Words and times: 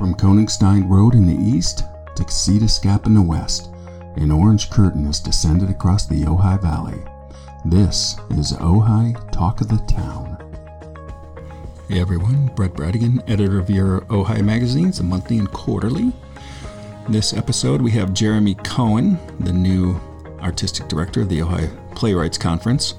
From 0.00 0.14
Koenigstein 0.14 0.88
Road 0.88 1.14
in 1.14 1.26
the 1.26 1.36
east 1.36 1.84
to 2.16 2.24
Casitas 2.24 2.82
Gap 2.82 3.04
in 3.04 3.12
the 3.12 3.20
west, 3.20 3.68
an 4.16 4.30
orange 4.30 4.70
curtain 4.70 5.04
has 5.04 5.20
descended 5.20 5.68
across 5.68 6.06
the 6.06 6.22
Ojai 6.22 6.58
Valley. 6.62 6.98
This 7.66 8.16
is 8.30 8.54
Ojai 8.54 9.30
Talk 9.30 9.60
of 9.60 9.68
the 9.68 9.76
Town. 9.86 10.38
Hey 11.86 12.00
everyone, 12.00 12.46
Brett 12.56 12.72
Bradigan, 12.72 13.22
editor 13.28 13.58
of 13.58 13.68
your 13.68 14.00
Ojai 14.06 14.42
magazines, 14.42 15.00
a 15.00 15.02
monthly 15.02 15.36
and 15.36 15.52
quarterly. 15.52 16.14
This 17.10 17.34
episode 17.34 17.82
we 17.82 17.90
have 17.90 18.14
Jeremy 18.14 18.54
Cohen, 18.54 19.18
the 19.40 19.52
new 19.52 20.00
artistic 20.40 20.88
director 20.88 21.20
of 21.20 21.28
the 21.28 21.40
Ojai 21.40 21.94
Playwrights 21.94 22.38
Conference 22.38 22.94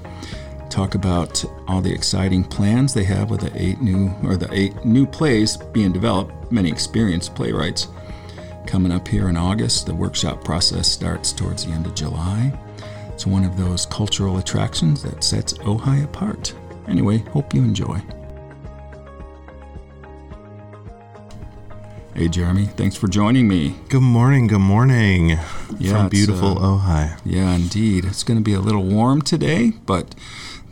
talk 0.72 0.94
about 0.94 1.44
all 1.68 1.82
the 1.82 1.92
exciting 1.92 2.42
plans 2.42 2.94
they 2.94 3.04
have 3.04 3.28
with 3.28 3.40
the 3.40 3.52
eight 3.62 3.80
new 3.82 4.10
or 4.24 4.38
the 4.38 4.48
eight 4.52 4.84
new 4.86 5.06
plays 5.06 5.58
being 5.58 5.92
developed. 5.92 6.50
Many 6.50 6.70
experienced 6.70 7.34
playwrights 7.34 7.88
coming 8.66 8.90
up 8.90 9.06
here 9.06 9.28
in 9.28 9.36
August. 9.36 9.84
The 9.84 9.94
workshop 9.94 10.42
process 10.42 10.88
starts 10.88 11.32
towards 11.32 11.66
the 11.66 11.72
end 11.72 11.84
of 11.84 11.94
July. 11.94 12.58
It's 13.10 13.26
one 13.26 13.44
of 13.44 13.58
those 13.58 13.84
cultural 13.84 14.38
attractions 14.38 15.02
that 15.02 15.22
sets 15.22 15.52
Ojai 15.54 16.04
apart. 16.04 16.54
Anyway, 16.88 17.18
hope 17.18 17.52
you 17.52 17.60
enjoy. 17.62 18.00
Hey, 22.14 22.28
Jeremy, 22.28 22.66
thanks 22.66 22.96
for 22.96 23.08
joining 23.08 23.46
me. 23.46 23.74
Good 23.88 24.02
morning, 24.02 24.46
good 24.46 24.58
morning 24.58 25.38
yeah, 25.78 25.92
from 25.92 26.08
beautiful 26.08 26.58
uh, 26.58 26.78
Ojai. 26.78 27.20
Yeah, 27.24 27.54
indeed. 27.54 28.04
It's 28.06 28.22
going 28.22 28.38
to 28.38 28.44
be 28.44 28.54
a 28.54 28.60
little 28.60 28.84
warm 28.84 29.22
today, 29.22 29.72
but 29.86 30.14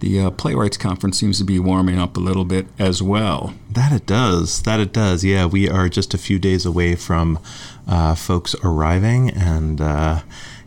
the 0.01 0.21
uh, 0.21 0.31
Playwrights 0.31 0.77
Conference 0.77 1.19
seems 1.19 1.39
to 1.39 1.45
be 1.45 1.59
warming 1.59 1.99
up 1.99 2.17
a 2.17 2.21
little 2.21 2.45
bit 2.45 2.67
as 2.79 3.03
well. 3.03 3.55
That 3.71 3.93
it 3.93 4.07
does. 4.07 4.63
That 4.63 4.81
it 4.81 4.93
does. 4.93 5.25
Yeah, 5.25 5.47
we 5.47 5.69
are 5.69 5.89
just 5.89 6.13
a 6.15 6.19
few 6.19 6.39
days 6.39 6.67
away 6.67 6.97
from 6.97 7.39
uh, 7.87 8.15
folks 8.15 8.55
arriving, 8.65 9.31
and 9.31 9.81
uh, 9.81 10.21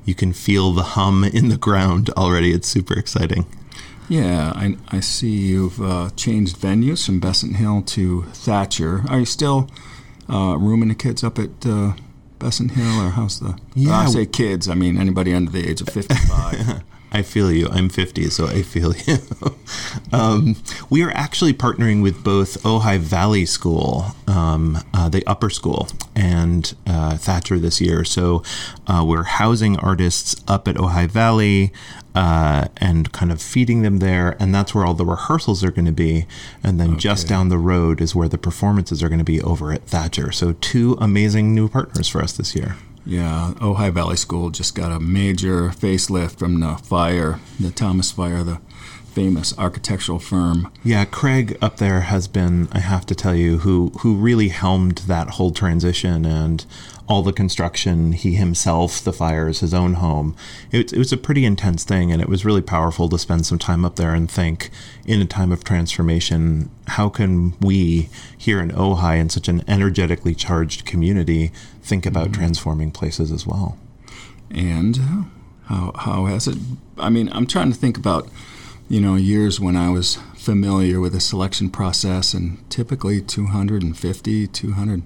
you 0.06 0.16
can 0.16 0.34
feel 0.34 0.72
the 0.72 0.84
hum 0.84 1.24
in 1.24 1.50
the 1.50 1.58
ground 1.58 2.10
already. 2.12 2.52
It's 2.52 2.68
super 2.68 2.98
exciting. 2.98 3.46
Yeah, 4.10 4.52
I, 4.56 4.78
I 4.90 5.00
see 5.00 5.32
you've 5.32 5.82
uh, 5.82 6.10
changed 6.16 6.58
venues 6.58 7.06
from 7.06 7.20
Besant 7.20 7.56
Hill 7.56 7.82
to 7.84 8.24
Thacher. 8.34 9.04
Are 9.10 9.20
you 9.20 9.26
still 9.26 9.70
uh, 10.30 10.58
rooming 10.60 10.90
the 10.90 10.96
kids 10.96 11.24
up 11.24 11.40
at 11.40 11.66
uh, 11.66 11.94
Besant 12.38 12.72
Hill, 12.72 13.02
or 13.02 13.10
how's 13.12 13.40
the? 13.40 13.58
Yeah, 13.74 13.98
I 13.98 14.06
say 14.08 14.26
kids. 14.26 14.70
I 14.70 14.76
mean 14.76 14.98
anybody 14.98 15.34
under 15.34 15.52
the 15.52 15.68
age 15.68 15.82
of 15.82 15.90
fifty-five. 15.90 16.84
I 17.14 17.22
feel 17.22 17.52
you. 17.52 17.68
I'm 17.70 17.90
50, 17.90 18.30
so 18.32 18.48
I 18.48 18.64
feel 18.64 18.96
you. 19.06 19.20
um, 20.12 20.56
we 20.90 21.04
are 21.04 21.12
actually 21.12 21.54
partnering 21.54 22.02
with 22.02 22.24
both 22.24 22.62
Ojai 22.64 22.98
Valley 22.98 23.46
School, 23.46 24.08
um, 24.28 24.80
uh, 24.96 25.10
the 25.10 25.26
upper 25.28 25.52
school, 25.52 25.88
and 26.16 26.74
uh, 26.88 27.18
Thacher 27.18 27.60
this 27.60 27.80
year. 27.80 28.04
So 28.04 28.42
uh, 28.88 29.06
we're 29.08 29.24
housing 29.24 29.78
artists 29.78 30.36
up 30.48 30.68
at 30.68 30.76
Ojai 30.76 31.08
Valley 31.08 31.72
uh, 32.16 32.68
and 32.78 33.12
kind 33.12 33.32
of 33.32 33.42
feeding 33.42 33.84
them 33.84 34.00
there. 34.00 34.36
And 34.40 34.54
that's 34.54 34.74
where 34.74 34.84
all 34.86 34.96
the 34.96 35.06
rehearsals 35.06 35.64
are 35.64 35.72
going 35.72 35.86
to 35.86 35.92
be. 35.92 36.26
And 36.64 36.80
then 36.80 36.92
okay. 36.92 37.00
just 37.00 37.28
down 37.28 37.50
the 37.50 37.60
road 37.60 38.02
is 38.02 38.16
where 38.16 38.28
the 38.28 38.40
performances 38.40 39.04
are 39.04 39.10
going 39.10 39.20
to 39.20 39.26
be 39.26 39.42
over 39.42 39.72
at 39.72 39.86
Thacher. 39.86 40.32
So 40.32 40.54
two 40.54 40.98
amazing 41.00 41.54
new 41.54 41.70
partners 41.70 42.08
for 42.08 42.22
us 42.22 42.34
this 42.34 42.56
year. 42.56 42.76
Yeah, 43.06 43.54
Ojai 43.58 43.92
Valley 43.92 44.16
School 44.16 44.50
just 44.50 44.76
got 44.76 44.92
a 44.92 45.00
major 45.00 45.70
facelift 45.70 46.38
from 46.40 46.62
the 46.62 46.76
fire, 46.78 47.40
the 47.60 47.70
Thomas 47.70 48.12
Fire, 48.12 48.44
the 48.44 48.62
famous 49.14 49.58
architectural 49.58 50.20
firm. 50.20 50.72
Yeah, 50.84 51.06
Craig 51.06 51.58
up 51.62 51.78
there 51.78 52.02
has 52.02 52.28
been, 52.28 52.68
I 52.72 52.80
have 52.80 53.06
to 53.06 53.16
tell 53.16 53.36
you, 53.36 53.60
who 53.60 53.92
who 54.00 54.16
really 54.16 54.50
helmed 54.50 55.00
that 55.08 55.32
whole 55.32 55.52
transition 55.52 56.26
and 56.26 56.66
all 57.08 57.22
the 57.22 57.34
construction. 57.34 58.14
He 58.14 58.36
himself, 58.36 59.04
the 59.04 59.14
fires, 59.14 59.60
his 59.60 59.74
own 59.74 59.96
home. 59.96 60.36
It, 60.72 60.94
it 60.94 60.98
was 60.98 61.12
a 61.12 61.18
pretty 61.18 61.46
intense 61.46 61.84
thing, 61.84 62.12
and 62.12 62.22
it 62.22 62.30
was 62.30 62.46
really 62.46 62.62
powerful 62.62 63.10
to 63.10 63.20
spend 63.20 63.46
some 63.46 63.60
time 63.60 63.86
up 63.86 63.98
there 63.98 64.14
and 64.14 64.32
think, 64.32 64.70
in 65.06 65.22
a 65.22 65.26
time 65.26 65.52
of 65.52 65.64
transformation, 65.64 66.72
how 66.88 67.10
can 67.10 67.58
we 67.60 68.10
here 68.38 68.60
in 68.60 68.72
Ojai, 68.72 69.20
in 69.20 69.30
such 69.30 69.48
an 69.48 69.64
energetically 69.68 70.34
charged 70.34 70.86
community, 70.86 71.52
think 71.82 72.06
about 72.06 72.26
mm-hmm. 72.26 72.42
transforming 72.42 72.92
places 72.92 73.32
as 73.32 73.46
well? 73.46 73.78
And 74.50 74.98
how 75.66 75.92
how 75.96 76.26
has 76.26 76.48
it? 76.48 76.58
I 76.98 77.10
mean, 77.10 77.30
I'm 77.34 77.48
trying 77.48 77.72
to 77.72 77.78
think 77.78 77.98
about 77.98 78.30
you 78.94 79.02
know 79.02 79.16
years 79.16 79.60
when 79.60 79.76
I 79.76 79.90
was 79.90 80.20
familiar 80.36 81.00
with 81.00 81.14
the 81.14 81.20
selection 81.20 81.72
process, 81.72 82.36
and 82.36 82.70
typically 82.70 83.22
250, 83.22 84.48
200 84.48 85.04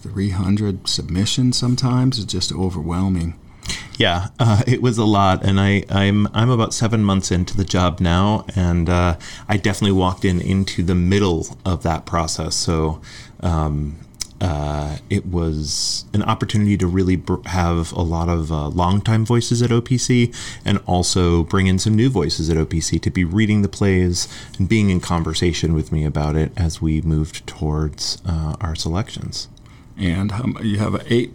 300 0.00 0.88
submissions 0.88 1.56
sometimes 1.56 2.18
is 2.18 2.24
just 2.24 2.52
overwhelming. 2.52 3.36
Yeah, 3.98 4.28
uh, 4.38 4.62
it 4.68 4.80
was 4.80 4.96
a 4.96 5.04
lot, 5.04 5.44
and 5.44 5.58
I, 5.58 5.82
I'm 5.90 6.28
I'm 6.32 6.50
about 6.50 6.72
seven 6.72 7.02
months 7.02 7.32
into 7.32 7.56
the 7.56 7.64
job 7.64 7.98
now, 7.98 8.46
and 8.54 8.88
uh, 8.88 9.16
I 9.48 9.56
definitely 9.56 9.98
walked 9.98 10.24
in 10.24 10.40
into 10.40 10.84
the 10.84 10.94
middle 10.94 11.48
of 11.64 11.82
that 11.82 12.06
process. 12.06 12.54
So 12.54 13.00
um, 13.40 13.96
uh, 14.44 14.98
it 15.08 15.24
was 15.24 16.04
an 16.12 16.22
opportunity 16.22 16.76
to 16.76 16.86
really 16.86 17.16
br- 17.16 17.46
have 17.46 17.92
a 17.92 18.02
lot 18.02 18.28
of 18.28 18.52
uh, 18.52 18.68
longtime 18.68 19.24
voices 19.24 19.62
at 19.62 19.70
OPC 19.70 20.36
and 20.66 20.78
also 20.86 21.44
bring 21.44 21.66
in 21.66 21.78
some 21.78 21.94
new 21.94 22.10
voices 22.10 22.50
at 22.50 22.58
OPC 22.58 23.00
to 23.00 23.10
be 23.10 23.24
reading 23.24 23.62
the 23.62 23.70
plays 23.70 24.28
and 24.58 24.68
being 24.68 24.90
in 24.90 25.00
conversation 25.00 25.72
with 25.72 25.90
me 25.90 26.04
about 26.04 26.36
it 26.36 26.52
as 26.58 26.82
we 26.82 27.00
moved 27.00 27.46
towards 27.46 28.20
uh, 28.26 28.54
our 28.60 28.74
selections. 28.74 29.48
And 29.96 30.30
um, 30.32 30.58
you 30.60 30.78
have 30.78 31.02
eight 31.10 31.32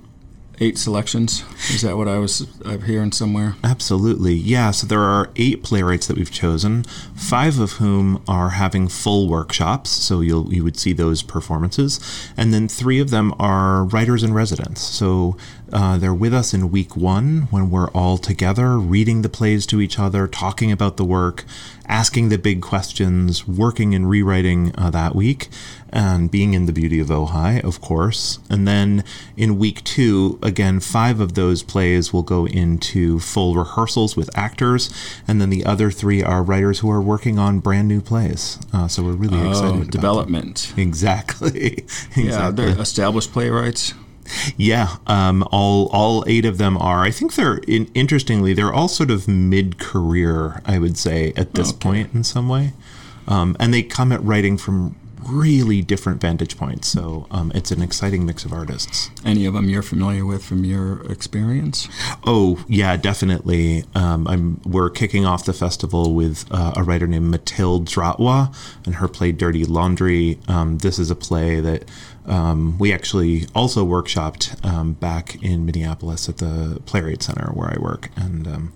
eight 0.59 0.77
selections. 0.77 1.43
Is 1.69 1.81
that 1.81 1.97
what 1.97 2.07
I 2.07 2.17
was 2.17 2.47
I'm 2.65 2.81
hearing 2.81 3.11
somewhere? 3.11 3.55
Absolutely, 3.63 4.33
yeah. 4.33 4.71
So 4.71 4.87
there 4.87 5.01
are 5.01 5.29
eight 5.35 5.63
playwrights 5.63 6.07
that 6.07 6.17
we've 6.17 6.31
chosen, 6.31 6.83
five 7.15 7.59
of 7.59 7.73
whom 7.73 8.23
are 8.27 8.51
having 8.51 8.87
full 8.87 9.27
workshops. 9.27 9.89
So 9.89 10.21
you'll 10.21 10.53
you 10.53 10.63
would 10.63 10.77
see 10.77 10.93
those 10.93 11.21
performances, 11.21 11.99
and 12.35 12.53
then 12.53 12.67
three 12.67 12.99
of 12.99 13.09
them 13.09 13.33
are 13.39 13.85
writers 13.85 14.23
in 14.23 14.33
residence. 14.33 14.81
So 14.81 15.37
uh, 15.71 15.97
they're 15.97 16.13
with 16.13 16.33
us 16.33 16.53
in 16.53 16.71
week 16.71 16.95
one 16.95 17.47
when 17.51 17.69
we're 17.69 17.91
all 17.91 18.17
together, 18.17 18.77
reading 18.77 19.21
the 19.21 19.29
plays 19.29 19.65
to 19.67 19.81
each 19.81 19.99
other, 19.99 20.27
talking 20.27 20.71
about 20.71 20.97
the 20.97 21.05
work, 21.05 21.45
asking 21.87 22.29
the 22.29 22.37
big 22.37 22.61
questions, 22.61 23.47
working 23.47 23.93
and 23.93 24.09
rewriting 24.09 24.73
uh, 24.77 24.89
that 24.89 25.15
week, 25.15 25.49
and 25.91 26.29
being 26.29 26.53
in 26.53 26.66
the 26.66 26.72
beauty 26.72 27.00
of 27.00 27.07
Ojai, 27.07 27.63
of 27.63 27.81
course. 27.81 28.39
And 28.50 28.67
then 28.67 29.03
in 29.35 29.57
week 29.57 29.83
two, 29.83 30.39
again, 30.41 30.79
five 30.79 31.19
of 31.19 31.33
those 31.33 31.63
plays 31.63 32.13
will 32.13 32.23
go 32.23 32.45
into 32.45 33.19
full 33.19 33.55
rehearsals 33.55 34.16
with 34.16 34.29
actors, 34.38 34.89
and 35.27 35.41
then 35.41 35.50
the 35.50 35.66
other 35.66 35.91
three 35.91 36.23
are 36.23 36.44
writers 36.44 36.79
who 36.79 36.91
are 36.91 37.01
working 37.01 37.39
on 37.39 37.59
brand 37.59 37.88
new 37.88 38.01
plays. 38.01 38.59
Uh, 38.73 38.88
so 38.88 39.03
we're 39.03 39.13
really 39.13 39.39
oh, 39.39 39.50
excited. 39.50 39.91
Development. 39.91 40.73
Exactly. 40.77 41.67
exactly. 42.16 42.25
Yeah, 42.25 42.51
they're 42.51 42.79
established 42.79 43.31
playwrights. 43.31 43.94
Yeah, 44.57 44.97
um, 45.07 45.44
all 45.51 45.88
all 45.88 46.23
eight 46.27 46.45
of 46.45 46.57
them 46.57 46.77
are. 46.77 47.03
I 47.03 47.11
think 47.11 47.35
they're 47.35 47.57
in, 47.67 47.89
interestingly 47.94 48.53
they're 48.53 48.73
all 48.73 48.88
sort 48.88 49.09
of 49.09 49.27
mid 49.27 49.79
career. 49.79 50.61
I 50.66 50.77
would 50.79 50.97
say 50.97 51.33
at 51.35 51.56
this 51.56 51.69
okay. 51.71 51.79
point 51.79 52.13
in 52.13 52.23
some 52.23 52.47
way, 52.47 52.73
um, 53.27 53.56
and 53.59 53.73
they 53.73 53.83
come 53.83 54.11
at 54.11 54.23
writing 54.23 54.57
from 54.57 54.95
really 55.29 55.81
different 55.81 56.22
vantage 56.22 56.57
points. 56.57 56.88
So 56.88 57.28
um, 57.31 57.51
it's 57.56 57.72
an 57.72 57.81
exciting 57.81 58.25
mix 58.25 58.45
of 58.45 58.53
artists. 58.53 59.09
Any 59.25 59.45
of 59.45 59.53
them 59.53 59.69
you're 59.69 59.81
familiar 59.81 60.25
with 60.25 60.44
from 60.44 60.63
your 60.63 61.01
experience? 61.12 61.88
Oh 62.25 62.63
yeah, 62.67 62.97
definitely. 62.97 63.84
Um, 63.95 64.28
I'm 64.28 64.62
we're 64.66 64.89
kicking 64.89 65.25
off 65.25 65.45
the 65.45 65.53
festival 65.53 66.13
with 66.13 66.45
uh, 66.51 66.73
a 66.75 66.84
writer 66.84 67.07
named 67.07 67.31
Mathilde 67.31 67.85
Dratwa 67.85 68.53
and 68.85 68.95
her 68.95 69.07
play 69.07 69.31
Dirty 69.31 69.66
Laundry. 69.66 70.39
Um, 70.47 70.79
this 70.79 71.00
is 71.00 71.12
a 71.12 71.16
play 71.16 71.59
that 71.59 71.85
um, 72.25 72.78
we 72.78 72.94
actually 72.94 73.48
also 73.56 73.86
workshopped 73.86 74.63
um, 74.63 74.94
back 74.94 75.42
in 75.44 75.65
Minneapolis 75.65 76.30
at 76.30 76.38
the 76.38 76.81
Playwright 76.86 77.24
Center 77.24 77.51
where 77.53 77.74
I 77.75 77.80
work, 77.80 78.09
and 78.15 78.48
um, 78.48 78.74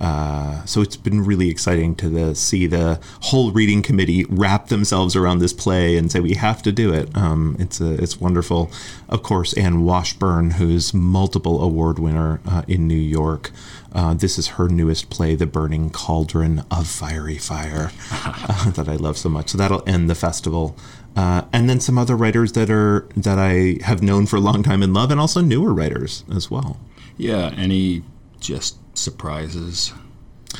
uh, 0.00 0.64
so 0.64 0.80
it's 0.80 0.96
been 0.96 1.24
really 1.24 1.50
exciting 1.50 1.94
to 1.96 2.08
the, 2.08 2.34
see 2.34 2.66
the 2.66 2.98
whole 3.20 3.52
reading 3.52 3.82
committee 3.82 4.24
wrap 4.28 4.68
themselves 4.68 5.14
around 5.14 5.40
this 5.40 5.52
play 5.52 5.96
and 5.96 6.10
say 6.10 6.20
we 6.20 6.34
have 6.34 6.62
to 6.62 6.72
do 6.72 6.92
it. 6.92 7.14
Um, 7.16 7.56
it's 7.58 7.80
a, 7.80 8.02
it's 8.02 8.18
wonderful. 8.18 8.70
Of 9.08 9.22
course, 9.22 9.52
Anne 9.54 9.84
Washburn, 9.84 10.52
who's 10.52 10.94
multiple 10.94 11.62
award 11.62 11.98
winner 11.98 12.40
uh, 12.46 12.62
in 12.66 12.88
New 12.88 12.94
York. 12.94 13.50
Uh, 13.92 14.14
this 14.14 14.38
is 14.38 14.48
her 14.48 14.68
newest 14.68 15.10
play, 15.10 15.34
The 15.34 15.46
Burning 15.46 15.90
Cauldron 15.90 16.64
of 16.70 16.86
Fiery 16.86 17.38
Fire, 17.38 17.90
uh, 18.10 18.70
that 18.70 18.88
I 18.88 18.96
love 18.96 19.18
so 19.18 19.28
much. 19.28 19.50
So 19.50 19.58
that'll 19.58 19.82
end 19.86 20.08
the 20.08 20.14
festival. 20.14 20.76
Uh, 21.16 21.42
and 21.52 21.68
then 21.68 21.80
some 21.80 21.98
other 21.98 22.16
writers 22.16 22.52
that 22.52 22.70
are 22.70 23.08
that 23.16 23.38
I 23.38 23.78
have 23.84 24.00
known 24.00 24.26
for 24.26 24.36
a 24.36 24.40
long 24.40 24.62
time 24.62 24.82
and 24.82 24.94
love, 24.94 25.10
and 25.10 25.20
also 25.20 25.40
newer 25.40 25.74
writers 25.74 26.24
as 26.32 26.50
well. 26.50 26.78
Yeah, 27.16 27.52
any 27.56 28.02
just 28.38 28.76
surprises? 29.00 29.92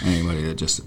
Anybody 0.02 0.42
that 0.42 0.54
just 0.54 0.82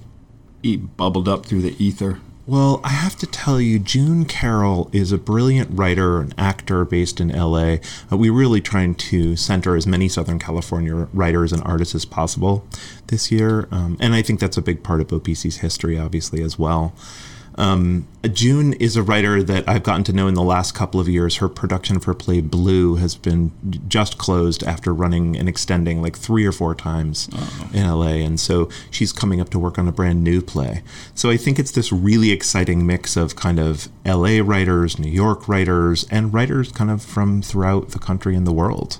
bubbled 0.98 1.28
up 1.28 1.46
through 1.46 1.62
the 1.62 1.76
ether? 1.84 2.20
Well, 2.46 2.82
I 2.84 2.90
have 2.90 3.16
to 3.18 3.26
tell 3.26 3.62
you, 3.62 3.80
June 3.80 4.26
Carryl 4.26 4.94
is 4.94 5.14
a 5.14 5.18
brilliant 5.18 5.70
writer 5.72 6.20
and 6.20 6.36
actor 6.38 6.84
based 6.84 7.22
in 7.22 7.30
LA. 7.30 7.78
Uh, 8.12 8.18
we're 8.18 8.34
really 8.34 8.60
trying 8.60 8.96
to 8.96 9.38
center 9.38 9.78
as 9.78 9.88
many 9.88 10.10
Southern 10.10 10.40
California 10.40 11.08
writers 11.14 11.54
and 11.54 11.64
artists 11.64 11.96
as 11.96 12.04
possible 12.04 12.68
this 13.08 13.32
year. 13.32 13.70
Um, 13.72 13.96
and 14.02 14.14
I 14.14 14.22
think 14.22 14.42
that's 14.42 14.58
a 14.58 14.62
big 14.62 14.84
part 14.84 15.00
of 15.00 15.08
OPC's 15.08 15.58
history, 15.58 15.98
obviously, 15.98 16.42
as 16.42 16.60
well. 16.60 16.94
Um, 17.56 18.08
June 18.32 18.74
is 18.74 18.96
a 18.96 19.04
writer 19.04 19.44
that 19.44 19.68
I've 19.68 19.84
gotten 19.84 20.04
to 20.06 20.14
know 20.14 20.28
in 20.28 20.34
the 20.34 20.44
last 20.44 20.74
couple 20.74 21.00
of 21.00 21.10
years. 21.10 21.38
Her 21.38 21.50
production 21.50 22.00
for 22.00 22.14
play 22.14 22.42
Blue 22.42 22.96
has 22.96 23.16
been 23.16 23.52
just 23.88 24.18
closed 24.18 24.64
after 24.64 24.94
running 24.94 25.36
and 25.36 25.50
extending 25.50 26.02
like 26.02 26.18
three 26.18 26.46
or 26.46 26.52
four 26.52 26.74
times 26.74 27.30
Uh-oh. 27.34 27.70
in 27.74 27.88
LA. 27.88 28.26
And 28.26 28.40
so 28.40 28.70
she's 28.90 29.12
coming 29.12 29.42
up 29.42 29.50
to 29.50 29.60
work 29.60 29.78
on 29.78 29.88
a 29.88 29.92
brand 29.92 30.24
new 30.24 30.42
play. 30.42 30.84
So 31.14 31.30
I 31.30 31.38
think 31.38 31.60
it's 31.60 31.72
this 31.72 31.92
really 31.92 32.32
exciting 32.32 32.86
mix 32.86 33.18
of 33.18 33.36
kind 33.36 33.60
of 33.60 33.90
LA 34.06 34.40
writers, 34.42 34.98
New 34.98 35.12
York 35.12 35.48
writers, 35.48 36.08
and 36.10 36.34
writers 36.34 36.72
kind 36.72 36.90
of 36.90 37.04
from 37.04 37.42
throughout 37.42 37.90
the 37.90 38.00
country 38.00 38.36
and 38.36 38.48
the 38.48 38.54
world 38.54 39.00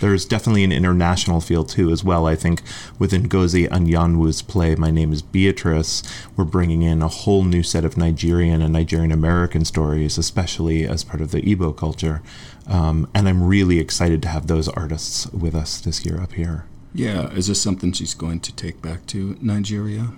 there's 0.00 0.24
definitely 0.24 0.64
an 0.64 0.72
international 0.72 1.40
feel 1.40 1.64
too 1.64 1.90
as 1.90 2.04
well. 2.04 2.26
I 2.26 2.34
think 2.34 2.62
within 2.98 3.28
Ngozi 3.28 3.68
Anyanwu's 3.68 4.42
play, 4.42 4.74
My 4.74 4.90
Name 4.90 5.12
is 5.12 5.22
Beatrice, 5.22 6.02
we're 6.36 6.44
bringing 6.44 6.82
in 6.82 7.02
a 7.02 7.08
whole 7.08 7.44
new 7.44 7.62
set 7.62 7.84
of 7.84 7.96
Nigerian 7.96 8.62
and 8.62 8.72
Nigerian 8.72 9.12
American 9.12 9.64
stories, 9.64 10.18
especially 10.18 10.86
as 10.86 11.04
part 11.04 11.20
of 11.20 11.30
the 11.30 11.42
Igbo 11.42 11.76
culture. 11.76 12.22
Um, 12.66 13.08
and 13.14 13.28
I'm 13.28 13.42
really 13.42 13.78
excited 13.78 14.22
to 14.22 14.28
have 14.28 14.46
those 14.46 14.68
artists 14.68 15.26
with 15.32 15.54
us 15.54 15.80
this 15.80 16.04
year 16.04 16.20
up 16.20 16.32
here. 16.32 16.66
Yeah, 16.96 17.28
is 17.32 17.48
this 17.48 17.60
something 17.60 17.90
she's 17.90 18.14
going 18.14 18.38
to 18.40 18.54
take 18.54 18.80
back 18.80 19.04
to 19.06 19.36
Nigeria? 19.42 20.10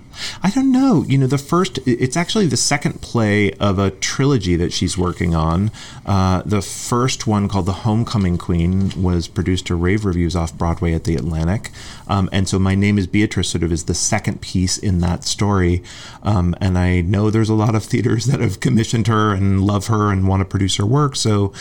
I 0.42 0.50
don't 0.50 0.70
know. 0.70 1.04
You 1.08 1.16
know, 1.16 1.26
the 1.26 1.38
first, 1.38 1.78
it's 1.86 2.18
actually 2.18 2.48
the 2.48 2.58
second 2.58 3.00
play 3.00 3.50
of 3.52 3.78
a 3.78 3.92
trilogy 3.92 4.56
that 4.56 4.74
she's 4.74 4.98
working 4.98 5.34
on. 5.34 5.70
Uh, 6.04 6.42
the 6.44 6.60
first 6.60 7.26
one, 7.26 7.48
called 7.48 7.64
The 7.64 7.72
Homecoming 7.72 8.36
Queen, 8.36 8.92
was 9.02 9.26
produced 9.26 9.66
to 9.68 9.74
rave 9.74 10.04
reviews 10.04 10.36
off 10.36 10.56
Broadway 10.56 10.92
at 10.92 11.04
the 11.04 11.14
Atlantic. 11.16 11.70
Um, 12.08 12.28
and 12.30 12.46
so 12.46 12.58
My 12.58 12.74
Name 12.74 12.98
is 12.98 13.06
Beatrice 13.06 13.48
sort 13.48 13.64
of 13.64 13.72
is 13.72 13.84
the 13.84 13.94
second 13.94 14.42
piece 14.42 14.76
in 14.76 14.98
that 15.00 15.24
story. 15.24 15.82
Um, 16.22 16.54
and 16.60 16.76
I 16.76 17.00
know 17.00 17.30
there's 17.30 17.48
a 17.48 17.54
lot 17.54 17.74
of 17.74 17.84
theaters 17.84 18.26
that 18.26 18.40
have 18.40 18.60
commissioned 18.60 19.06
her 19.06 19.32
and 19.32 19.66
love 19.66 19.86
her 19.86 20.12
and 20.12 20.28
want 20.28 20.42
to 20.42 20.44
produce 20.44 20.76
her 20.76 20.84
work. 20.84 21.16
So, 21.16 21.54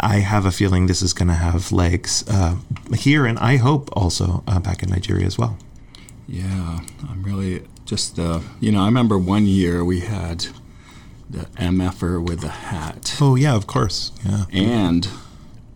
I 0.00 0.18
have 0.20 0.46
a 0.46 0.50
feeling 0.50 0.86
this 0.86 1.02
is 1.02 1.12
going 1.12 1.28
to 1.28 1.34
have 1.34 1.72
legs 1.72 2.24
uh, 2.28 2.56
here, 2.94 3.26
and 3.26 3.38
I 3.38 3.56
hope 3.56 3.90
also 3.92 4.42
uh, 4.46 4.58
back 4.60 4.82
in 4.82 4.90
Nigeria 4.90 5.26
as 5.26 5.38
well. 5.38 5.58
Yeah, 6.26 6.80
I'm 7.08 7.22
really 7.22 7.62
just, 7.84 8.18
uh, 8.18 8.40
you 8.60 8.72
know, 8.72 8.82
I 8.82 8.86
remember 8.86 9.18
one 9.18 9.46
year 9.46 9.84
we 9.84 10.00
had 10.00 10.46
the 11.28 11.46
MFer 11.56 12.24
with 12.24 12.40
the 12.40 12.48
hat. 12.48 13.16
Oh, 13.20 13.34
yeah, 13.34 13.54
of 13.54 13.66
course. 13.66 14.12
Yeah. 14.24 14.44
And 14.52 15.08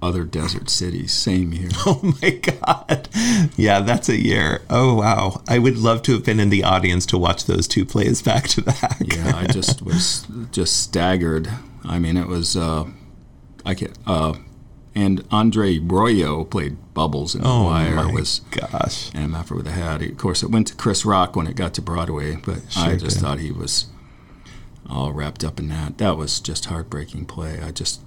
other 0.02 0.24
desert 0.24 0.70
cities, 0.70 1.12
same 1.12 1.52
year. 1.52 1.68
Oh 1.86 2.14
my 2.22 2.30
God. 2.30 3.08
Yeah, 3.56 3.80
that's 3.80 4.08
a 4.08 4.20
year. 4.20 4.62
Oh, 4.70 4.94
wow. 4.94 5.42
I 5.48 5.58
would 5.58 5.78
love 5.78 6.02
to 6.02 6.12
have 6.12 6.24
been 6.24 6.40
in 6.40 6.50
the 6.50 6.64
audience 6.64 7.06
to 7.06 7.18
watch 7.18 7.44
those 7.46 7.66
two 7.68 7.84
plays 7.84 8.22
back 8.22 8.48
to 8.48 8.62
back. 8.62 9.00
yeah, 9.00 9.36
I 9.36 9.46
just 9.46 9.82
was 9.82 10.26
just 10.52 10.80
staggered. 10.82 11.48
I 11.84 11.98
mean, 11.98 12.16
it 12.16 12.26
was 12.28 12.56
uh, 12.56 12.86
I 13.66 13.74
can 13.74 13.92
uh, 14.06 14.34
and 14.94 15.22
Andre 15.30 15.78
Royo 15.78 16.48
played 16.48 16.78
Bubbles 16.94 17.34
in 17.34 17.42
The 17.42 17.48
oh 17.48 17.64
Wire. 17.64 17.96
My 17.96 18.12
was 18.12 18.40
gosh, 18.50 19.10
and 19.14 19.34
after 19.34 19.54
with 19.54 19.66
a 19.66 19.72
hat. 19.72 20.00
Of 20.00 20.16
course, 20.16 20.42
it 20.42 20.50
went 20.50 20.68
to 20.68 20.74
Chris 20.74 21.04
Rock 21.04 21.36
when 21.36 21.46
it 21.46 21.54
got 21.54 21.74
to 21.74 21.82
Broadway, 21.82 22.36
but 22.36 22.72
sure 22.72 22.84
I 22.84 22.96
just 22.96 23.16
did. 23.16 23.22
thought 23.22 23.38
he 23.38 23.52
was 23.52 23.86
all 24.88 25.12
wrapped 25.12 25.44
up 25.44 25.58
in 25.58 25.68
that. 25.68 25.98
That 25.98 26.16
was 26.16 26.40
just 26.40 26.66
heartbreaking 26.66 27.26
play. 27.26 27.60
I 27.60 27.72
just 27.72 28.00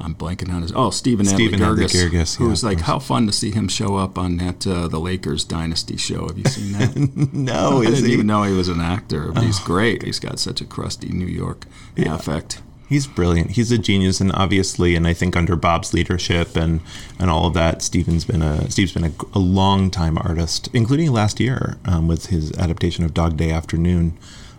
I'm 0.00 0.14
blanking 0.14 0.52
on 0.52 0.62
his. 0.62 0.72
Oh, 0.74 0.90
Stephen 0.90 1.26
Stephen 1.26 1.60
Adly 1.60 2.36
who 2.36 2.48
was 2.48 2.62
like, 2.62 2.80
how 2.80 2.98
fun 2.98 3.26
to 3.26 3.32
see 3.32 3.50
him 3.50 3.68
show 3.68 3.96
up 3.96 4.16
on 4.16 4.36
that 4.36 4.66
uh, 4.66 4.88
the 4.88 5.00
Lakers 5.00 5.44
Dynasty 5.44 5.96
show. 5.96 6.28
Have 6.28 6.38
you 6.38 6.44
seen 6.44 6.72
that? 6.72 6.96
no, 7.32 7.82
I 7.82 7.86
didn't 7.86 8.06
he? 8.06 8.12
even 8.12 8.26
know 8.26 8.44
he 8.44 8.54
was 8.54 8.68
an 8.68 8.80
actor. 8.80 9.32
But 9.32 9.42
oh. 9.42 9.46
he's 9.46 9.58
great. 9.58 10.02
He's 10.04 10.20
got 10.20 10.38
such 10.38 10.60
a 10.60 10.64
crusty 10.64 11.08
New 11.08 11.26
York 11.26 11.66
yeah. 11.96 12.14
affect. 12.14 12.62
He's 12.88 13.06
brilliant. 13.06 13.50
He's 13.50 13.70
a 13.70 13.76
genius, 13.76 14.20
and 14.20 14.32
obviously, 14.32 14.94
and 14.94 15.06
I 15.06 15.12
think 15.12 15.36
under 15.36 15.56
Bob's 15.56 15.92
leadership 15.92 16.56
and 16.56 16.80
and 17.18 17.30
all 17.30 17.46
of 17.46 17.54
that, 17.54 17.82
Stephen's 17.82 18.24
been 18.24 18.40
a 18.40 18.70
Steve's 18.70 18.92
been 18.92 19.04
a, 19.04 19.12
a 19.34 19.38
long 19.38 19.90
time 19.90 20.16
artist, 20.18 20.70
including 20.72 21.12
last 21.12 21.38
year 21.38 21.76
um, 21.84 22.08
with 22.08 22.26
his 22.26 22.50
adaptation 22.52 23.04
of 23.04 23.12
Dog 23.12 23.36
Day 23.36 23.50
Afternoon 23.50 24.16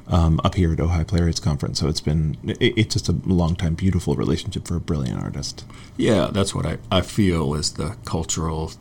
um, 0.10 0.40
up 0.44 0.56
here 0.56 0.74
at 0.74 0.80
Ojai 0.80 1.08
Playwrights 1.08 1.40
Conference. 1.40 1.80
So 1.80 1.88
it's 1.88 2.02
been 2.02 2.38
it, 2.44 2.74
it's 2.78 2.94
just 2.94 3.10
a 3.10 3.14
long 3.26 3.56
time, 3.56 3.74
beautiful 3.76 4.16
relationship 4.16 4.68
for 4.68 4.76
a 4.76 4.80
brilliant 4.80 5.22
artist. 5.22 5.66
Yeah, 5.98 6.30
that's 6.32 6.54
what 6.54 6.66
I, 6.66 6.78
I 6.92 7.02
feel 7.02 7.56
is 7.56 7.74
the 7.74 7.96
cultural 8.06 8.72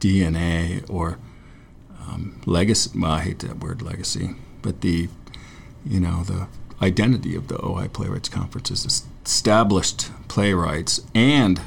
DNA 0.00 0.88
or 0.90 1.18
um, 2.00 2.40
legacy. 2.46 2.98
Well, 2.98 3.12
I 3.12 3.20
hate 3.20 3.38
that 3.40 3.60
word 3.60 3.82
legacy, 3.82 4.34
but 4.62 4.80
the 4.80 5.08
you 5.86 6.00
know 6.00 6.22
the 6.22 6.48
identity 6.80 7.34
of 7.34 7.48
the 7.48 7.56
Ojai 7.56 7.92
Playwrights 7.92 8.28
Conference 8.28 8.70
is 8.70 9.04
established 9.24 10.10
playwrights 10.28 11.00
and 11.14 11.60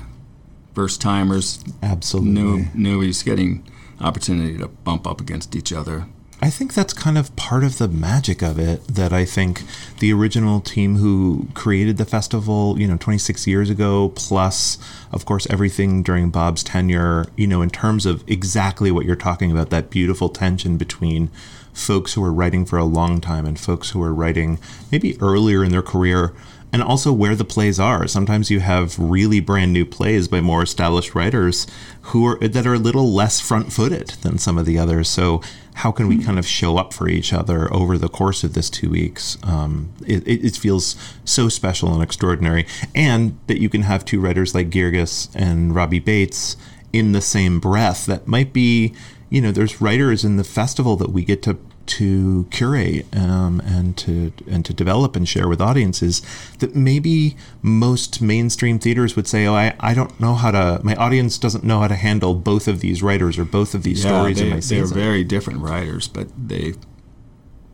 first 0.74 1.02
timers. 1.02 1.63
Absolutely. 1.84 2.31
New 2.31 2.66
newies 2.75 3.24
getting 3.24 3.63
opportunity 4.00 4.58
to 4.58 4.68
bump 4.68 5.06
up 5.06 5.22
against 5.22 5.56
each 5.56 5.72
other. 5.72 6.08
I 6.44 6.50
think 6.50 6.74
that's 6.74 6.94
kind 6.94 7.19
of 7.19 7.36
part 7.36 7.63
of 7.63 7.78
the 7.78 7.88
magic 7.88 8.42
of 8.42 8.58
it 8.58 8.88
that 8.88 9.13
I 9.13 9.25
think 9.25 9.62
the 10.00 10.12
original 10.12 10.60
team 10.60 10.96
who 10.96 11.48
created 11.54 11.98
the 11.98 12.06
festival, 12.06 12.80
you 12.80 12.88
know, 12.88 12.98
26 12.98 13.46
years 13.46 13.69
ago, 13.69 14.10
plus, 14.16 14.80
of 15.12 15.24
course, 15.24 15.46
everything 15.52 16.02
during 16.02 16.31
Bob's 16.31 16.64
tenure, 16.64 17.28
you 17.38 17.46
know, 17.46 17.62
in 17.62 17.69
terms 17.69 18.07
of 18.07 18.24
exactly 18.28 18.92
what 18.92 19.06
you're 19.06 19.16
talking 19.16 19.52
about, 19.52 19.69
that 19.69 19.92
beautiful 19.92 20.30
tension 20.30 20.78
between 20.78 21.30
folks 21.73 22.13
who 22.13 22.23
are 22.23 22.33
writing 22.33 22.65
for 22.65 22.77
a 22.77 22.85
long 22.85 23.21
time 23.21 23.45
and 23.45 23.59
folks 23.59 23.91
who 23.91 24.01
are 24.01 24.13
writing 24.13 24.59
maybe 24.91 25.19
earlier 25.21 25.63
in 25.63 25.71
their 25.71 25.81
career 25.81 26.33
and 26.73 26.81
also 26.81 27.12
where 27.12 27.35
the 27.35 27.44
plays 27.44 27.79
are. 27.79 28.07
Sometimes 28.07 28.50
you 28.50 28.62
have 28.62 28.97
really 28.97 29.39
brand 29.39 29.73
new 29.73 29.85
plays 29.85 30.27
by 30.27 30.39
more 30.39 30.63
established 30.63 31.13
writers 31.13 31.68
who 32.03 32.25
are 32.25 32.38
that 32.39 32.65
are 32.65 32.75
a 32.75 32.79
little 32.79 33.12
less 33.12 33.39
front-footed 33.39 34.09
than 34.21 34.38
some 34.38 34.57
of 34.57 34.65
the 34.65 34.79
others. 34.79 35.09
So 35.09 35.41
how 35.75 35.91
can 35.91 36.07
we 36.07 36.18
hmm. 36.18 36.23
kind 36.23 36.39
of 36.39 36.45
show 36.45 36.77
up 36.77 36.94
for 36.94 37.07
each 37.07 37.33
other 37.33 37.71
over 37.73 37.97
the 37.97 38.09
course 38.09 38.44
of 38.44 38.53
this 38.53 38.69
two 38.69 38.89
weeks? 38.89 39.38
Um, 39.44 39.94
it, 40.06 40.27
it, 40.27 40.56
feels 40.56 40.95
so 41.25 41.50
special 41.50 41.94
and 41.94 42.03
extraordinary, 42.03 42.65
and 42.94 43.38
that 43.47 43.59
you 43.59 43.69
can 43.69 43.83
have 43.83 44.06
two 44.06 44.21
writers 44.21 44.53
like 44.53 44.69
Guirgis 44.69 45.29
and 45.35 45.73
Robbie 45.73 46.01
Baitz 46.01 46.56
in 46.94 47.13
the 47.13 47.21
same 47.21 47.59
breath. 47.59 48.06
That 48.06 48.28
might 48.28 48.54
be 48.54 48.94
you 49.31 49.42
know, 49.42 49.52
there's 49.52 49.81
writers 49.81 50.23
in 50.26 50.35
the 50.35 50.44
festival 50.44 50.97
that 50.97 51.09
we 51.09 51.23
get 51.23 51.42
to 51.44 51.57
to 51.88 52.47
curate 52.52 53.06
um, 53.16 53.59
and 53.66 53.97
to 53.97 54.31
and 54.45 54.64
to 54.66 54.73
develop 54.73 55.16
and 55.16 55.28
share 55.28 55.47
with 55.47 55.59
audiences 55.59 56.21
that 56.59 56.76
maybe 56.76 57.35
most 57.61 58.21
mainstream 58.21 58.78
theaters 58.78 59.16
would 59.16 59.28
say, 59.28 59.47
"Oh, 59.47 59.56
I, 59.56 59.73
I 59.80 59.94
don't 59.94 60.19
know 60.19 60.35
how 60.35 60.52
to. 60.52 60.81
My 60.83 60.95
audience 60.95 61.38
doesn't 61.38 61.64
know 61.64 61.80
how 61.80 61.88
to 61.88 61.95
handle 61.95 62.35
both 62.35 62.68
of 62.68 62.81
these 62.81 63.02
writers 63.02 63.40
or 63.40 63.45
both 63.45 63.73
of 63.73 63.83
these 63.83 64.04
yeah, 64.04 64.11
stories 64.11 64.38
they, 64.38 64.47
in 64.47 64.50
my 64.52 64.59
season." 64.59 64.97
They're 64.97 65.06
very 65.06 65.23
different 65.23 65.61
writers, 65.61 66.09
but 66.09 66.28
they 66.38 66.73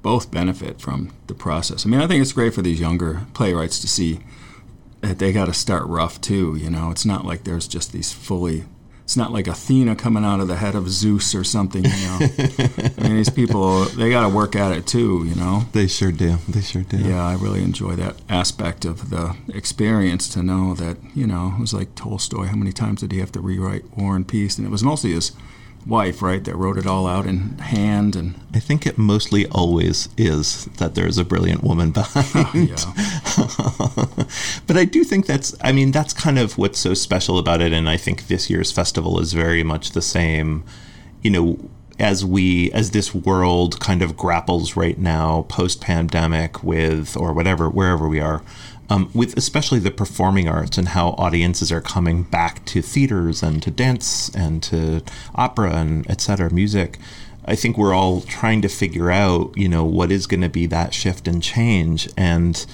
both 0.03 0.29
benefit 0.29 0.79
from 0.79 1.11
the 1.25 1.33
process. 1.33 1.85
I 1.85 1.89
mean, 1.89 1.99
I 1.99 2.07
think 2.07 2.21
it's 2.21 2.33
great 2.33 2.53
for 2.53 2.61
these 2.61 2.79
younger 2.79 3.25
playwrights 3.33 3.79
to 3.79 3.87
see 3.87 4.19
that 5.01 5.17
they 5.17 5.33
got 5.33 5.45
to 5.45 5.53
start 5.53 5.85
rough 5.87 6.21
too. 6.21 6.55
You 6.55 6.69
know, 6.69 6.91
it's 6.91 7.05
not 7.05 7.25
like 7.25 7.45
there's 7.45 7.67
just 7.67 7.93
these 7.93 8.13
fully 8.13 8.65
it's 9.07 9.15
not 9.15 9.31
like 9.31 9.47
Athena 9.47 9.95
coming 9.95 10.25
out 10.25 10.41
of 10.41 10.49
the 10.49 10.57
head 10.57 10.75
of 10.75 10.89
Zeus 10.89 11.33
or 11.33 11.45
something, 11.45 11.81
you 11.81 11.89
know. 11.89 12.19
I 12.97 13.03
mean, 13.03 13.15
these 13.15 13.29
people, 13.29 13.85
they 13.85 14.09
got 14.09 14.27
to 14.27 14.35
work 14.35 14.53
at 14.53 14.73
it 14.73 14.85
too, 14.85 15.23
you 15.25 15.33
know. 15.33 15.63
They 15.71 15.87
sure 15.87 16.11
do. 16.11 16.39
They 16.49 16.59
sure 16.59 16.81
do. 16.81 16.97
Yeah, 16.97 17.25
I 17.25 17.35
really 17.35 17.63
enjoy 17.63 17.95
that 17.95 18.17
aspect 18.27 18.83
of 18.83 19.09
the 19.09 19.33
experience 19.47 20.27
to 20.33 20.43
know 20.43 20.73
that, 20.73 20.97
you 21.15 21.25
know, 21.25 21.53
it 21.57 21.61
was 21.61 21.73
like 21.73 21.95
Tolstoy. 21.95 22.47
How 22.47 22.57
many 22.57 22.73
times 22.73 22.99
did 22.99 23.13
he 23.13 23.19
have 23.19 23.31
to 23.31 23.39
rewrite 23.39 23.97
War 23.97 24.13
and 24.13 24.27
Peace? 24.27 24.57
And 24.57 24.67
it 24.67 24.71
was 24.71 24.83
mostly 24.83 25.13
his 25.13 25.31
wife, 25.87 26.21
right, 26.21 26.43
that 26.43 26.55
wrote 26.55 26.77
it 26.77 26.85
all 26.85 27.07
out 27.07 27.25
in 27.25 27.57
hand. 27.59 28.15
And 28.15 28.35
I 28.53 28.59
think 28.59 28.85
it 28.85 28.97
mostly 28.97 29.47
always 29.47 30.09
is 30.17 30.65
that 30.77 30.95
there's 30.95 31.17
a 31.17 31.25
brilliant 31.25 31.63
woman 31.63 31.91
behind. 31.93 32.69
Yeah, 32.69 32.75
but 34.67 34.77
I 34.77 34.85
do 34.85 35.03
think 35.03 35.25
that's, 35.25 35.55
I 35.61 35.71
mean, 35.71 35.91
that's 35.91 36.13
kind 36.13 36.37
of 36.37 36.57
what's 36.57 36.79
so 36.79 36.93
special 36.93 37.37
about 37.37 37.61
it. 37.61 37.73
And 37.73 37.89
I 37.89 37.97
think 37.97 38.27
this 38.27 38.49
year's 38.49 38.71
festival 38.71 39.19
is 39.19 39.33
very 39.33 39.63
much 39.63 39.91
the 39.91 40.01
same, 40.01 40.63
you 41.21 41.31
know, 41.31 41.69
as 41.99 42.23
we 42.23 42.71
as 42.73 42.91
this 42.91 43.13
world 43.13 43.79
kind 43.79 44.03
of 44.03 44.15
grapples 44.15 44.75
right 44.75 44.99
now 44.99 45.43
post 45.49 45.81
pandemic 45.81 46.61
with 46.63 47.17
or 47.17 47.33
whatever 47.33 47.67
wherever 47.67 48.07
we 48.07 48.19
are 48.19 48.43
um, 48.89 49.09
with 49.13 49.37
especially 49.37 49.79
the 49.79 49.91
performing 49.91 50.47
arts 50.47 50.77
and 50.77 50.89
how 50.89 51.09
audiences 51.11 51.71
are 51.71 51.81
coming 51.81 52.23
back 52.23 52.63
to 52.65 52.81
theaters 52.81 53.43
and 53.43 53.61
to 53.63 53.71
dance 53.71 54.29
and 54.35 54.63
to 54.63 55.01
opera 55.35 55.75
and 55.75 56.09
etc. 56.09 56.51
music. 56.51 56.97
I 57.45 57.55
think 57.55 57.77
we're 57.77 57.93
all 57.93 58.21
trying 58.21 58.61
to 58.63 58.67
figure 58.67 59.09
out, 59.09 59.55
you 59.55 59.69
know, 59.69 59.85
what 59.85 60.11
is 60.11 60.27
going 60.27 60.41
to 60.41 60.49
be 60.49 60.65
that 60.67 60.93
shift 60.93 61.27
and 61.27 61.41
change. 61.41 62.09
And 62.17 62.65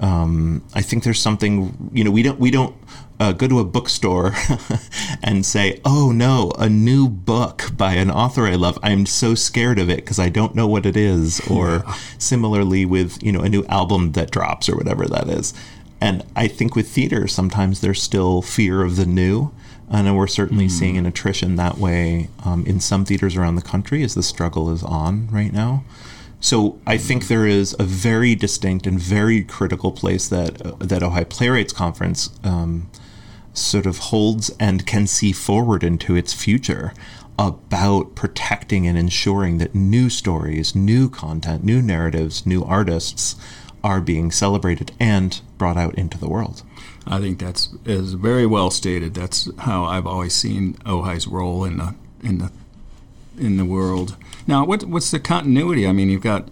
um, 0.00 0.62
I 0.74 0.82
think 0.82 1.04
there's 1.04 1.20
something, 1.20 1.90
you 1.92 2.04
know, 2.04 2.10
we 2.10 2.22
don't 2.22 2.38
we 2.38 2.50
don't 2.50 2.76
uh, 3.18 3.32
go 3.32 3.48
to 3.48 3.60
a 3.60 3.64
bookstore 3.64 4.34
and 5.22 5.44
say, 5.44 5.80
"Oh 5.84 6.12
no, 6.12 6.52
a 6.58 6.68
new 6.68 7.08
book 7.08 7.70
by 7.76 7.94
an 7.94 8.10
author 8.10 8.46
I 8.46 8.56
love. 8.56 8.78
I'm 8.82 9.06
so 9.06 9.34
scared 9.34 9.78
of 9.78 9.88
it 9.88 9.96
because 9.96 10.18
I 10.18 10.28
don't 10.28 10.54
know 10.54 10.66
what 10.66 10.86
it 10.86 10.96
is." 10.96 11.40
Or 11.48 11.82
yeah. 11.86 11.94
similarly 12.18 12.84
with 12.84 13.22
you 13.22 13.32
know 13.32 13.40
a 13.40 13.48
new 13.48 13.64
album 13.66 14.12
that 14.12 14.30
drops 14.30 14.68
or 14.68 14.76
whatever 14.76 15.06
that 15.06 15.28
is. 15.28 15.54
And 16.00 16.24
I 16.36 16.46
think 16.46 16.76
with 16.76 16.88
theater, 16.88 17.26
sometimes 17.26 17.80
there's 17.80 18.02
still 18.02 18.42
fear 18.42 18.82
of 18.82 18.96
the 18.96 19.06
new. 19.06 19.52
And 19.88 20.16
we're 20.16 20.26
certainly 20.26 20.66
mm. 20.66 20.70
seeing 20.70 20.98
an 20.98 21.06
attrition 21.06 21.56
that 21.56 21.78
way 21.78 22.28
um, 22.44 22.66
in 22.66 22.80
some 22.80 23.04
theaters 23.04 23.36
around 23.36 23.54
the 23.54 23.62
country 23.62 24.02
as 24.02 24.14
the 24.14 24.22
struggle 24.22 24.70
is 24.70 24.82
on 24.82 25.28
right 25.30 25.52
now. 25.52 25.84
So 26.40 26.78
I 26.86 26.96
think 26.98 27.28
there 27.28 27.46
is 27.46 27.74
a 27.78 27.82
very 27.84 28.34
distinct 28.34 28.86
and 28.86 29.00
very 29.00 29.42
critical 29.42 29.90
place 29.92 30.28
that 30.28 30.64
uh, 30.64 30.72
that 30.78 31.02
Ojai 31.02 31.28
Playwrights 31.28 31.72
Conference 31.72 32.30
um, 32.44 32.90
sort 33.52 33.86
of 33.86 33.98
holds 33.98 34.50
and 34.60 34.86
can 34.86 35.06
see 35.06 35.32
forward 35.32 35.82
into 35.82 36.14
its 36.14 36.32
future 36.32 36.92
about 37.38 38.14
protecting 38.14 38.86
and 38.86 38.96
ensuring 38.96 39.58
that 39.58 39.74
new 39.74 40.08
stories, 40.08 40.74
new 40.74 41.08
content, 41.08 41.64
new 41.64 41.82
narratives, 41.82 42.46
new 42.46 42.64
artists 42.64 43.36
are 43.84 44.00
being 44.00 44.30
celebrated 44.30 44.92
and 44.98 45.40
brought 45.58 45.76
out 45.76 45.94
into 45.96 46.18
the 46.18 46.28
world. 46.28 46.62
I 47.06 47.20
think 47.20 47.38
that's 47.38 47.70
is 47.84 48.14
very 48.14 48.46
well 48.46 48.70
stated. 48.70 49.14
That's 49.14 49.48
how 49.60 49.84
I've 49.84 50.06
always 50.06 50.34
seen 50.34 50.74
Ojai's 50.84 51.26
role 51.26 51.64
in 51.64 51.78
the 51.78 51.94
in 52.22 52.38
the 52.38 52.50
in 53.38 53.56
the 53.56 53.64
world. 53.64 54.16
Now, 54.46 54.64
what 54.64 54.84
what's 54.84 55.10
the 55.10 55.20
continuity? 55.20 55.86
I 55.86 55.92
mean, 55.92 56.08
you've 56.10 56.22
got 56.22 56.48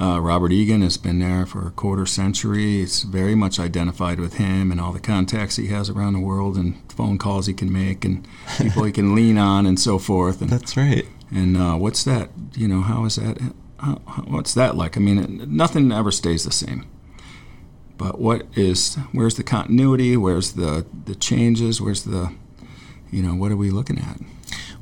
uh, 0.00 0.20
Robert 0.20 0.52
Egan 0.52 0.82
has 0.82 0.96
been 0.96 1.18
there 1.18 1.44
for 1.46 1.66
a 1.66 1.70
quarter 1.70 2.06
century. 2.06 2.80
It's 2.80 3.02
very 3.02 3.34
much 3.34 3.58
identified 3.58 4.20
with 4.20 4.34
him 4.34 4.70
and 4.70 4.80
all 4.80 4.92
the 4.92 5.00
contacts 5.00 5.56
he 5.56 5.66
has 5.68 5.90
around 5.90 6.14
the 6.14 6.20
world 6.20 6.56
and 6.56 6.80
phone 6.92 7.18
calls 7.18 7.46
he 7.46 7.52
can 7.52 7.72
make 7.72 8.04
and 8.04 8.26
people 8.58 8.84
he 8.84 8.92
can 8.92 9.14
lean 9.16 9.36
on 9.36 9.66
and 9.66 9.78
so 9.78 9.98
forth. 9.98 10.40
And, 10.40 10.50
That's 10.50 10.76
right. 10.76 11.06
And 11.30 11.56
uh, 11.56 11.74
what's 11.74 12.04
that? 12.04 12.30
You 12.54 12.68
know, 12.68 12.80
how 12.80 13.04
is 13.04 13.16
that? 13.16 13.38
How, 13.78 13.94
what's 14.26 14.54
that 14.54 14.76
like? 14.76 14.96
I 14.96 15.00
mean, 15.00 15.44
nothing 15.48 15.92
ever 15.92 16.10
stays 16.10 16.44
the 16.44 16.52
same. 16.52 16.86
But 17.96 18.18
what 18.18 18.46
is? 18.54 18.94
Where's 19.12 19.34
the 19.34 19.42
continuity? 19.42 20.16
Where's 20.16 20.52
the 20.52 20.86
the 21.04 21.14
changes? 21.14 21.80
Where's 21.80 22.04
the, 22.04 22.32
you 23.10 23.22
know, 23.22 23.34
what 23.34 23.52
are 23.52 23.56
we 23.56 23.70
looking 23.70 23.98
at? 23.98 24.18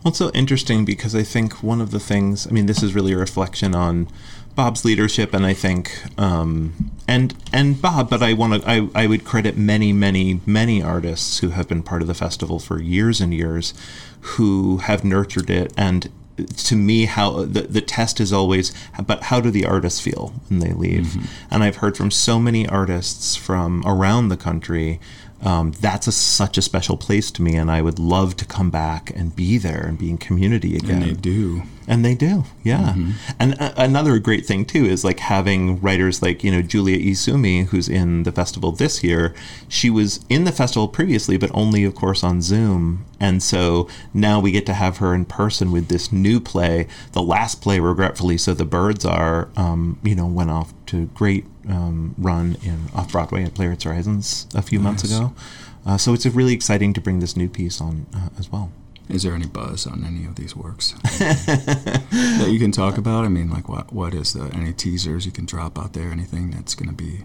Well, 0.08 0.12
it's 0.12 0.20
so 0.20 0.30
interesting 0.30 0.86
because 0.86 1.14
I 1.14 1.22
think 1.22 1.62
one 1.62 1.82
of 1.82 1.90
the 1.90 2.00
things. 2.00 2.46
I 2.46 2.50
mean, 2.50 2.64
this 2.64 2.82
is 2.82 2.94
really 2.94 3.12
a 3.12 3.18
reflection 3.18 3.74
on 3.74 4.08
Bob's 4.54 4.82
leadership, 4.82 5.34
and 5.34 5.44
I 5.44 5.52
think, 5.52 6.02
um, 6.16 6.92
and 7.06 7.34
and 7.52 7.82
Bob, 7.82 8.08
but 8.08 8.22
I 8.22 8.32
want 8.32 8.62
to, 8.62 8.70
I, 8.70 8.88
I 8.94 9.06
would 9.06 9.26
credit 9.26 9.58
many, 9.58 9.92
many, 9.92 10.40
many 10.46 10.82
artists 10.82 11.40
who 11.40 11.50
have 11.50 11.68
been 11.68 11.82
part 11.82 12.00
of 12.00 12.08
the 12.08 12.14
festival 12.14 12.58
for 12.58 12.80
years 12.80 13.20
and 13.20 13.34
years, 13.34 13.74
who 14.20 14.78
have 14.78 15.04
nurtured 15.04 15.50
it. 15.50 15.74
And 15.76 16.10
to 16.56 16.74
me, 16.74 17.04
how 17.04 17.44
the 17.44 17.64
the 17.68 17.82
test 17.82 18.18
is 18.18 18.32
always, 18.32 18.72
but 19.04 19.24
how 19.24 19.42
do 19.42 19.50
the 19.50 19.66
artists 19.66 20.00
feel 20.00 20.32
when 20.48 20.60
they 20.60 20.72
leave? 20.72 21.08
Mm-hmm. 21.08 21.24
And 21.50 21.62
I've 21.62 21.76
heard 21.76 21.98
from 21.98 22.10
so 22.10 22.38
many 22.38 22.66
artists 22.66 23.36
from 23.36 23.82
around 23.84 24.30
the 24.30 24.38
country 24.38 25.00
um, 25.42 25.72
that's 25.80 26.06
a, 26.08 26.12
such 26.12 26.58
a 26.58 26.62
special 26.62 26.96
place 26.96 27.30
to 27.32 27.42
me, 27.42 27.54
and 27.54 27.70
I 27.70 27.80
would 27.80 27.98
love 27.98 28.36
to 28.38 28.44
come 28.44 28.70
back 28.70 29.12
and 29.14 29.34
be 29.34 29.56
there 29.56 29.84
and 29.86 29.96
be 29.96 30.10
in 30.10 30.18
community 30.18 30.76
again. 30.76 31.02
And 31.02 31.10
they 31.10 31.14
do, 31.14 31.62
and 31.86 32.04
they 32.04 32.14
do, 32.16 32.44
yeah. 32.64 32.94
Mm-hmm. 32.96 33.10
And 33.38 33.60
uh, 33.60 33.72
another 33.76 34.18
great 34.18 34.46
thing 34.46 34.64
too 34.64 34.84
is 34.84 35.04
like 35.04 35.20
having 35.20 35.80
writers 35.80 36.22
like 36.22 36.42
you 36.42 36.50
know 36.50 36.60
Julia 36.60 36.98
Izumi, 36.98 37.66
who's 37.66 37.88
in 37.88 38.24
the 38.24 38.32
festival 38.32 38.72
this 38.72 39.04
year. 39.04 39.32
She 39.68 39.90
was 39.90 40.24
in 40.28 40.42
the 40.42 40.52
festival 40.52 40.88
previously, 40.88 41.36
but 41.36 41.50
only, 41.54 41.84
of 41.84 41.94
course, 41.94 42.24
on 42.24 42.42
Zoom. 42.42 43.04
And 43.20 43.42
so 43.42 43.88
now 44.12 44.40
we 44.40 44.50
get 44.50 44.66
to 44.66 44.74
have 44.74 44.98
her 44.98 45.14
in 45.14 45.24
person 45.24 45.70
with 45.70 45.88
this 45.88 46.12
new 46.12 46.40
play. 46.40 46.88
The 47.12 47.22
last 47.22 47.60
play, 47.60 47.78
regretfully, 47.78 48.38
so 48.38 48.54
the 48.54 48.64
birds 48.64 49.04
are, 49.04 49.48
um, 49.56 49.98
you 50.02 50.14
know, 50.14 50.26
went 50.26 50.50
off 50.50 50.72
to 50.88 51.06
great 51.06 51.44
um, 51.68 52.14
run 52.18 52.56
in 52.62 52.88
off 52.94 53.12
Broadway 53.12 53.44
at 53.44 53.54
Playwrights 53.54 53.84
Horizons 53.84 54.46
a 54.54 54.62
few 54.62 54.78
nice. 54.78 54.84
months 54.84 55.04
ago. 55.04 55.34
Uh, 55.86 55.96
so 55.96 56.12
it's 56.12 56.26
really 56.26 56.52
exciting 56.52 56.92
to 56.92 57.00
bring 57.00 57.20
this 57.20 57.36
new 57.36 57.48
piece 57.48 57.80
on 57.80 58.06
uh, 58.14 58.28
as 58.38 58.50
well. 58.50 58.72
Is 59.08 59.22
there 59.22 59.34
any 59.34 59.46
buzz 59.46 59.86
on 59.86 60.04
any 60.04 60.26
of 60.26 60.34
these 60.34 60.54
works 60.54 60.92
that 61.18 62.48
you 62.50 62.58
can 62.58 62.72
talk 62.72 62.98
about? 62.98 63.24
I 63.24 63.28
mean, 63.28 63.48
like 63.48 63.68
what 63.68 63.90
what 63.92 64.12
is 64.12 64.34
the 64.34 64.50
any 64.54 64.74
teasers 64.74 65.24
you 65.24 65.32
can 65.32 65.46
drop 65.46 65.78
out 65.78 65.94
there? 65.94 66.10
Anything 66.10 66.50
that's 66.50 66.74
going 66.74 66.90
to 66.90 66.94
be 66.94 67.24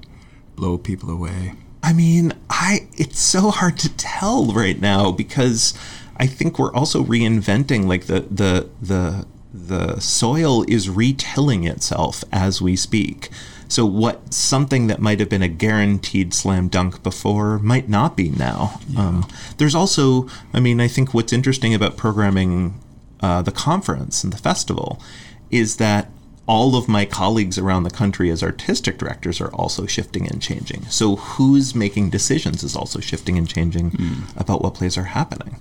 blow 0.55 0.77
people 0.77 1.10
away? 1.10 1.53
I 1.82 1.91
mean, 1.91 2.32
I 2.50 2.88
it's 2.93 3.20
so 3.20 3.51
hard 3.51 3.77
to 3.79 3.89
tell 3.98 4.53
right 4.53 4.79
now 4.79 5.12
because 5.12 5.74
I 6.15 6.25
think 6.25 6.58
we're 6.58 6.74
also 6.74 7.03
reinventing 7.03 7.86
like 7.86 8.05
the 8.05 8.22
the 8.22 8.70
the 8.82 9.25
the 9.53 10.00
soil 10.00 10.63
is 10.67 10.89
retilling 10.89 11.65
itself 11.65 12.24
as 12.31 12.62
we 12.62 12.75
speak. 12.75 13.29
So 13.67 13.86
what 13.86 14.33
something 14.33 14.88
that 14.88 15.00
might 15.00 15.19
have 15.19 15.29
been 15.29 15.41
a 15.41 15.48
guaranteed 15.48 16.33
slam 16.33 16.67
dunk 16.67 17.01
before 17.03 17.60
might 17.60 17.89
not 17.89 18.17
be 18.17 18.29
now. 18.29 18.79
Yeah. 18.89 19.00
Um, 19.00 19.27
there's 19.57 19.75
also, 19.75 20.27
I 20.53 20.60
mean, 20.60 20.79
I 20.79 20.88
think 20.88 21.13
what's 21.13 21.33
interesting 21.33 21.74
about 21.74 21.98
programming 21.98 22.79
uh, 23.22 23.41
the 23.41 23.51
conference 23.51 24.24
and 24.24 24.33
the 24.33 24.38
festival 24.38 25.01
is 25.50 25.77
that 25.77 26.10
all 26.45 26.75
of 26.75 26.89
my 26.89 27.05
colleagues 27.05 27.57
around 27.57 27.83
the 27.83 27.89
country 27.89 28.29
as 28.29 28.43
artistic 28.43 28.98
directors 28.98 29.39
are 29.39 29.53
also 29.53 29.86
shifting 29.86 30.27
and 30.27 30.41
changing. 30.41 30.83
So 30.86 31.15
who's 31.15 31.74
making 31.74 32.10
decisions 32.10 32.63
is 32.63 32.75
also 32.75 33.00
shifting 33.00 33.38
and 33.38 33.48
changing 33.48 33.91
mm. 33.91 34.39
about 34.39 34.62
what 34.62 34.74
plays 34.74 34.98
are 34.98 35.03
happening. 35.03 35.57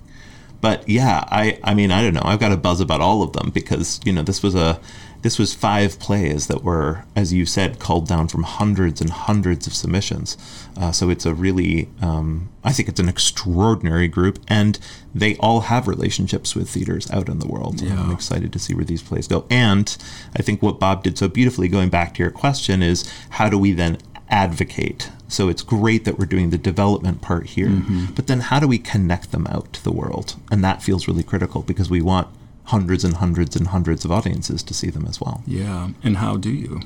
But 0.63 0.87
yeah, 0.87 1.25
I 1.27 1.59
I 1.61 1.73
mean 1.73 1.91
I 1.91 2.01
don't 2.01 2.13
know. 2.13 2.21
I've 2.23 2.39
got 2.39 2.53
a 2.53 2.57
buzz 2.57 2.79
about 2.79 3.01
all 3.01 3.21
of 3.21 3.33
them 3.33 3.49
because 3.49 3.99
you 4.05 4.13
know 4.13 4.23
this 4.23 4.41
was 4.41 4.55
a 4.55 4.79
this 5.21 5.37
was 5.37 5.53
five 5.53 5.99
plays 5.99 6.47
that 6.47 6.63
were, 6.63 7.03
as 7.17 7.33
you 7.33 7.45
said, 7.45 7.79
called 7.79 8.07
down 8.07 8.29
from 8.29 8.43
hundreds 8.43 9.01
and 9.01 9.09
hundreds 9.09 9.67
of 9.67 9.73
submissions. 9.73 10.37
Uh, 10.77 10.93
so 10.93 11.09
it's 11.09 11.25
a 11.25 11.33
really, 11.33 11.89
um, 12.01 12.49
I 12.63 12.71
think 12.73 12.87
it's 12.87 12.99
an 12.99 13.09
extraordinary 13.09 14.07
group, 14.07 14.39
and 14.47 14.79
they 15.13 15.35
all 15.37 15.61
have 15.61 15.87
relationships 15.87 16.55
with 16.55 16.69
theaters 16.69 17.11
out 17.11 17.27
in 17.27 17.39
the 17.39 17.47
world. 17.47 17.81
Yeah. 17.81 18.01
I'm 18.01 18.11
excited 18.11 18.53
to 18.53 18.59
see 18.59 18.73
where 18.73 18.85
these 18.85 19.01
plays 19.01 19.27
go. 19.27 19.45
And 19.49 19.95
I 20.37 20.41
think 20.41 20.61
what 20.61 20.79
Bob 20.79 21.03
did 21.03 21.17
so 21.17 21.27
beautifully, 21.27 21.67
going 21.67 21.89
back 21.89 22.13
to 22.15 22.23
your 22.23 22.31
question, 22.31 22.81
is 22.81 23.09
how 23.31 23.49
do 23.49 23.57
we 23.57 23.73
then 23.73 23.97
advocate? 24.33 25.11
So 25.27 25.47
it's 25.47 25.61
great 25.61 26.05
that 26.05 26.19
we're 26.19 26.25
doing 26.25 26.49
the 26.49 26.57
development 26.57 27.21
part 27.21 27.47
here, 27.47 27.69
mm-hmm. 27.69 28.13
but 28.13 28.27
then 28.27 28.41
how 28.41 28.59
do 28.59 28.67
we 28.67 28.77
connect 28.77 29.31
them 29.31 29.47
out 29.47 29.71
to 29.73 29.83
the 29.83 29.91
world? 29.91 30.35
And 30.51 30.63
that 30.63 30.83
feels 30.83 31.07
really 31.07 31.23
critical 31.23 31.61
because 31.61 31.89
we 31.89 32.01
want 32.01 32.27
hundreds 32.65 33.03
and 33.03 33.15
hundreds 33.15 33.55
and 33.55 33.67
hundreds 33.67 34.05
of 34.05 34.11
audiences 34.11 34.63
to 34.63 34.73
see 34.73 34.89
them 34.89 35.05
as 35.07 35.21
well. 35.21 35.43
Yeah, 35.45 35.89
and 36.03 36.17
how 36.17 36.37
do 36.37 36.51
you? 36.51 36.81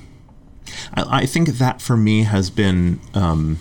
I, 0.93 1.21
I 1.21 1.25
think 1.25 1.49
that 1.49 1.81
for 1.81 1.97
me 1.97 2.23
has 2.23 2.49
been 2.49 2.99
um, 3.13 3.59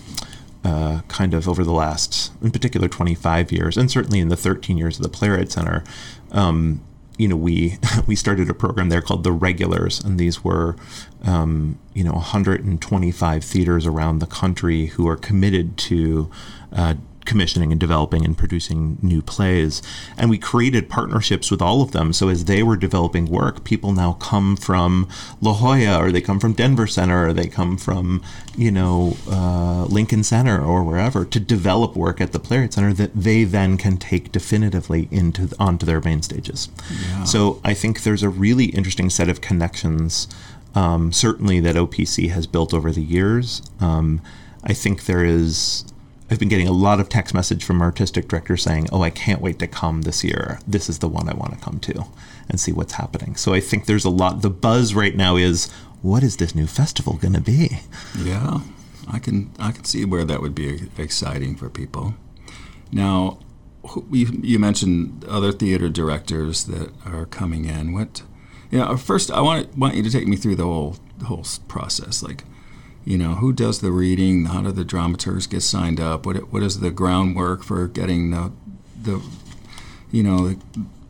uh, 0.63 1.01
kind 1.07 1.33
of 1.33 1.47
over 1.47 1.63
the 1.63 1.71
last, 1.71 2.31
in 2.41 2.51
particular, 2.51 2.87
25 2.87 3.51
years, 3.51 3.77
and 3.77 3.89
certainly 3.89 4.19
in 4.19 4.27
the 4.27 4.37
13 4.37 4.77
years 4.77 4.97
of 4.97 5.03
the 5.03 5.09
Playwright 5.09 5.51
Center. 5.51 5.83
Um, 6.31 6.81
you 7.17 7.27
know, 7.27 7.35
we 7.35 7.77
we 8.07 8.15
started 8.15 8.49
a 8.49 8.53
program 8.53 8.89
there 8.89 9.01
called 9.01 9.23
the 9.23 9.31
Regulars, 9.31 9.99
and 9.99 10.19
these 10.19 10.43
were, 10.43 10.75
um, 11.23 11.77
you 11.93 12.03
know, 12.03 12.13
125 12.13 13.43
theaters 13.43 13.85
around 13.85 14.19
the 14.19 14.27
country 14.27 14.87
who 14.87 15.07
are 15.07 15.17
committed 15.17 15.77
to 15.77 16.29
uh, 16.71 16.95
commissioning 17.27 17.71
and 17.71 17.79
developing 17.79 18.25
and 18.25 18.35
producing 18.35 18.97
new 19.03 19.21
plays. 19.21 19.83
And 20.17 20.31
we 20.31 20.39
created 20.39 20.89
partnerships 20.89 21.51
with 21.51 21.61
all 21.61 21.83
of 21.83 21.91
them. 21.91 22.13
So 22.13 22.29
as 22.29 22.45
they 22.45 22.63
were 22.63 22.77
developing 22.77 23.25
work, 23.25 23.63
people 23.63 23.91
now 23.91 24.13
come 24.13 24.55
from 24.55 25.07
La 25.41 25.53
Jolla 25.53 26.01
or 26.01 26.11
they 26.11 26.21
come 26.21 26.39
from 26.39 26.53
Denver 26.53 26.87
Center 26.87 27.27
or 27.27 27.33
they 27.33 27.47
come 27.47 27.77
from, 27.77 28.23
you 28.55 28.71
know, 28.71 29.17
uh, 29.29 29.85
Lincoln 29.85 30.23
Center 30.23 30.59
or 30.63 30.83
wherever 30.83 31.25
to 31.25 31.39
develop 31.39 31.95
work 31.95 32.19
at 32.19 32.31
the 32.31 32.39
Playwright 32.39 32.73
Center 32.73 32.93
that 32.93 33.13
they 33.13 33.43
then 33.43 33.77
can 33.77 33.97
take 33.97 34.31
definitively 34.31 35.07
into 35.11 35.49
onto 35.59 35.85
their 35.85 36.01
main 36.01 36.23
stages. 36.23 36.69
Yeah. 36.89 37.25
So 37.25 37.61
I 37.63 37.73
think 37.73 38.03
there's 38.03 38.23
a 38.23 38.29
really 38.29 38.65
interesting 38.65 39.09
set 39.09 39.29
of 39.29 39.41
connections. 39.41 40.27
Um, 40.73 41.11
certainly 41.11 41.59
that 41.59 41.75
OPC 41.75 42.29
has 42.29 42.47
built 42.47 42.73
over 42.73 42.91
the 42.91 43.03
years. 43.03 43.61
Um, 43.79 44.21
I 44.63 44.73
think 44.73 45.05
there 45.05 45.23
is 45.23 45.85
I've 46.29 46.39
been 46.39 46.49
getting 46.49 46.67
a 46.67 46.73
lot 46.73 46.99
of 46.99 47.07
text 47.07 47.33
message 47.33 47.63
from 47.63 47.81
artistic 47.81 48.27
directors 48.27 48.63
saying, 48.63 48.87
"Oh, 48.91 49.01
I 49.01 49.09
can't 49.09 49.41
wait 49.41 49.59
to 49.59 49.67
come 49.67 50.01
this 50.01 50.23
year. 50.23 50.59
This 50.67 50.89
is 50.89 50.99
the 50.99 51.07
one 51.07 51.29
I 51.29 51.33
want 51.33 51.53
to 51.53 51.59
come 51.59 51.79
to 51.79 52.05
and 52.49 52.59
see 52.59 52.71
what's 52.71 52.93
happening." 52.93 53.35
So 53.35 53.53
I 53.53 53.61
think 53.61 53.85
there's 53.85 54.05
a 54.05 54.09
lot. 54.09 54.41
The 54.41 54.49
buzz 54.49 54.93
right 54.93 55.15
now 55.15 55.37
is, 55.37 55.69
what 56.01 56.23
is 56.23 56.37
this 56.37 56.53
new 56.53 56.67
festival 56.67 57.13
going 57.13 57.33
to 57.33 57.41
be? 57.41 57.79
Yeah, 58.17 58.59
I 59.09 59.19
can 59.19 59.51
I 59.57 59.71
can 59.71 59.85
see 59.85 60.05
where 60.05 60.25
that 60.25 60.41
would 60.41 60.55
be 60.55 60.89
exciting 60.97 61.55
for 61.55 61.69
people. 61.69 62.15
Now, 62.91 63.39
you, 64.11 64.59
mentioned 64.59 65.25
other 65.27 65.51
theater 65.51 65.89
directors 65.89 66.65
that 66.65 66.91
are 67.05 67.25
coming 67.25 67.65
in. 67.65 67.93
What 67.93 68.21
you 68.71 68.79
know, 68.79 68.97
first 68.97 69.31
I 69.31 69.41
want 69.41 69.77
want 69.77 69.95
you 69.95 70.03
to 70.03 70.09
take 70.09 70.27
me 70.27 70.35
through 70.35 70.55
the 70.55 70.63
whole 70.63 70.97
the 71.17 71.25
whole 71.25 71.45
process. 71.67 72.21
Like, 72.21 72.43
you 73.07 73.17
know, 73.17 73.35
who 73.35 73.53
does 73.53 73.79
the 73.79 73.91
reading? 73.91 74.45
How 74.47 74.61
do 74.61 74.71
the 74.73 74.83
dramaturgs 74.83 75.49
get 75.49 75.61
signed 75.61 75.99
up? 75.99 76.25
What 76.25 76.51
what 76.51 76.61
is 76.61 76.81
the 76.81 76.91
groundwork 76.91 77.63
for 77.63 77.87
getting 77.87 78.31
the 78.31 78.51
the 79.01 79.21
you 80.11 80.23
know 80.23 80.49
the 80.49 80.57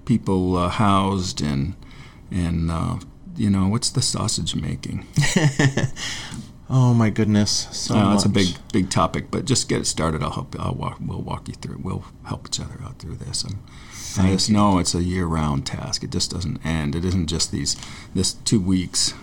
people 0.06 0.56
uh, 0.58 0.70
housed 0.70 1.42
and 1.42 1.74
and 2.30 2.70
uh, 2.70 3.00
you 3.36 3.50
know 3.50 3.68
what's 3.68 3.90
the 3.90 4.02
sausage 4.04 4.56
making? 4.56 5.06
Oh 6.70 6.94
my 6.94 7.10
goodness, 7.10 7.68
so 7.72 7.96
Uh, 7.96 8.14
it's 8.14 8.26
a 8.26 8.30
big 8.30 8.48
big 8.74 8.90
topic, 8.90 9.32
but 9.32 9.46
just 9.46 9.70
get 9.70 9.80
it 9.80 9.88
started. 9.88 10.22
I'll 10.22 10.32
help. 10.32 10.54
I'll 10.60 10.76
walk. 10.76 10.98
We'll 11.00 11.22
walk 11.22 11.48
you 11.48 11.54
through. 11.54 11.80
We'll 11.82 12.04
help 12.26 12.48
each 12.48 12.60
other 12.60 12.78
out 12.84 13.00
through 13.00 13.16
this. 13.16 13.44
And 13.46 13.56
I 13.56 14.24
Thank 14.24 14.32
just 14.34 14.50
know 14.50 14.78
it's 14.78 14.94
a 14.94 15.02
year-round 15.02 15.66
task. 15.66 16.04
It 16.04 16.12
just 16.12 16.30
doesn't 16.32 16.60
end. 16.66 16.94
It 16.94 17.06
isn't 17.06 17.28
just 17.28 17.52
these 17.54 17.78
this 18.14 18.34
two 18.34 18.60
weeks. 18.60 19.14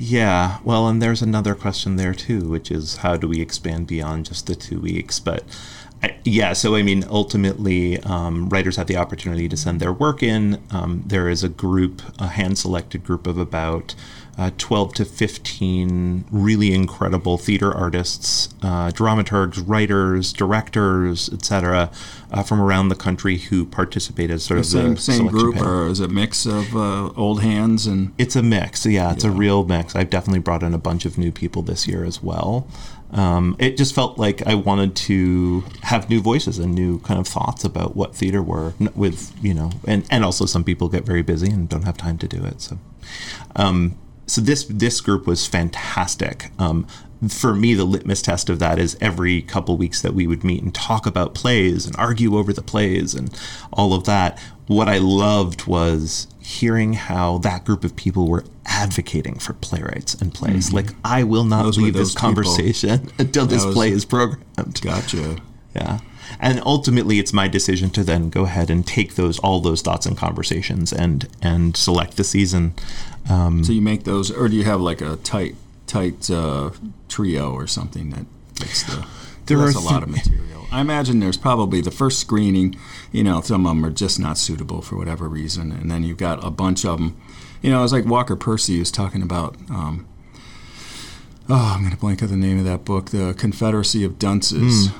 Yeah, 0.00 0.58
well, 0.62 0.86
and 0.86 1.02
there's 1.02 1.22
another 1.22 1.56
question 1.56 1.96
there 1.96 2.14
too, 2.14 2.48
which 2.48 2.70
is 2.70 2.98
how 2.98 3.16
do 3.16 3.26
we 3.26 3.40
expand 3.40 3.88
beyond 3.88 4.26
just 4.26 4.46
the 4.46 4.54
two 4.54 4.78
weeks? 4.80 5.18
But 5.18 5.42
I, 6.00 6.16
yeah, 6.24 6.52
so 6.52 6.76
I 6.76 6.84
mean, 6.84 7.04
ultimately, 7.10 7.98
um, 8.04 8.48
writers 8.48 8.76
have 8.76 8.86
the 8.86 8.96
opportunity 8.96 9.48
to 9.48 9.56
send 9.56 9.80
their 9.80 9.92
work 9.92 10.22
in. 10.22 10.62
Um, 10.70 11.02
there 11.04 11.28
is 11.28 11.42
a 11.42 11.48
group, 11.48 12.00
a 12.20 12.28
hand 12.28 12.58
selected 12.58 13.02
group 13.04 13.26
of 13.26 13.38
about 13.38 13.96
uh, 14.38 14.50
12 14.56 14.94
to 14.94 15.04
15 15.04 16.24
really 16.30 16.72
incredible 16.72 17.36
theater 17.38 17.74
artists, 17.74 18.48
uh, 18.62 18.88
dramaturgs, 18.90 19.62
writers, 19.66 20.32
directors, 20.32 21.28
etc., 21.32 21.90
uh, 22.30 22.42
from 22.44 22.60
around 22.60 22.88
the 22.88 22.94
country 22.94 23.36
who 23.38 23.66
participate 23.66 24.30
as 24.30 24.44
sort 24.44 24.58
The 24.58 24.60
of 24.60 24.66
same 24.66 24.94
the 24.94 25.00
same 25.00 25.26
group, 25.26 25.56
panel. 25.56 25.68
or 25.70 25.88
is 25.88 25.98
it 26.00 26.10
a 26.10 26.12
mix 26.12 26.46
of 26.46 26.76
uh, 26.76 27.08
old 27.16 27.42
hands 27.42 27.86
and 27.86 28.12
It's 28.16 28.36
a 28.36 28.42
mix. 28.42 28.86
Yeah, 28.86 29.12
it's 29.12 29.24
a 29.24 29.30
real 29.30 29.64
mix. 29.64 29.96
I've 29.96 30.10
definitely 30.10 30.40
brought 30.40 30.62
in 30.62 30.72
a 30.72 30.78
bunch 30.78 31.04
of 31.04 31.18
new 31.18 31.32
people 31.32 31.62
this 31.62 31.88
year 31.88 32.04
as 32.04 32.22
well. 32.22 32.68
Um, 33.10 33.56
it 33.58 33.76
just 33.78 33.94
felt 33.94 34.18
like 34.18 34.46
I 34.46 34.54
wanted 34.54 34.94
to 34.96 35.64
have 35.82 36.10
new 36.10 36.20
voices 36.20 36.58
and 36.58 36.74
new 36.74 36.98
kind 37.00 37.18
of 37.18 37.26
thoughts 37.26 37.64
about 37.64 37.96
what 37.96 38.14
theater 38.14 38.42
were 38.42 38.74
with, 38.94 39.32
you 39.42 39.54
know, 39.54 39.70
and, 39.86 40.06
and 40.10 40.24
also 40.24 40.44
some 40.44 40.62
people 40.62 40.88
get 40.90 41.04
very 41.04 41.22
busy 41.22 41.50
and 41.50 41.68
don't 41.70 41.84
have 41.84 41.96
time 41.96 42.18
to 42.18 42.28
do 42.28 42.44
it. 42.44 42.60
So, 42.60 42.78
um, 43.56 43.96
so 44.28 44.40
this 44.40 44.64
this 44.64 45.00
group 45.00 45.26
was 45.26 45.46
fantastic. 45.46 46.50
Um, 46.58 46.86
for 47.28 47.52
me, 47.54 47.74
the 47.74 47.84
litmus 47.84 48.22
test 48.22 48.48
of 48.48 48.60
that 48.60 48.78
is 48.78 48.96
every 49.00 49.42
couple 49.42 49.76
weeks 49.76 50.00
that 50.02 50.14
we 50.14 50.26
would 50.28 50.44
meet 50.44 50.62
and 50.62 50.72
talk 50.72 51.04
about 51.06 51.34
plays 51.34 51.84
and 51.84 51.96
argue 51.96 52.36
over 52.36 52.52
the 52.52 52.62
plays 52.62 53.12
and 53.14 53.36
all 53.72 53.92
of 53.92 54.04
that. 54.04 54.38
What 54.68 54.86
I 54.88 54.98
loved 54.98 55.66
was 55.66 56.28
hearing 56.38 56.92
how 56.92 57.38
that 57.38 57.64
group 57.64 57.82
of 57.84 57.96
people 57.96 58.28
were 58.28 58.44
advocating 58.66 59.38
for 59.38 59.54
playwrights 59.54 60.14
and 60.14 60.32
plays. 60.32 60.72
Like, 60.72 60.90
I 61.04 61.24
will 61.24 61.44
not 61.44 61.58
Mm-hmm. 61.60 61.66
Those 61.66 61.78
leave 61.78 61.94
this 61.94 62.10
people. 62.14 62.20
conversation 62.20 63.10
until 63.18 63.46
this 63.46 63.64
was- 63.64 63.74
play 63.74 63.90
is 63.90 64.04
programmed. 64.04 64.80
gotcha. 64.82 65.38
Yeah. 65.74 65.98
And 66.40 66.60
ultimately 66.64 67.18
it's 67.18 67.32
my 67.32 67.48
decision 67.48 67.90
to 67.90 68.04
then 68.04 68.28
go 68.30 68.44
ahead 68.44 68.68
and 68.70 68.86
take 68.86 69.14
those 69.16 69.38
all 69.40 69.60
those 69.60 69.80
thoughts 69.82 70.04
and 70.06 70.16
conversations 70.16 70.92
and 70.92 71.26
and 71.42 71.76
select 71.76 72.16
the 72.16 72.24
season. 72.24 72.74
Um, 73.28 73.62
So 73.64 73.72
you 73.72 73.82
make 73.82 74.04
those, 74.04 74.30
or 74.30 74.48
do 74.48 74.56
you 74.56 74.64
have 74.64 74.80
like 74.80 75.00
a 75.00 75.16
tight 75.16 75.54
tight 75.86 76.30
uh, 76.30 76.70
trio 77.08 77.52
or 77.52 77.66
something 77.66 78.10
that 78.10 78.26
gets 78.54 78.82
the? 78.84 79.06
There 79.46 79.56
that's 79.58 79.76
a 79.76 79.80
lot 79.80 80.02
of 80.02 80.10
material. 80.10 80.66
I 80.70 80.82
imagine 80.82 81.20
there's 81.20 81.38
probably 81.38 81.80
the 81.80 81.90
first 81.90 82.18
screening. 82.18 82.76
You 83.12 83.24
know, 83.24 83.40
some 83.40 83.64
of 83.66 83.70
them 83.70 83.84
are 83.84 83.90
just 83.90 84.20
not 84.20 84.36
suitable 84.36 84.82
for 84.82 84.96
whatever 84.96 85.26
reason, 85.28 85.72
and 85.72 85.90
then 85.90 86.02
you've 86.04 86.18
got 86.18 86.44
a 86.44 86.50
bunch 86.50 86.84
of 86.84 86.98
them. 86.98 87.16
You 87.62 87.70
know, 87.70 87.82
it's 87.82 87.92
like 87.92 88.04
Walker 88.04 88.36
Percy 88.36 88.78
was 88.78 88.90
talking 88.90 89.22
about. 89.22 89.56
Um, 89.70 90.06
oh, 91.48 91.72
I'm 91.74 91.80
going 91.80 91.92
to 91.92 91.96
blank 91.98 92.22
out 92.22 92.28
the 92.28 92.36
name 92.36 92.58
of 92.58 92.64
that 92.66 92.84
book, 92.84 93.10
The 93.10 93.34
Confederacy 93.38 94.04
of 94.04 94.18
Dunces. 94.18 94.90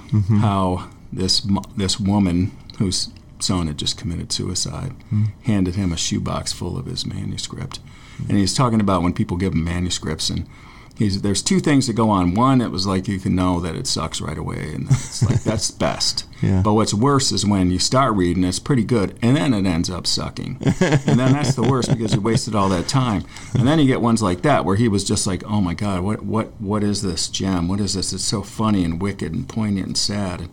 How 0.40 0.88
this 1.12 1.46
this 1.76 2.00
woman 2.00 2.52
whose 2.78 3.10
son 3.42 3.66
had 3.66 3.78
just 3.78 3.98
committed 3.98 4.32
suicide 4.32 4.92
hmm. 5.10 5.24
handed 5.44 5.74
him 5.74 5.92
a 5.92 5.96
shoebox 5.96 6.52
full 6.52 6.78
of 6.78 6.86
his 6.86 7.06
manuscript, 7.06 7.78
hmm. 8.16 8.30
and 8.30 8.38
he's 8.38 8.54
talking 8.54 8.80
about 8.80 9.02
when 9.02 9.12
people 9.12 9.36
give 9.36 9.52
him 9.52 9.64
manuscripts 9.64 10.30
and. 10.30 10.46
He's, 10.98 11.22
there's 11.22 11.42
two 11.42 11.60
things 11.60 11.86
that 11.86 11.92
go 11.92 12.10
on. 12.10 12.34
One, 12.34 12.60
it 12.60 12.72
was 12.72 12.84
like 12.84 13.06
you 13.06 13.20
can 13.20 13.36
know 13.36 13.60
that 13.60 13.76
it 13.76 13.86
sucks 13.86 14.20
right 14.20 14.36
away, 14.36 14.72
and 14.74 14.90
it's 14.90 15.22
like 15.22 15.44
that's 15.44 15.70
best. 15.86 16.26
Yeah. 16.42 16.60
But 16.60 16.74
what's 16.74 16.92
worse 16.92 17.30
is 17.30 17.46
when 17.46 17.70
you 17.70 17.78
start 17.78 18.16
reading, 18.16 18.42
it's 18.42 18.58
pretty 18.58 18.82
good, 18.82 19.16
and 19.22 19.36
then 19.36 19.54
it 19.54 19.64
ends 19.64 19.90
up 19.90 20.08
sucking, 20.08 20.58
and 20.60 21.18
then 21.20 21.32
that's 21.32 21.54
the 21.54 21.62
worst 21.62 21.90
because 21.90 22.14
you 22.14 22.20
wasted 22.20 22.56
all 22.56 22.68
that 22.70 22.88
time. 22.88 23.24
And 23.54 23.66
then 23.66 23.78
you 23.78 23.86
get 23.86 24.00
ones 24.00 24.22
like 24.22 24.42
that 24.42 24.64
where 24.64 24.74
he 24.74 24.88
was 24.88 25.04
just 25.04 25.24
like, 25.24 25.44
"Oh 25.44 25.60
my 25.60 25.74
God, 25.74 26.02
what 26.02 26.24
what 26.24 26.60
what 26.60 26.82
is 26.82 27.02
this 27.02 27.28
gem? 27.28 27.68
What 27.68 27.78
is 27.78 27.94
this? 27.94 28.12
It's 28.12 28.24
so 28.24 28.42
funny 28.42 28.84
and 28.84 29.00
wicked 29.00 29.32
and 29.32 29.48
poignant 29.48 29.86
and 29.86 29.96
sad." 29.96 30.48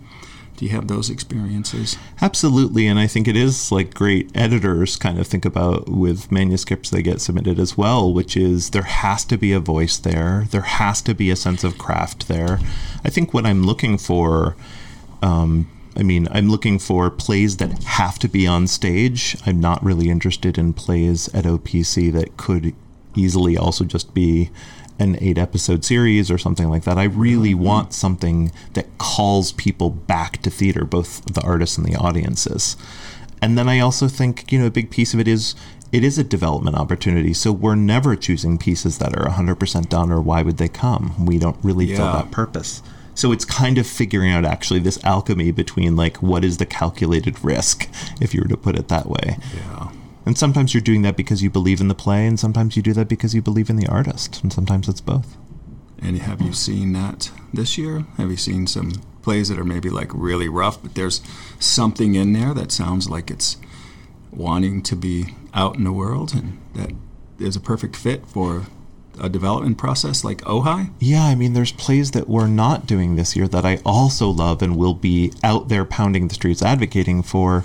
Do 0.57 0.65
you 0.65 0.71
have 0.71 0.87
those 0.87 1.09
experiences? 1.09 1.97
Absolutely, 2.21 2.87
and 2.87 2.97
I 2.97 3.07
think 3.07 3.27
it 3.27 3.35
is 3.35 3.71
like 3.71 3.93
great 3.93 4.31
editors 4.33 4.95
kind 4.95 5.19
of 5.19 5.27
think 5.27 5.43
about 5.43 5.89
with 5.89 6.31
manuscripts 6.31 6.89
they 6.89 7.01
get 7.01 7.19
submitted 7.19 7.59
as 7.59 7.77
well, 7.77 8.13
which 8.13 8.37
is 8.37 8.69
there 8.69 8.83
has 8.83 9.25
to 9.25 9.37
be 9.37 9.51
a 9.51 9.59
voice 9.59 9.97
there, 9.97 10.45
there 10.51 10.61
has 10.61 11.01
to 11.03 11.13
be 11.13 11.29
a 11.29 11.35
sense 11.35 11.63
of 11.63 11.77
craft 11.77 12.29
there. 12.29 12.59
I 13.03 13.09
think 13.09 13.33
what 13.33 13.45
I'm 13.45 13.63
looking 13.63 13.97
for, 13.97 14.55
um, 15.21 15.69
I 15.97 16.03
mean, 16.03 16.27
I'm 16.31 16.49
looking 16.49 16.79
for 16.79 17.09
plays 17.09 17.57
that 17.57 17.83
have 17.83 18.17
to 18.19 18.29
be 18.29 18.47
on 18.47 18.67
stage. 18.67 19.35
I'm 19.45 19.59
not 19.59 19.83
really 19.83 20.09
interested 20.09 20.57
in 20.57 20.73
plays 20.73 21.27
at 21.33 21.43
OPC 21.43 22.13
that 22.13 22.37
could 22.37 22.73
easily 23.15 23.57
also 23.57 23.83
just 23.83 24.13
be 24.13 24.51
an 24.99 25.17
eight 25.21 25.37
episode 25.37 25.83
series 25.83 26.31
or 26.31 26.37
something 26.37 26.69
like 26.69 26.83
that. 26.83 26.97
I 26.97 27.03
really 27.03 27.53
mm-hmm. 27.53 27.63
want 27.63 27.93
something 27.93 28.51
that 28.73 28.97
calls 28.97 29.51
people 29.53 29.89
back 29.89 30.41
to 30.43 30.49
theater, 30.49 30.85
both 30.85 31.25
the 31.25 31.41
artists 31.41 31.77
and 31.77 31.85
the 31.85 31.95
audiences. 31.95 32.77
And 33.41 33.57
then 33.57 33.67
I 33.67 33.79
also 33.79 34.07
think, 34.07 34.51
you 34.51 34.59
know, 34.59 34.67
a 34.67 34.71
big 34.71 34.89
piece 34.89 35.13
of 35.13 35.19
it 35.19 35.27
is 35.27 35.55
it 35.91 36.03
is 36.03 36.17
a 36.17 36.23
development 36.23 36.75
opportunity. 36.75 37.33
So 37.33 37.51
we're 37.51 37.75
never 37.75 38.15
choosing 38.15 38.57
pieces 38.57 38.97
that 38.97 39.15
are 39.15 39.29
100% 39.29 39.89
done 39.89 40.11
or 40.11 40.19
why 40.19 40.41
would 40.41 40.57
they 40.57 40.67
come? 40.67 41.25
We 41.25 41.37
don't 41.37 41.63
really 41.63 41.95
fill 41.95 42.11
that 42.11 42.31
purpose. 42.31 42.81
So 43.13 43.31
it's 43.31 43.45
kind 43.45 43.77
of 43.77 43.87
figuring 43.87 44.31
out 44.31 44.43
actually 44.43 44.81
this 44.81 45.01
alchemy 45.05 45.51
between 45.51 45.95
like 45.95 46.17
what 46.17 46.43
is 46.43 46.57
the 46.57 46.65
calculated 46.65 47.43
risk, 47.43 47.87
if 48.19 48.33
you 48.33 48.41
were 48.41 48.49
to 48.49 48.57
put 48.57 48.75
it 48.75 48.89
that 48.89 49.07
way. 49.07 49.37
Yeah. 49.55 49.91
And 50.25 50.37
sometimes 50.37 50.73
you're 50.73 50.81
doing 50.81 51.03
that 51.03 51.15
because 51.15 51.43
you 51.43 51.49
believe 51.49 51.81
in 51.81 51.87
the 51.87 51.95
play, 51.95 52.25
and 52.25 52.39
sometimes 52.39 52.75
you 52.75 52.81
do 52.81 52.93
that 52.93 53.07
because 53.07 53.35
you 53.35 53.41
believe 53.41 53.69
in 53.69 53.75
the 53.75 53.87
artist, 53.87 54.41
and 54.41 54.51
sometimes 54.51 54.89
it's 54.89 55.01
both. 55.01 55.37
And 56.01 56.19
have 56.19 56.41
you 56.41 56.53
seen 56.53 56.93
that 56.93 57.31
this 57.53 57.77
year? 57.77 58.05
Have 58.17 58.29
you 58.29 58.37
seen 58.37 58.67
some 58.67 58.93
plays 59.21 59.49
that 59.49 59.57
are 59.57 59.65
maybe 59.65 59.89
like 59.89 60.11
really 60.13 60.47
rough, 60.47 60.81
but 60.81 60.95
there's 60.95 61.21
something 61.59 62.15
in 62.15 62.33
there 62.33 62.53
that 62.53 62.71
sounds 62.71 63.09
like 63.09 63.31
it's 63.31 63.57
wanting 64.31 64.83
to 64.83 64.95
be 64.95 65.33
out 65.53 65.75
in 65.77 65.83
the 65.83 65.91
world 65.91 66.33
and 66.33 66.59
that 66.73 66.91
is 67.39 67.55
a 67.55 67.59
perfect 67.59 67.95
fit 67.95 68.27
for 68.27 68.67
a 69.19 69.29
development 69.29 69.77
process 69.77 70.23
like 70.23 70.41
Ojai? 70.41 70.91
Yeah, 70.99 71.23
I 71.23 71.35
mean, 71.35 71.53
there's 71.53 71.71
plays 71.71 72.11
that 72.11 72.27
we're 72.27 72.47
not 72.47 72.85
doing 72.85 73.15
this 73.15 73.35
year 73.35 73.47
that 73.47 73.65
I 73.65 73.79
also 73.85 74.29
love 74.29 74.61
and 74.61 74.77
will 74.77 74.93
be 74.93 75.33
out 75.43 75.69
there 75.69 75.85
pounding 75.85 76.27
the 76.27 76.35
streets 76.35 76.61
advocating 76.61 77.23
for. 77.23 77.63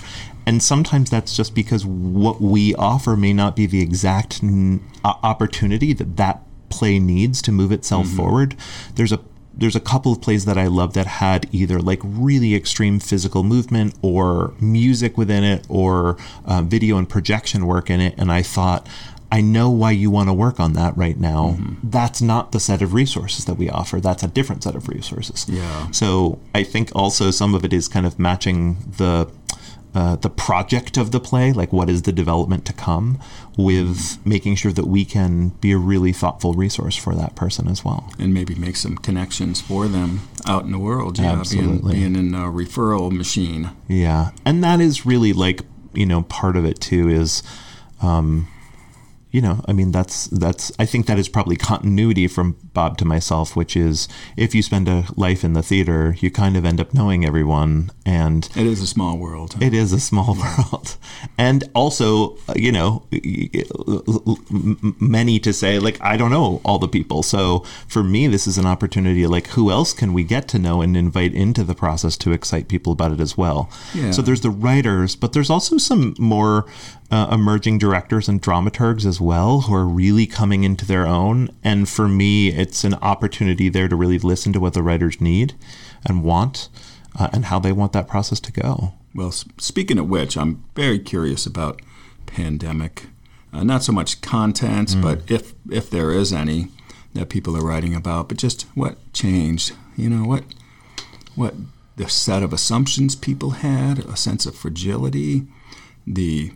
And 0.51 0.61
sometimes 0.61 1.09
that's 1.09 1.33
just 1.33 1.55
because 1.55 1.85
what 1.85 2.41
we 2.41 2.75
offer 2.75 3.15
may 3.15 3.31
not 3.31 3.55
be 3.55 3.67
the 3.67 3.81
exact 3.81 4.43
n- 4.43 4.85
opportunity 5.05 5.93
that 5.93 6.17
that 6.17 6.41
play 6.67 6.99
needs 6.99 7.41
to 7.43 7.53
move 7.53 7.71
itself 7.71 8.05
forward. 8.09 8.57
There's 8.95 9.13
a 9.13 9.21
there's 9.53 9.77
a 9.77 9.79
couple 9.79 10.11
of 10.11 10.21
plays 10.21 10.43
that 10.43 10.57
I 10.57 10.67
love 10.67 10.93
that 10.95 11.07
had 11.07 11.47
either 11.53 11.79
like 11.79 12.01
really 12.03 12.53
extreme 12.53 12.99
physical 12.99 13.43
movement 13.43 13.95
or 14.01 14.53
music 14.59 15.17
within 15.17 15.45
it 15.45 15.65
or 15.69 16.17
uh, 16.43 16.63
video 16.63 16.97
and 16.97 17.07
projection 17.07 17.65
work 17.65 17.89
in 17.89 18.01
it, 18.01 18.13
and 18.17 18.29
I 18.29 18.41
thought. 18.41 18.85
I 19.33 19.39
know 19.39 19.69
why 19.69 19.91
you 19.91 20.11
want 20.11 20.27
to 20.27 20.33
work 20.33 20.59
on 20.59 20.73
that 20.73 20.97
right 20.97 21.17
now. 21.17 21.57
That's 21.81 22.21
not 22.21 22.51
the 22.51 22.59
set 22.59 22.81
of 22.81 22.93
resources 22.93 23.45
that 23.45 23.53
we 23.53 23.69
offer. 23.69 24.01
That's 24.01 24.23
a 24.23 24.27
different 24.27 24.61
set 24.63 24.75
of 24.75 24.89
resources. 24.89 25.45
Yeah. 25.47 25.89
So 25.91 26.39
I 26.53 26.63
think 26.63 26.91
also 26.93 27.31
some 27.31 27.55
of 27.55 27.63
it 27.63 27.71
is 27.71 27.87
kind 27.87 28.05
of 28.05 28.19
matching 28.19 28.75
the 28.97 29.31
uh, 29.93 30.15
the 30.15 30.29
project 30.29 30.95
of 30.97 31.11
the 31.11 31.19
play, 31.19 31.51
like 31.51 31.73
what 31.73 31.89
is 31.89 32.03
the 32.03 32.11
development 32.11 32.65
to 32.65 32.73
come, 32.73 33.19
with 33.57 34.17
making 34.25 34.55
sure 34.55 34.71
that 34.71 34.87
we 34.87 35.03
can 35.03 35.49
be 35.59 35.71
a 35.71 35.77
really 35.77 36.13
thoughtful 36.13 36.53
resource 36.53 36.95
for 36.95 37.13
that 37.15 37.35
person 37.35 37.67
as 37.67 37.83
well. 37.83 38.11
And 38.17 38.33
maybe 38.33 38.55
make 38.55 38.77
some 38.77 38.97
connections 38.97 39.59
for 39.59 39.87
them 39.87 40.21
out 40.45 40.63
in 40.63 40.71
the 40.71 40.79
world. 40.79 41.19
Yeah, 41.19 41.33
Absolutely. 41.33 41.93
Being, 41.93 42.13
being 42.13 42.27
in 42.27 42.35
a 42.35 42.45
referral 42.45 43.11
machine. 43.11 43.71
Yeah, 43.87 44.31
and 44.45 44.63
that 44.63 44.79
is 44.79 45.05
really 45.05 45.33
like 45.33 45.61
you 45.93 46.05
know 46.05 46.23
part 46.23 46.55
of 46.55 46.65
it 46.65 46.79
too 46.79 47.09
is, 47.09 47.43
um, 48.01 48.47
you 49.31 49.41
know, 49.41 49.63
I 49.65 49.71
mean, 49.71 49.91
that's 49.91 50.27
that's. 50.27 50.73
I 50.77 50.85
think 50.85 51.05
that 51.05 51.17
is 51.17 51.29
probably 51.29 51.55
continuity 51.55 52.27
from 52.27 52.57
Bob 52.73 52.97
to 52.97 53.05
myself, 53.05 53.55
which 53.55 53.77
is 53.77 54.09
if 54.35 54.53
you 54.53 54.61
spend 54.61 54.89
a 54.89 55.05
life 55.15 55.45
in 55.45 55.53
the 55.53 55.63
theater, 55.63 56.17
you 56.19 56.29
kind 56.29 56.57
of 56.57 56.65
end 56.65 56.81
up 56.81 56.93
knowing 56.93 57.25
everyone, 57.25 57.91
and 58.05 58.49
it 58.57 58.67
is 58.67 58.81
a 58.81 58.87
small 58.87 59.17
world. 59.17 59.55
It 59.61 59.73
is 59.73 59.93
a 59.93 60.01
small 60.01 60.35
world, 60.71 60.97
and 61.37 61.63
also, 61.73 62.37
you 62.57 62.73
know, 62.73 63.03
many 64.99 65.39
to 65.39 65.53
say 65.53 65.79
like 65.79 66.01
I 66.01 66.17
don't 66.17 66.31
know 66.31 66.59
all 66.65 66.77
the 66.77 66.89
people. 66.89 67.23
So 67.23 67.59
for 67.87 68.03
me, 68.03 68.27
this 68.27 68.47
is 68.47 68.57
an 68.57 68.65
opportunity. 68.65 69.25
Like, 69.27 69.47
who 69.47 69.71
else 69.71 69.93
can 69.93 70.11
we 70.11 70.25
get 70.25 70.49
to 70.49 70.59
know 70.59 70.81
and 70.81 70.97
invite 70.97 71.33
into 71.33 71.63
the 71.63 71.75
process 71.75 72.17
to 72.17 72.33
excite 72.33 72.67
people 72.67 72.91
about 72.91 73.13
it 73.13 73.21
as 73.21 73.37
well? 73.37 73.69
Yeah. 73.93 74.11
So 74.11 74.21
there's 74.21 74.41
the 74.41 74.49
writers, 74.49 75.15
but 75.15 75.31
there's 75.31 75.49
also 75.49 75.77
some 75.77 76.15
more 76.19 76.65
uh, 77.11 77.27
emerging 77.31 77.77
directors 77.77 78.27
and 78.29 78.41
dramaturgs 78.41 79.05
as 79.05 79.19
well 79.21 79.61
who 79.61 79.73
are 79.73 79.85
really 79.85 80.25
coming 80.25 80.63
into 80.63 80.85
their 80.85 81.07
own. 81.07 81.49
And 81.63 81.87
for 81.87 82.07
me, 82.07 82.49
it's 82.49 82.83
an 82.83 82.95
opportunity 82.95 83.69
there 83.69 83.87
to 83.87 83.95
really 83.95 84.19
listen 84.19 84.51
to 84.53 84.59
what 84.59 84.73
the 84.73 84.83
writers 84.83 85.21
need 85.21 85.53
and 86.05 86.23
want 86.23 86.69
uh, 87.17 87.29
and 87.31 87.45
how 87.45 87.59
they 87.59 87.71
want 87.71 87.93
that 87.93 88.07
process 88.07 88.39
to 88.41 88.51
go. 88.51 88.93
Well, 89.13 89.31
speaking 89.31 89.97
of 89.97 90.09
which, 90.09 90.37
I'm 90.37 90.63
very 90.75 90.99
curious 90.99 91.45
about 91.45 91.81
pandemic. 92.25 93.07
Uh, 93.53 93.63
not 93.63 93.83
so 93.83 93.91
much 93.91 94.21
content, 94.21 94.89
mm. 94.89 95.01
but 95.01 95.29
if 95.29 95.53
if 95.69 95.89
there 95.89 96.11
is 96.11 96.31
any 96.31 96.69
that 97.13 97.29
people 97.29 97.57
are 97.57 97.65
writing 97.65 97.93
about, 97.93 98.29
but 98.29 98.37
just 98.37 98.63
what 98.73 98.97
changed. 99.11 99.73
You 99.97 100.09
know 100.09 100.23
what 100.23 100.43
what 101.35 101.55
the 101.97 102.09
set 102.09 102.41
of 102.41 102.53
assumptions 102.53 103.15
people 103.15 103.51
had, 103.51 103.99
a 103.99 104.15
sense 104.15 104.45
of 104.45 104.55
fragility, 104.55 105.45
the 106.07 106.53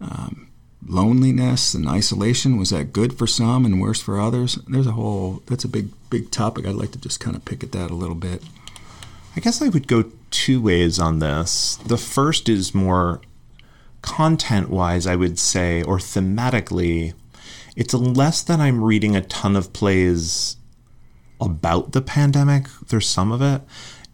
um, 0.00 0.48
loneliness 0.86 1.74
and 1.74 1.88
isolation 1.88 2.56
was 2.56 2.70
that 2.70 2.92
good 2.92 3.16
for 3.16 3.26
some 3.26 3.64
and 3.64 3.80
worse 3.80 4.00
for 4.00 4.20
others? 4.20 4.56
There's 4.68 4.86
a 4.86 4.92
whole 4.92 5.42
that's 5.46 5.64
a 5.64 5.68
big 5.68 5.88
big 6.10 6.30
topic. 6.30 6.66
I'd 6.66 6.74
like 6.74 6.92
to 6.92 7.00
just 7.00 7.20
kind 7.20 7.36
of 7.36 7.44
pick 7.44 7.62
at 7.62 7.72
that 7.72 7.90
a 7.90 7.94
little 7.94 8.14
bit. 8.14 8.42
I 9.34 9.40
guess 9.40 9.62
i 9.62 9.68
would 9.68 9.88
go 9.88 10.10
two 10.30 10.60
ways 10.60 10.98
on 10.98 11.18
this. 11.18 11.76
The 11.86 11.96
first 11.96 12.48
is 12.48 12.74
more 12.74 13.20
content 14.02 14.68
wise 14.68 15.06
i 15.06 15.14
would 15.14 15.38
say 15.38 15.80
or 15.84 15.96
thematically 15.96 17.14
it's 17.76 17.94
less 17.94 18.42
that 18.42 18.58
i'm 18.58 18.82
reading 18.82 19.14
a 19.14 19.20
ton 19.20 19.54
of 19.54 19.72
plays 19.72 20.56
about 21.40 21.92
the 21.92 22.02
pandemic 22.02 22.66
there's 22.88 23.08
some 23.08 23.32
of 23.32 23.42
it. 23.42 23.62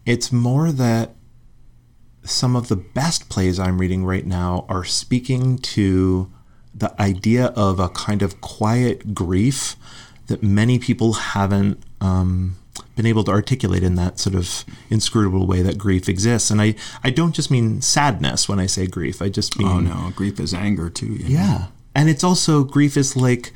It's 0.05 0.31
more 0.31 0.71
that 0.71 1.15
some 2.23 2.55
of 2.55 2.67
the 2.67 2.75
best 2.75 3.29
plays 3.29 3.59
I'm 3.59 3.79
reading 3.79 4.05
right 4.05 4.25
now 4.25 4.65
are 4.69 4.83
speaking 4.83 5.57
to 5.59 6.31
the 6.79 6.99
idea 7.01 7.47
of 7.47 7.79
a 7.79 7.89
kind 7.89 8.21
of 8.21 8.41
quiet 8.41 9.13
grief 9.13 9.75
that 10.27 10.43
many 10.43 10.79
people 10.79 11.13
haven't 11.13 11.81
um, 12.01 12.55
been 12.95 13.05
able 13.05 13.23
to 13.23 13.31
articulate 13.31 13.83
in 13.83 13.95
that 13.95 14.19
sort 14.19 14.35
of 14.35 14.63
inscrutable 14.89 15.47
way 15.47 15.61
that 15.61 15.77
grief 15.77 16.07
exists. 16.07 16.51
And 16.51 16.61
I, 16.61 16.75
I 17.03 17.09
don't 17.09 17.33
just 17.33 17.51
mean 17.51 17.81
sadness 17.81 18.47
when 18.47 18.59
I 18.59 18.65
say 18.65 18.87
grief. 18.87 19.21
I 19.21 19.29
just 19.29 19.57
mean 19.57 19.67
oh 19.67 19.79
no, 19.79 20.11
grief 20.15 20.39
is 20.39 20.53
anger 20.53 20.89
too. 20.89 21.17
yeah, 21.19 21.47
know? 21.47 21.67
and 21.95 22.09
it's 22.09 22.23
also 22.23 22.63
grief 22.63 22.97
is 22.97 23.15
like 23.15 23.51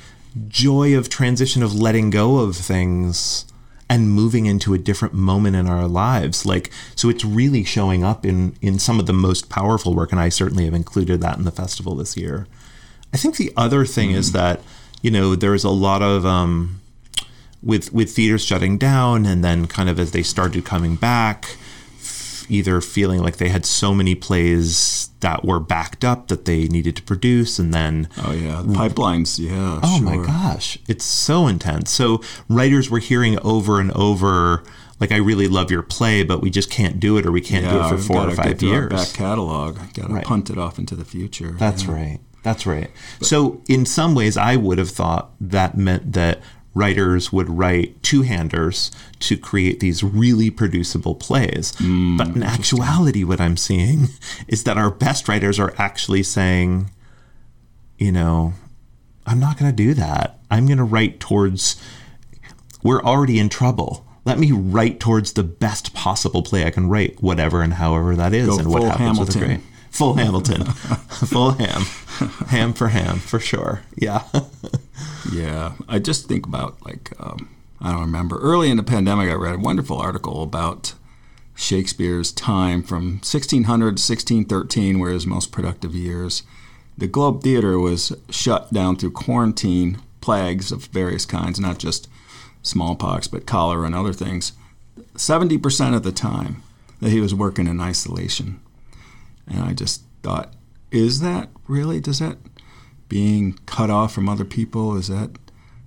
joy 0.48 0.98
of 0.98 1.10
transition 1.10 1.62
of 1.62 1.74
letting 1.74 2.10
go 2.10 2.38
of 2.38 2.56
things 2.56 3.46
and 3.90 4.10
moving 4.10 4.46
into 4.46 4.74
a 4.74 4.78
different 4.78 5.14
moment 5.14 5.56
in 5.56 5.68
our 5.68 5.88
lives 5.88 6.44
like 6.44 6.72
so 6.96 7.10
it's 7.10 7.24
really 7.24 7.64
showing 7.64 8.04
up 8.04 8.26
in 8.26 8.56
in 8.62 8.80
some 8.80 9.00
of 9.00 9.06
the 9.06 9.14
most 9.14 9.50
powerful 9.50 9.94
work 9.94 10.12
and 10.12 10.20
i 10.20 10.30
certainly 10.30 10.66
have 10.66 10.74
included 10.74 11.22
that 11.22 11.38
in 11.38 11.44
the 11.44 11.52
festival 11.52 11.94
this 11.96 12.18
year 12.18 12.48
i 13.14 13.18
think 13.18 13.38
the 13.38 13.52
other 13.56 13.86
thing 13.86 14.12
mm. 14.12 14.16
is 14.16 14.32
that 14.32 14.62
you 15.02 15.12
know 15.12 15.36
there's 15.36 15.64
a 15.64 15.70
lot 15.70 16.02
of 16.02 16.26
um, 16.26 16.82
with 17.62 17.94
with 17.94 18.12
theaters 18.12 18.44
shutting 18.44 18.78
down 18.78 19.26
and 19.26 19.44
then 19.44 19.68
kind 19.68 19.90
of 19.90 20.00
as 20.00 20.12
they 20.12 20.24
started 20.24 20.66
coming 20.66 20.96
back 20.96 21.58
either 22.50 22.82
feeling 22.82 23.22
like 23.22 23.38
they 23.38 23.48
had 23.48 23.66
so 23.66 23.94
many 23.94 24.14
plays 24.16 25.10
that 25.22 25.46
were 25.46 25.62
backed 25.62 26.04
up 26.04 26.28
that 26.28 26.44
they 26.44 26.68
needed 26.68 26.96
to 26.96 27.02
produce 27.02 27.58
and 27.58 27.74
then 27.74 28.10
oh 28.18 28.34
yeah 28.34 28.62
pipelines 28.66 29.40
yeah 29.40 29.80
oh 29.82 29.98
sure. 29.98 30.06
my 30.06 30.18
gosh 30.26 30.78
it's 30.88 31.06
so 31.06 31.48
intense 31.48 31.90
so 31.90 32.22
writers 32.50 32.90
were 32.90 33.00
hearing 33.00 33.40
over 33.40 33.80
and 33.80 33.92
over 33.94 34.64
like 35.00 35.12
I 35.12 35.18
really 35.18 35.50
love 35.50 35.70
your 35.70 35.82
play, 35.82 36.24
but 36.24 36.42
we 36.42 36.50
just 36.50 36.72
can't 36.72 36.98
do 36.98 37.18
it, 37.18 37.26
or 37.26 37.32
we 37.32 37.42
can't 37.42 37.66
yeah, 37.66 37.74
do 37.74 37.80
it 37.80 37.90
for 37.90 37.98
4 37.98 38.30
or 38.30 38.36
five 38.36 38.62
years. 38.62 38.90
back 38.90 39.10
catalog, 39.10 39.76
got 39.94 40.08
to 40.08 40.14
right. 40.14 40.24
punt 40.24 40.50
it 40.50 40.58
off 40.58 40.80
into 40.80 40.96
the 40.96 41.04
future. 41.04 41.56
That's 41.60 41.84
yeah. 41.84 41.92
right. 41.92 42.20
That's 42.44 42.66
right. 42.66 42.92
But, 43.20 43.28
so 43.28 43.62
in 43.68 43.86
some 43.86 44.16
ways, 44.16 44.38
I 44.38 44.56
would 44.56 44.78
have 44.78 44.90
thought 44.90 45.32
that 45.40 45.78
meant 45.78 46.14
that 46.14 46.40
writers 46.76 47.32
would 47.32 47.50
write 47.50 48.02
two-handers 48.02 48.92
to 49.20 49.38
create 49.38 49.80
these 49.80 50.04
really 50.04 50.50
producible 50.50 51.16
plays. 51.16 51.72
Mm, 51.74 52.18
but 52.18 52.30
in 52.30 52.44
actuality, 52.44 53.24
what 53.24 53.40
I'm 53.40 53.58
seeing 53.58 54.10
is 54.48 54.64
that 54.64 54.78
our 54.78 54.90
best 54.90 55.28
writers 55.28 55.60
are 55.60 55.74
actually 55.78 56.24
saying, 56.24 56.90
you 57.98 58.12
know, 58.12 58.54
I'm 59.26 59.40
not 59.40 59.58
going 59.58 59.72
to 59.72 59.76
do 59.76 59.94
that. 59.94 60.40
I'm 60.52 60.66
going 60.66 60.80
to 60.80 60.84
write 60.84 61.20
towards, 61.20 61.82
we're 62.82 63.02
already 63.02 63.40
in 63.40 63.50
trouble. 63.50 64.06
Let 64.26 64.40
me 64.40 64.52
write 64.52 65.00
towards 65.00 65.34
the 65.34 65.44
best 65.44 65.94
possible 65.94 66.44
play 66.44 66.66
I 66.66 66.70
can 66.72 66.90
write, 66.90 67.22
whatever 67.22 67.62
and 67.62 67.74
however 67.74 68.16
that 68.16 68.34
is, 68.34 68.48
Go 68.48 68.58
and 68.60 68.70
what 68.70 68.84
happens 68.84 69.00
Hamilton. 69.00 69.26
with 69.26 69.34
the 69.34 69.40
great. 69.40 69.60
Full 69.94 70.16
Hamilton, 70.16 70.64
full 71.28 71.52
ham, 71.52 71.84
ham 72.48 72.74
for 72.74 72.88
ham 72.88 73.20
for 73.20 73.40
sure. 73.40 73.84
Yeah. 73.96 74.24
yeah, 75.32 75.74
I 75.88 76.00
just 76.00 76.28
think 76.28 76.48
about 76.48 76.84
like 76.84 77.12
um, 77.20 77.56
I 77.80 77.92
don't 77.92 78.02
remember 78.02 78.40
early 78.40 78.72
in 78.72 78.78
the 78.78 78.84
pandemic. 78.84 79.30
I 79.30 79.34
read 79.34 79.54
a 79.54 79.60
wonderful 79.60 80.00
article 80.00 80.42
about 80.42 80.96
Shakespeare's 81.54 82.32
time 82.32 82.82
from 82.82 83.18
1600 83.18 83.66
to 83.66 84.02
1613, 84.02 84.98
were 84.98 85.12
his 85.12 85.28
most 85.28 85.52
productive 85.52 85.94
years. 85.94 86.42
The 86.98 87.08
Globe 87.08 87.44
Theater 87.44 87.78
was 87.78 88.14
shut 88.32 88.74
down 88.74 88.96
through 88.96 89.12
quarantine, 89.12 90.02
plagues 90.22 90.72
of 90.72 90.86
various 90.86 91.28
kinds, 91.28 91.60
not 91.60 91.78
just 91.78 92.08
smallpox, 92.64 93.28
but 93.28 93.46
cholera 93.46 93.86
and 93.86 93.94
other 93.94 94.14
things. 94.14 94.54
70% 95.16 95.96
of 95.96 96.02
the 96.02 96.12
time 96.12 96.64
that 97.00 97.12
he 97.12 97.20
was 97.20 97.36
working 97.36 97.68
in 97.68 97.80
isolation. 97.80 98.60
And 99.48 99.64
I 99.64 99.74
just 99.74 100.04
thought, 100.22 100.54
is 100.92 101.20
that 101.22 101.50
really? 101.68 102.00
Does 102.00 102.20
that 102.20 102.38
being 103.10 103.60
cut 103.66 103.90
off 103.90 104.14
from 104.14 104.30
other 104.30 104.46
people, 104.46 104.96
is 104.96 105.08
that 105.08 105.32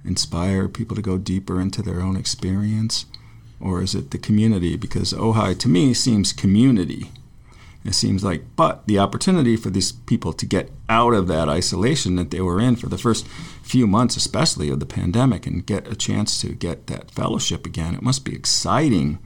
inspire 0.04 0.68
people 0.68 0.94
to 0.94 1.02
go 1.02 1.18
deeper 1.18 1.60
into 1.60 1.82
their 1.82 2.00
own 2.00 2.16
experience? 2.16 3.06
Or 3.60 3.82
is 3.82 3.94
it 3.94 4.10
the 4.10 4.18
community? 4.18 4.76
Because 4.76 5.12
Ojai 5.12 5.58
to 5.58 5.68
me 5.68 5.94
seems 5.94 6.32
community. 6.32 7.10
It 7.84 7.94
seems 7.94 8.24
like, 8.24 8.42
but 8.56 8.86
the 8.86 8.98
opportunity 8.98 9.56
for 9.56 9.70
these 9.70 9.92
people 9.92 10.32
to 10.32 10.44
get 10.44 10.70
out 10.88 11.14
of 11.14 11.28
that 11.28 11.48
isolation 11.48 12.16
that 12.16 12.32
they 12.32 12.40
were 12.40 12.60
in 12.60 12.74
for 12.74 12.88
the 12.88 12.98
first 12.98 13.26
few 13.62 13.86
months, 13.86 14.16
especially 14.16 14.70
of 14.70 14.80
the 14.80 14.86
pandemic, 14.86 15.46
and 15.46 15.64
get 15.64 15.86
a 15.86 15.94
chance 15.94 16.40
to 16.40 16.48
get 16.48 16.88
that 16.88 17.12
fellowship 17.12 17.64
again, 17.64 17.94
it 17.94 18.02
must 18.02 18.24
be 18.24 18.34
exciting 18.34 19.20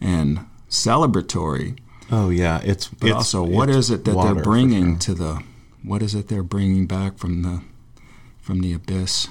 and 0.00 0.46
celebratory 0.68 1.78
Oh 2.12 2.28
yeah, 2.28 2.60
it's 2.62 2.88
but 2.88 3.08
it's, 3.08 3.16
also 3.16 3.42
what 3.42 3.70
it's 3.70 3.78
is 3.78 3.90
it 3.90 4.04
that 4.04 4.14
they're 4.14 4.44
bringing 4.44 5.00
sure. 5.00 5.14
to 5.14 5.14
the 5.14 5.42
what 5.82 6.02
is 6.02 6.14
it 6.14 6.28
they're 6.28 6.42
bringing 6.42 6.86
back 6.86 7.16
from 7.16 7.42
the 7.42 7.62
from 8.42 8.60
the 8.60 8.74
abyss? 8.74 9.28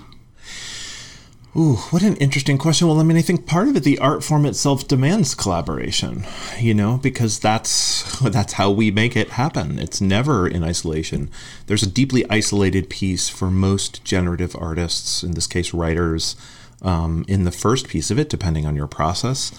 Ooh, 1.55 1.75
what 1.91 2.01
an 2.01 2.15
interesting 2.15 2.57
question. 2.57 2.87
Well, 2.87 2.99
I 2.99 3.03
mean, 3.03 3.17
I 3.17 3.21
think 3.21 3.45
part 3.45 3.67
of 3.67 3.75
it, 3.75 3.83
the 3.83 3.99
art 3.99 4.23
form 4.23 4.45
itself 4.45 4.87
demands 4.87 5.35
collaboration, 5.35 6.23
you 6.57 6.73
know, 6.73 6.97
because 6.97 7.39
that's 7.39 8.19
that's 8.21 8.53
how 8.53 8.71
we 8.71 8.89
make 8.89 9.15
it 9.15 9.31
happen. 9.31 9.77
It's 9.77 10.01
never 10.01 10.47
in 10.47 10.63
isolation. 10.63 11.29
There's 11.67 11.83
a 11.83 11.89
deeply 11.89 12.25
isolated 12.29 12.89
piece 12.89 13.29
for 13.29 13.51
most 13.51 14.03
generative 14.03 14.55
artists, 14.57 15.23
in 15.23 15.31
this 15.31 15.45
case, 15.45 15.73
writers, 15.73 16.35
um, 16.81 17.25
in 17.27 17.43
the 17.43 17.51
first 17.51 17.89
piece 17.89 18.09
of 18.09 18.17
it, 18.17 18.29
depending 18.29 18.65
on 18.65 18.75
your 18.75 18.87
process. 18.87 19.51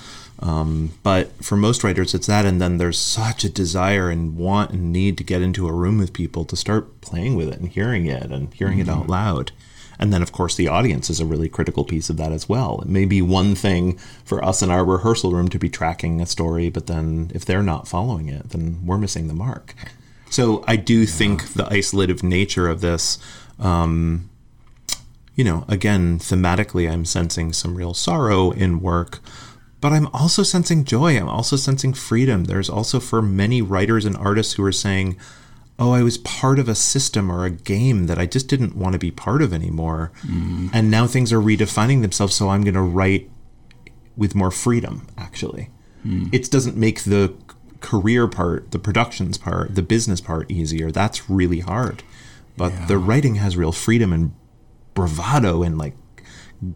Um, 0.42 0.98
but 1.04 1.32
for 1.44 1.56
most 1.56 1.84
writers, 1.84 2.14
it's 2.14 2.26
that, 2.26 2.44
and 2.44 2.60
then 2.60 2.78
there's 2.78 2.98
such 2.98 3.44
a 3.44 3.48
desire 3.48 4.10
and 4.10 4.36
want 4.36 4.72
and 4.72 4.92
need 4.92 5.16
to 5.18 5.24
get 5.24 5.40
into 5.40 5.68
a 5.68 5.72
room 5.72 5.98
with 5.98 6.12
people 6.12 6.44
to 6.46 6.56
start 6.56 7.00
playing 7.00 7.36
with 7.36 7.48
it 7.48 7.60
and 7.60 7.68
hearing 7.68 8.06
it 8.06 8.24
and 8.24 8.52
hearing 8.52 8.78
mm-hmm. 8.78 8.90
it 8.90 8.92
out 8.92 9.02
mm-hmm. 9.02 9.12
loud. 9.12 9.52
And 10.00 10.12
then, 10.12 10.20
of 10.20 10.32
course, 10.32 10.56
the 10.56 10.66
audience 10.66 11.08
is 11.10 11.20
a 11.20 11.26
really 11.26 11.48
critical 11.48 11.84
piece 11.84 12.10
of 12.10 12.16
that 12.16 12.32
as 12.32 12.48
well. 12.48 12.80
It 12.80 12.88
may 12.88 13.04
be 13.04 13.22
one 13.22 13.54
thing 13.54 13.98
for 14.24 14.44
us 14.44 14.60
in 14.60 14.70
our 14.70 14.84
rehearsal 14.84 15.30
room 15.30 15.48
to 15.50 15.60
be 15.60 15.68
tracking 15.68 16.20
a 16.20 16.26
story, 16.26 16.70
but 16.70 16.88
then 16.88 17.30
if 17.32 17.44
they're 17.44 17.62
not 17.62 17.86
following 17.86 18.28
it, 18.28 18.50
then 18.50 18.84
we're 18.84 18.98
missing 18.98 19.28
the 19.28 19.34
mark. 19.34 19.76
So 20.28 20.64
I 20.66 20.74
do 20.74 21.00
yeah. 21.00 21.06
think 21.06 21.52
the 21.52 21.64
isolative 21.64 22.24
nature 22.24 22.66
of 22.66 22.80
this, 22.80 23.18
um, 23.60 24.28
you 25.36 25.44
know, 25.44 25.64
again, 25.68 26.18
thematically, 26.18 26.90
I'm 26.90 27.04
sensing 27.04 27.52
some 27.52 27.76
real 27.76 27.94
sorrow 27.94 28.50
in 28.50 28.80
work 28.80 29.20
but 29.82 29.92
I'm 29.92 30.06
also 30.14 30.44
sensing 30.44 30.84
joy. 30.84 31.18
I'm 31.18 31.28
also 31.28 31.56
sensing 31.56 31.92
freedom. 31.92 32.44
There's 32.44 32.70
also 32.70 33.00
for 33.00 33.20
many 33.20 33.60
writers 33.60 34.04
and 34.04 34.16
artists 34.16 34.54
who 34.54 34.64
are 34.64 34.72
saying, 34.72 35.18
oh, 35.76 35.90
I 35.90 36.04
was 36.04 36.18
part 36.18 36.60
of 36.60 36.68
a 36.68 36.74
system 36.76 37.30
or 37.30 37.44
a 37.44 37.50
game 37.50 38.06
that 38.06 38.16
I 38.16 38.26
just 38.26 38.46
didn't 38.46 38.76
want 38.76 38.92
to 38.92 38.98
be 39.00 39.10
part 39.10 39.42
of 39.42 39.52
anymore. 39.52 40.12
Mm-hmm. 40.22 40.68
And 40.72 40.88
now 40.88 41.08
things 41.08 41.32
are 41.32 41.40
redefining 41.40 42.00
themselves, 42.00 42.36
so 42.36 42.48
I'm 42.50 42.62
going 42.62 42.74
to 42.74 42.80
write 42.80 43.28
with 44.16 44.36
more 44.36 44.52
freedom, 44.52 45.08
actually. 45.18 45.68
Hmm. 46.04 46.26
It 46.30 46.48
doesn't 46.48 46.76
make 46.76 47.02
the 47.02 47.34
career 47.80 48.28
part, 48.28 48.70
the 48.70 48.78
productions 48.78 49.36
part, 49.36 49.74
the 49.74 49.82
business 49.82 50.20
part 50.20 50.48
easier. 50.48 50.92
That's 50.92 51.28
really 51.28 51.60
hard. 51.60 52.04
But 52.56 52.86
the 52.86 52.98
writing 52.98 53.36
has 53.36 53.56
real 53.56 53.72
freedom 53.72 54.12
and 54.12 54.32
bravado 54.94 55.64
and 55.64 55.76
like 55.76 55.94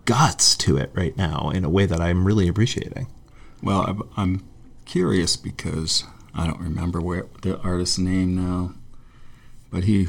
guts 0.05 0.57
to 0.57 0.77
it 0.77 0.91
right 0.95 1.17
now 1.17 1.51
in 1.55 1.65
a 1.65 1.69
way 1.71 1.87
that 1.87 2.01
I'm 2.01 2.27
really 2.27 2.49
appreciating. 2.49 3.07
Well, 3.63 4.09
I'm- 4.17 4.43
curious 4.85 5.37
because 5.37 6.05
I 6.33 6.47
don't 6.47 6.61
remember 6.61 7.01
where 7.01 7.27
the 7.43 7.59
artist's 7.61 7.99
name 7.99 8.37
now, 8.37 8.73
but 9.71 9.83
he 9.85 10.07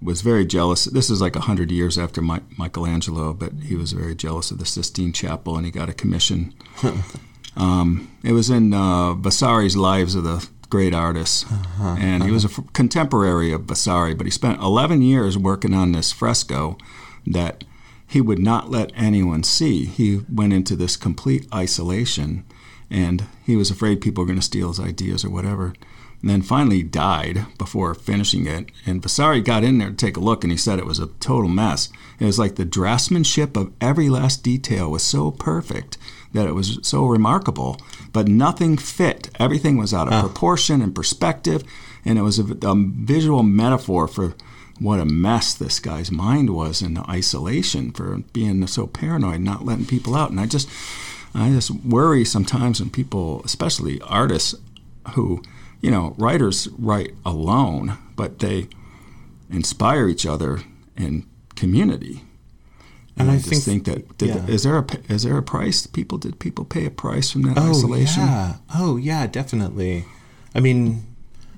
was 0.00 0.20
very 0.20 0.46
jealous. 0.46 0.84
This 0.84 1.10
is 1.10 1.20
like 1.20 1.34
a 1.34 1.40
hundred 1.40 1.72
years 1.72 1.98
after 1.98 2.22
Mi- 2.22 2.38
Michelangelo, 2.56 3.32
but 3.34 3.52
he 3.64 3.74
was 3.74 3.90
very 3.90 4.14
jealous 4.14 4.52
of 4.52 4.58
the 4.58 4.64
Sistine 4.64 5.12
Chapel, 5.12 5.56
and 5.56 5.66
he 5.66 5.72
got 5.72 5.88
a 5.88 5.92
commission. 5.92 6.54
um, 7.56 8.08
it 8.22 8.32
was 8.32 8.50
in 8.50 8.72
uh, 8.72 9.14
Vasari's 9.14 9.76
Lives 9.76 10.14
of 10.14 10.22
the 10.22 10.48
Great 10.68 10.94
Artists, 10.94 11.44
and 11.80 12.22
he 12.22 12.30
was 12.30 12.44
a 12.44 12.48
f- 12.48 12.72
contemporary 12.72 13.52
of 13.52 13.62
Vasari, 13.62 14.14
but 14.14 14.26
he 14.26 14.30
spent 14.30 14.60
11 14.62 15.02
years 15.02 15.36
working 15.36 15.74
on 15.74 15.90
this 15.92 16.12
fresco 16.12 16.78
that 17.26 17.64
he 18.10 18.20
would 18.20 18.40
not 18.40 18.72
let 18.72 18.90
anyone 18.96 19.44
see. 19.44 19.84
He 19.84 20.22
went 20.28 20.52
into 20.52 20.74
this 20.74 20.96
complete 20.96 21.46
isolation, 21.54 22.44
and 22.90 23.24
he 23.46 23.54
was 23.54 23.70
afraid 23.70 24.00
people 24.00 24.24
were 24.24 24.26
going 24.26 24.38
to 24.38 24.44
steal 24.44 24.66
his 24.66 24.80
ideas 24.80 25.24
or 25.24 25.30
whatever. 25.30 25.74
And 26.20 26.28
then 26.28 26.42
finally 26.42 26.82
died 26.82 27.46
before 27.56 27.94
finishing 27.94 28.48
it. 28.48 28.72
And 28.84 29.00
Vasari 29.00 29.40
got 29.40 29.62
in 29.62 29.78
there 29.78 29.90
to 29.90 29.94
take 29.94 30.16
a 30.16 30.20
look, 30.20 30.42
and 30.42 30.50
he 30.50 30.56
said 30.56 30.80
it 30.80 30.86
was 30.86 30.98
a 30.98 31.06
total 31.20 31.48
mess. 31.48 31.88
It 32.18 32.24
was 32.24 32.36
like 32.36 32.56
the 32.56 32.66
draftsmanship 32.66 33.56
of 33.56 33.72
every 33.80 34.08
last 34.08 34.42
detail 34.42 34.90
was 34.90 35.04
so 35.04 35.30
perfect 35.30 35.96
that 36.32 36.48
it 36.48 36.54
was 36.54 36.80
so 36.82 37.06
remarkable, 37.06 37.80
but 38.12 38.26
nothing 38.26 38.76
fit. 38.76 39.30
Everything 39.38 39.76
was 39.76 39.94
out 39.94 40.12
of 40.12 40.20
proportion 40.20 40.82
and 40.82 40.96
perspective, 40.96 41.62
and 42.04 42.18
it 42.18 42.22
was 42.22 42.40
a, 42.40 42.56
a 42.62 42.74
visual 42.76 43.44
metaphor 43.44 44.08
for 44.08 44.34
what 44.80 44.98
a 44.98 45.04
mess 45.04 45.54
this 45.54 45.78
guy's 45.78 46.10
mind 46.10 46.50
was 46.50 46.82
in 46.82 46.98
isolation 46.98 47.92
for 47.92 48.18
being 48.32 48.66
so 48.66 48.86
paranoid, 48.88 49.40
not 49.40 49.64
letting 49.64 49.86
people 49.86 50.16
out. 50.16 50.30
And 50.30 50.40
I 50.40 50.46
just, 50.46 50.68
I 51.34 51.50
just 51.50 51.70
worry 51.84 52.24
sometimes 52.24 52.80
when 52.80 52.90
people, 52.90 53.42
especially 53.44 54.00
artists, 54.02 54.54
who, 55.14 55.42
you 55.80 55.90
know, 55.90 56.14
writers 56.18 56.66
write 56.78 57.12
alone, 57.24 57.96
but 58.16 58.38
they 58.40 58.68
inspire 59.50 60.08
each 60.08 60.26
other 60.26 60.60
in 60.96 61.26
community. 61.56 62.22
And 63.16 63.30
I 63.30 63.36
just 63.36 63.48
think- 63.50 63.62
think 63.64 63.84
that 63.84 64.18
did, 64.18 64.28
yeah. 64.30 64.46
is 64.46 64.62
there 64.62 64.78
a 64.78 64.86
is 65.12 65.24
there 65.24 65.36
a 65.36 65.42
price? 65.42 65.86
People 65.86 66.16
did 66.16 66.38
people 66.38 66.64
pay 66.64 66.86
a 66.86 66.90
price 66.90 67.30
from 67.30 67.42
that 67.42 67.58
Oh 67.58 67.70
isolation? 67.70 68.22
yeah. 68.22 68.56
Oh 68.74 68.96
yeah, 68.96 69.26
definitely. 69.26 70.06
I 70.54 70.60
mean, 70.60 71.04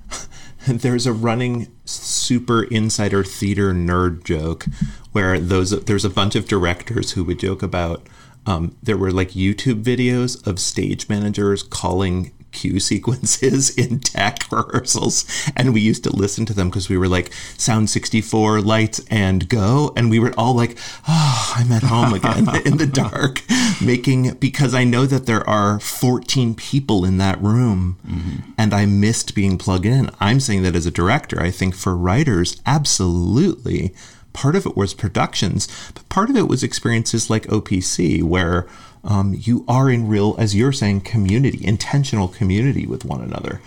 there's 0.67 1.05
a 1.05 1.13
running 1.13 1.71
super 1.85 2.63
insider 2.63 3.23
theater 3.23 3.73
nerd 3.73 4.23
joke 4.23 4.65
where 5.11 5.39
those 5.39 5.71
there's 5.85 6.05
a 6.05 6.09
bunch 6.09 6.35
of 6.35 6.47
directors 6.47 7.11
who 7.11 7.23
would 7.23 7.39
joke 7.39 7.61
about 7.61 8.07
um, 8.45 8.75
there 8.83 8.97
were 8.97 9.11
like 9.11 9.29
YouTube 9.29 9.83
videos 9.83 10.45
of 10.45 10.59
stage 10.59 11.07
managers 11.09 11.63
calling 11.63 12.31
cue 12.53 12.79
sequences 12.79 13.69
in 13.77 13.99
tech 13.99 14.39
rehearsals 14.51 15.25
and 15.55 15.73
we 15.73 15.81
used 15.81 16.03
to 16.03 16.15
listen 16.15 16.45
to 16.45 16.53
them 16.53 16.69
because 16.69 16.89
we 16.89 16.97
were 16.97 17.07
like 17.07 17.33
sound 17.57 17.89
64 17.89 18.61
lights 18.61 19.01
and 19.09 19.49
go 19.49 19.91
and 19.97 20.09
we 20.09 20.19
were 20.19 20.33
all 20.37 20.53
like 20.53 20.77
oh 21.07 21.53
i'm 21.57 21.71
at 21.71 21.83
home 21.83 22.13
again 22.13 22.47
in 22.65 22.77
the 22.77 22.87
dark 22.93 23.41
making 23.81 24.33
because 24.35 24.73
i 24.73 24.83
know 24.83 25.05
that 25.05 25.25
there 25.25 25.47
are 25.49 25.79
14 25.79 26.55
people 26.55 27.03
in 27.03 27.17
that 27.17 27.41
room 27.41 27.97
mm-hmm. 28.07 28.51
and 28.57 28.73
i 28.73 28.85
missed 28.85 29.35
being 29.35 29.57
plugged 29.57 29.85
in. 29.85 30.09
I'm 30.19 30.39
saying 30.39 30.63
that 30.63 30.75
as 30.75 30.85
a 30.85 30.91
director 30.91 31.41
i 31.41 31.51
think 31.51 31.75
for 31.75 31.95
writers 31.95 32.61
absolutely 32.65 33.93
part 34.33 34.55
of 34.55 34.65
it 34.65 34.75
was 34.75 34.93
productions 34.93 35.67
but 35.93 36.07
part 36.09 36.29
of 36.29 36.35
it 36.35 36.47
was 36.47 36.63
experiences 36.63 37.29
like 37.29 37.43
opc 37.47 38.23
where 38.23 38.67
um, 39.03 39.35
you 39.37 39.65
are 39.67 39.89
in 39.89 40.07
real, 40.07 40.35
as 40.37 40.55
you're 40.55 40.71
saying, 40.71 41.01
community, 41.01 41.65
intentional 41.65 42.27
community 42.27 42.85
with 42.85 43.03
one 43.05 43.21
another. 43.21 43.61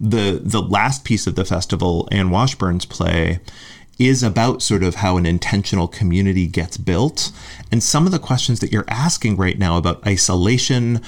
The 0.00 0.40
the 0.42 0.60
last 0.62 1.04
piece 1.04 1.26
of 1.26 1.34
the 1.34 1.44
festival, 1.44 2.08
Anne 2.10 2.30
Washburn's 2.30 2.84
play, 2.84 3.40
is 3.98 4.22
about 4.22 4.60
sort 4.62 4.82
of 4.82 4.96
how 4.96 5.16
an 5.16 5.24
intentional 5.26 5.86
community 5.88 6.46
gets 6.46 6.76
built, 6.76 7.30
and 7.70 7.82
some 7.82 8.04
of 8.06 8.12
the 8.12 8.18
questions 8.18 8.60
that 8.60 8.72
you're 8.72 8.84
asking 8.88 9.36
right 9.36 9.58
now 9.58 9.76
about 9.78 10.04
isolation. 10.06 11.00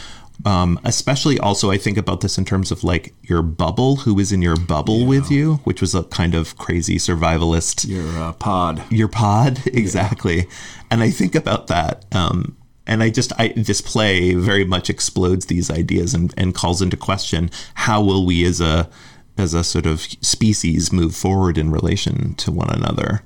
Um, 0.45 0.81
especially 0.85 1.39
also, 1.39 1.71
I 1.71 1.79
think 1.79 1.97
about 1.97 2.21
this 2.21 2.39
in 2.39 2.45
terms 2.45 2.73
of 2.73 2.83
like 2.83 3.15
your 3.23 3.41
bubble, 3.41 3.97
who 3.97 4.19
is 4.19 4.33
in 4.33 4.43
your 4.43 4.57
bubble 4.57 5.07
with 5.07 5.31
you, 5.31 5.55
which 5.63 5.81
was 5.81 5.95
a 5.95 6.03
kind 6.05 6.35
of 6.35 6.57
crazy 6.59 6.97
survivalist 6.97 7.87
Your 7.89 8.09
uh, 8.19 8.33
pod. 8.33 8.83
your 8.91 9.07
pod 9.07 9.61
exactly 9.67 10.47
and 10.91 11.03
i 11.05 11.11
think 11.11 11.37
about 11.37 11.69
that 11.69 12.05
um, 12.15 12.57
and 12.87 13.03
i 13.03 13.11
just 13.11 13.33
i 13.39 13.49
this 13.57 13.81
play 13.81 14.35
very 14.35 14.65
much 14.65 14.91
explodes 14.91 15.47
these 15.47 15.71
ideas 15.71 16.15
and, 16.15 16.35
and 16.37 16.55
calls 16.55 16.83
into 16.83 16.97
question 16.97 17.51
how 17.75 18.03
will 18.03 18.25
we 18.27 18.45
as 18.45 18.61
a 18.61 18.89
as 19.37 19.55
a 19.55 19.65
sort 19.65 19.87
of 19.87 20.01
species 20.01 20.93
move 20.93 21.15
forward 21.15 21.59
in 21.59 21.71
relation 21.71 22.35
to 22.35 22.53
one 22.53 22.71
another 22.71 23.23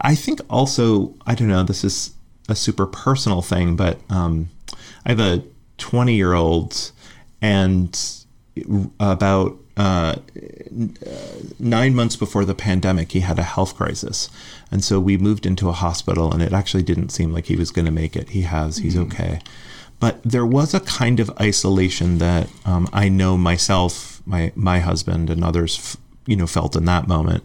i 0.00 0.14
think 0.14 0.40
also 0.50 1.14
i 1.26 1.34
don't 1.34 1.48
know 1.48 1.62
this 1.62 1.84
is 1.84 2.12
a 2.48 2.54
super 2.54 2.86
personal 2.86 3.42
thing 3.42 3.76
but 3.76 3.98
um, 4.10 4.48
i 5.04 5.10
have 5.10 5.20
a 5.20 5.42
20 5.78 6.14
year 6.14 6.34
old 6.34 6.92
and 7.40 8.24
about 8.98 9.56
uh, 9.78 10.16
nine 11.60 11.94
months 11.94 12.16
before 12.16 12.44
the 12.44 12.54
pandemic, 12.54 13.12
he 13.12 13.20
had 13.20 13.38
a 13.38 13.44
health 13.44 13.76
crisis. 13.76 14.28
And 14.70 14.84
so 14.84 15.00
we 15.00 15.16
moved 15.16 15.46
into 15.46 15.68
a 15.68 15.72
hospital, 15.72 16.32
and 16.32 16.42
it 16.42 16.52
actually 16.52 16.82
didn't 16.82 17.10
seem 17.10 17.32
like 17.32 17.46
he 17.46 17.56
was 17.56 17.70
going 17.70 17.86
to 17.86 17.90
make 17.90 18.14
it. 18.16 18.30
He 18.30 18.42
has, 18.42 18.78
he's 18.78 18.96
okay. 18.96 19.40
But 20.00 20.22
there 20.22 20.46
was 20.46 20.74
a 20.74 20.80
kind 20.80 21.20
of 21.20 21.30
isolation 21.40 22.18
that 22.18 22.48
um, 22.64 22.88
I 22.92 23.08
know 23.08 23.36
myself, 23.36 24.22
my, 24.26 24.52
my 24.54 24.78
husband, 24.80 25.30
and 25.30 25.42
others, 25.42 25.96
you 26.26 26.36
know, 26.36 26.46
felt 26.46 26.76
in 26.76 26.84
that 26.84 27.08
moment. 27.08 27.42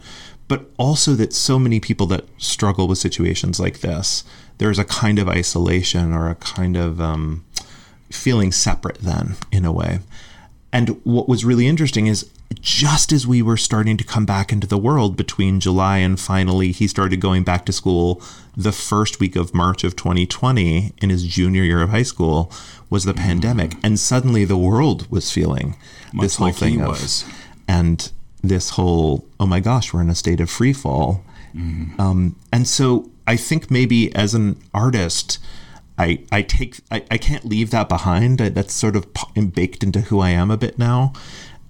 But 0.47 0.69
also 0.77 1.13
that 1.13 1.33
so 1.33 1.57
many 1.57 1.79
people 1.79 2.05
that 2.07 2.25
struggle 2.37 2.87
with 2.87 2.97
situations 2.97 3.59
like 3.59 3.79
this, 3.79 4.23
there's 4.57 4.77
a 4.77 4.85
kind 4.85 5.17
of 5.17 5.29
isolation 5.29 6.13
or 6.13 6.29
a 6.29 6.35
kind 6.35 6.77
of 6.77 7.01
um, 7.01 7.45
feeling 8.11 8.51
separate 8.51 8.99
then, 8.99 9.35
in 9.51 9.65
a 9.65 9.71
way. 9.71 9.99
And 10.71 10.99
what 11.03 11.29
was 11.29 11.45
really 11.45 11.67
interesting 11.67 12.07
is 12.07 12.29
just 12.61 13.11
as 13.11 13.25
we 13.27 13.41
were 13.41 13.57
starting 13.57 13.97
to 13.97 14.03
come 14.03 14.25
back 14.25 14.51
into 14.51 14.67
the 14.67 14.77
world 14.77 15.15
between 15.15 15.59
July 15.59 15.97
and 15.97 16.19
finally 16.19 16.71
he 16.71 16.87
started 16.87 17.19
going 17.19 17.43
back 17.43 17.65
to 17.65 17.71
school 17.71 18.21
the 18.55 18.71
first 18.71 19.19
week 19.19 19.35
of 19.35 19.53
March 19.53 19.83
of 19.83 19.95
2020 19.95 20.93
in 20.97 21.09
his 21.09 21.25
junior 21.25 21.63
year 21.63 21.81
of 21.81 21.89
high 21.89 22.03
school 22.03 22.51
was 22.89 23.05
the 23.05 23.13
pandemic. 23.13 23.75
And 23.83 23.99
suddenly 23.99 24.45
the 24.45 24.57
world 24.57 25.09
was 25.11 25.31
feeling 25.31 25.75
this 26.13 26.35
whole 26.35 26.47
like 26.47 26.55
thing 26.55 26.81
of 26.81 26.89
was. 26.89 27.25
and 27.67 28.11
this 28.41 28.71
whole 28.71 29.25
oh 29.39 29.45
my 29.45 29.59
gosh 29.59 29.93
we're 29.93 30.01
in 30.01 30.09
a 30.09 30.15
state 30.15 30.39
of 30.39 30.49
free 30.49 30.73
fall. 30.73 31.23
Um, 31.99 32.35
and 32.51 32.67
so 32.67 33.09
I 33.27 33.35
think 33.35 33.69
maybe 33.69 34.13
as 34.15 34.33
an 34.33 34.57
artist 34.73 35.39
I, 35.97 36.23
I 36.31 36.41
take 36.41 36.77
I, 36.91 37.03
I 37.11 37.17
can't 37.17 37.45
leave 37.45 37.69
that 37.71 37.87
behind. 37.87 38.41
I, 38.41 38.49
that's 38.49 38.73
sort 38.73 38.95
of 38.95 39.07
baked 39.53 39.83
into 39.83 40.01
who 40.01 40.19
I 40.19 40.31
am 40.31 40.49
a 40.49 40.57
bit 40.57 40.79
now, 40.79 41.13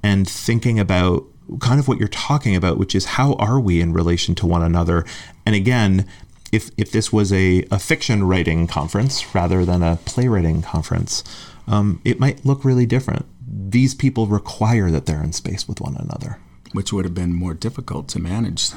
and 0.04 0.30
thinking 0.30 0.80
about 0.80 1.24
kind 1.60 1.80
of 1.80 1.88
what 1.88 1.98
you're 1.98 2.08
talking 2.08 2.56
about, 2.56 2.78
which 2.78 2.94
is 2.96 3.06
how 3.06 3.34
are 3.34 3.60
we 3.60 3.82
in 3.82 3.94
relation 3.94 4.36
to 4.36 4.46
one 4.48 4.62
another? 4.63 5.06
And 5.46 5.56
again, 5.56 6.06
if 6.52 6.70
if 6.78 6.92
this 6.92 7.12
was 7.12 7.34
a, 7.34 7.66
a 7.72 7.80
fiction 7.80 8.24
writing 8.24 8.68
conference 8.68 9.34
rather 9.34 9.66
than 9.66 9.82
a 9.82 9.98
playwriting 10.06 10.62
conference, 10.62 11.24
um, 11.68 12.00
it 12.04 12.20
might 12.20 12.46
look 12.46 12.63
really 12.63 12.86
different. 12.86 13.26
These 13.48 13.96
people 13.96 14.28
require 14.28 14.92
that 14.92 15.06
they're 15.06 15.24
in 15.24 15.34
space 15.34 15.68
with 15.68 15.82
one 15.82 15.96
another. 15.98 16.38
which 16.74 16.92
would 16.92 17.06
have 17.06 17.13
been 17.13 17.34
more 17.34 17.54
difficult 17.54 18.08
to 18.10 18.20
manage. 18.20 18.72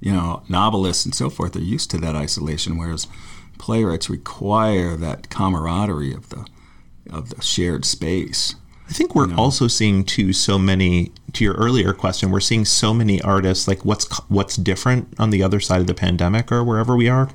You 0.00 0.12
know, 0.12 0.42
novelists 0.48 1.04
and 1.04 1.14
so 1.14 1.28
forth 1.30 1.54
are 1.56 1.60
used 1.60 1.90
to 1.90 1.98
that 1.98 2.16
isolation, 2.16 2.78
whereas 2.78 3.06
playwrights 3.58 4.08
require 4.08 4.96
that 4.96 5.28
camaraderie 5.30 6.14
of 6.14 6.28
the 6.30 6.46
of 7.10 7.30
the 7.30 7.42
shared 7.42 7.84
space. 7.84 8.54
I 8.88 8.92
think 8.92 9.14
we're 9.14 9.34
also 9.34 9.68
seeing 9.68 10.04
too 10.04 10.32
so 10.32 10.58
many. 10.58 11.12
To 11.34 11.44
your 11.44 11.54
earlier 11.54 11.92
question, 11.92 12.30
we're 12.30 12.40
seeing 12.40 12.64
so 12.64 12.94
many 12.94 13.20
artists 13.20 13.68
like 13.68 13.84
what's 13.84 14.06
what's 14.28 14.56
different 14.56 15.14
on 15.18 15.28
the 15.30 15.42
other 15.42 15.60
side 15.60 15.80
of 15.80 15.86
the 15.86 15.94
pandemic 15.94 16.50
or 16.50 16.64
wherever 16.64 16.96
we 16.96 17.08
are, 17.08 17.28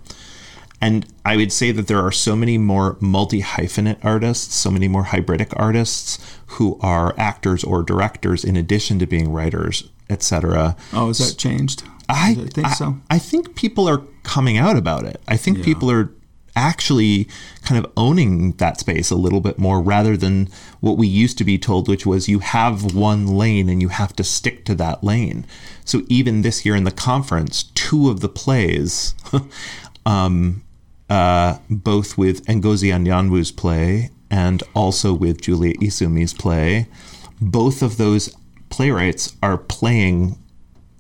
And 0.82 1.06
I 1.24 1.38
would 1.38 1.54
say 1.54 1.72
that 1.72 1.88
there 1.88 2.00
are 2.00 2.12
so 2.12 2.36
many 2.36 2.58
more 2.58 2.98
multi 3.00 3.42
hyphenate 3.42 4.04
artists, 4.04 4.56
so 4.56 4.70
many 4.72 4.88
more 4.88 5.06
hybridic 5.06 5.54
artists 5.56 6.20
who 6.58 6.78
are 6.82 7.14
actors 7.18 7.64
or 7.64 7.84
directors 7.84 8.44
in 8.44 8.58
addition 8.58 9.00
to 9.00 9.06
being 9.06 9.32
writers, 9.32 9.88
etc. 10.10 10.76
Oh, 10.92 11.08
has 11.08 11.20
that 11.20 11.38
changed? 11.38 11.84
I, 12.10 12.34
think 12.36 12.68
I, 12.68 12.74
so. 12.74 12.98
I 13.10 13.20
think 13.20 13.56
people 13.56 13.88
are 13.88 14.02
coming 14.24 14.58
out 14.58 14.76
about 14.76 15.06
it. 15.06 15.22
I 15.28 15.38
think 15.38 15.64
people 15.64 15.90
are 15.90 16.12
actually 16.56 17.28
kind 17.64 17.84
of 17.84 17.92
owning 17.98 18.52
that 18.54 18.80
space 18.80 19.10
a 19.10 19.16
little 19.16 19.42
bit 19.42 19.58
more 19.58 19.82
rather 19.82 20.16
than 20.16 20.48
what 20.80 20.98
we 20.98 21.08
used 21.08 21.38
to 21.38 21.44
be 21.44 21.58
told, 21.58 21.88
which 21.88 22.06
was 22.06 22.30
you 22.30 22.40
have 22.40 22.94
one 22.94 23.28
lane 23.28 23.70
and 23.70 23.82
you 23.82 23.90
have 23.90 24.16
to 24.16 24.24
stick 24.24 24.66
to 24.66 24.76
that 24.76 25.04
lane. 25.04 25.46
So 25.86 26.04
even 26.08 26.42
this 26.42 26.66
year 26.66 26.76
in 26.76 26.84
the 26.84 26.92
conference, 26.92 27.64
two 27.76 28.10
of 28.10 28.20
the 28.20 28.30
plays, 28.30 29.16
um, 30.06 30.64
uh, 31.10 31.58
both 31.70 32.18
with 32.18 32.46
Ngozi 32.46 32.94
Anyanwu's 32.94 33.52
play 33.52 34.10
and 34.30 34.64
also 34.74 35.14
with 35.14 35.42
Julia 35.42 35.76
Izumi's 35.76 36.34
play, 36.34 36.88
both 37.42 37.82
of 37.82 37.98
those 37.98 38.36
playwrights 38.70 39.36
are 39.44 39.58
playing 39.58 40.38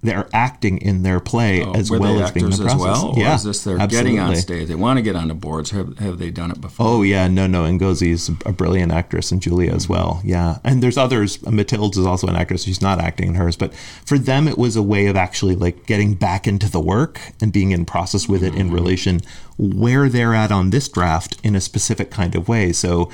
they're 0.04 0.28
acting 0.34 0.78
in 0.80 1.04
their 1.04 1.20
play 1.20 1.64
oh, 1.64 1.74
as 1.74 1.90
Oh, 1.90 1.96
Were 1.96 2.00
well 2.00 2.22
as 2.22 2.32
being 2.32 2.48
the 2.48 2.54
actors 2.54 2.60
process. 2.60 2.76
as 2.76 3.04
well? 3.04 3.14
Or 3.16 3.20
yeah, 3.20 3.36
is 3.36 3.44
this 3.44 3.64
they're 3.64 3.80
absolutely. 3.80 4.12
getting 4.12 4.20
on 4.20 4.36
stage? 4.36 4.68
They 4.68 4.76
want 4.76 4.98
to 4.98 5.02
get 5.02 5.16
on 5.16 5.30
the 5.30 5.34
boards. 5.34 5.72
Have, 5.72 5.98
have 6.00 6.20
they 6.20 6.30
done 6.30 6.52
it 6.52 6.62
before? 6.62 6.86
Oh 6.88 7.02
yeah, 7.02 7.28
no, 7.28 7.48
no. 7.48 7.64
Ngozi 7.64 8.10
is 8.10 8.30
a 8.46 8.52
brilliant 8.52 8.92
actress, 8.92 9.32
and 9.32 9.42
Julia 9.42 9.72
as 9.72 9.88
well. 9.88 10.22
Yeah, 10.24 10.60
and 10.64 10.84
there's 10.84 10.98
others. 10.98 11.42
Matilda 11.44 12.00
is 12.00 12.06
also 12.06 12.28
an 12.28 12.36
actress. 12.36 12.64
She's 12.64 12.82
not 12.82 13.00
acting 13.00 13.30
in 13.30 13.36
hers, 13.36 13.56
but 13.56 13.74
for 14.06 14.18
them, 14.18 14.48
it 14.48 14.58
was 14.58 14.76
a 14.76 14.84
way 14.84 15.08
of 15.08 15.16
actually 15.16 15.56
like 15.56 15.86
getting 15.86 16.14
back 16.14 16.48
into 16.48 16.70
the 16.70 16.82
work 16.82 17.20
and 17.42 17.54
being 17.54 17.72
in 17.72 17.86
process 17.86 18.28
with 18.28 18.44
it 18.44 18.54
in 18.54 18.68
mm-hmm. 18.68 18.76
relation 18.76 19.22
where 19.58 20.10
they're 20.10 20.34
at 20.34 20.52
on 20.52 20.72
this 20.72 20.90
draft 20.90 21.38
in 21.44 21.56
a 21.56 21.62
specific 21.62 22.12
kind 22.12 22.36
of 22.36 22.48
way. 22.48 22.72
So 22.72 23.10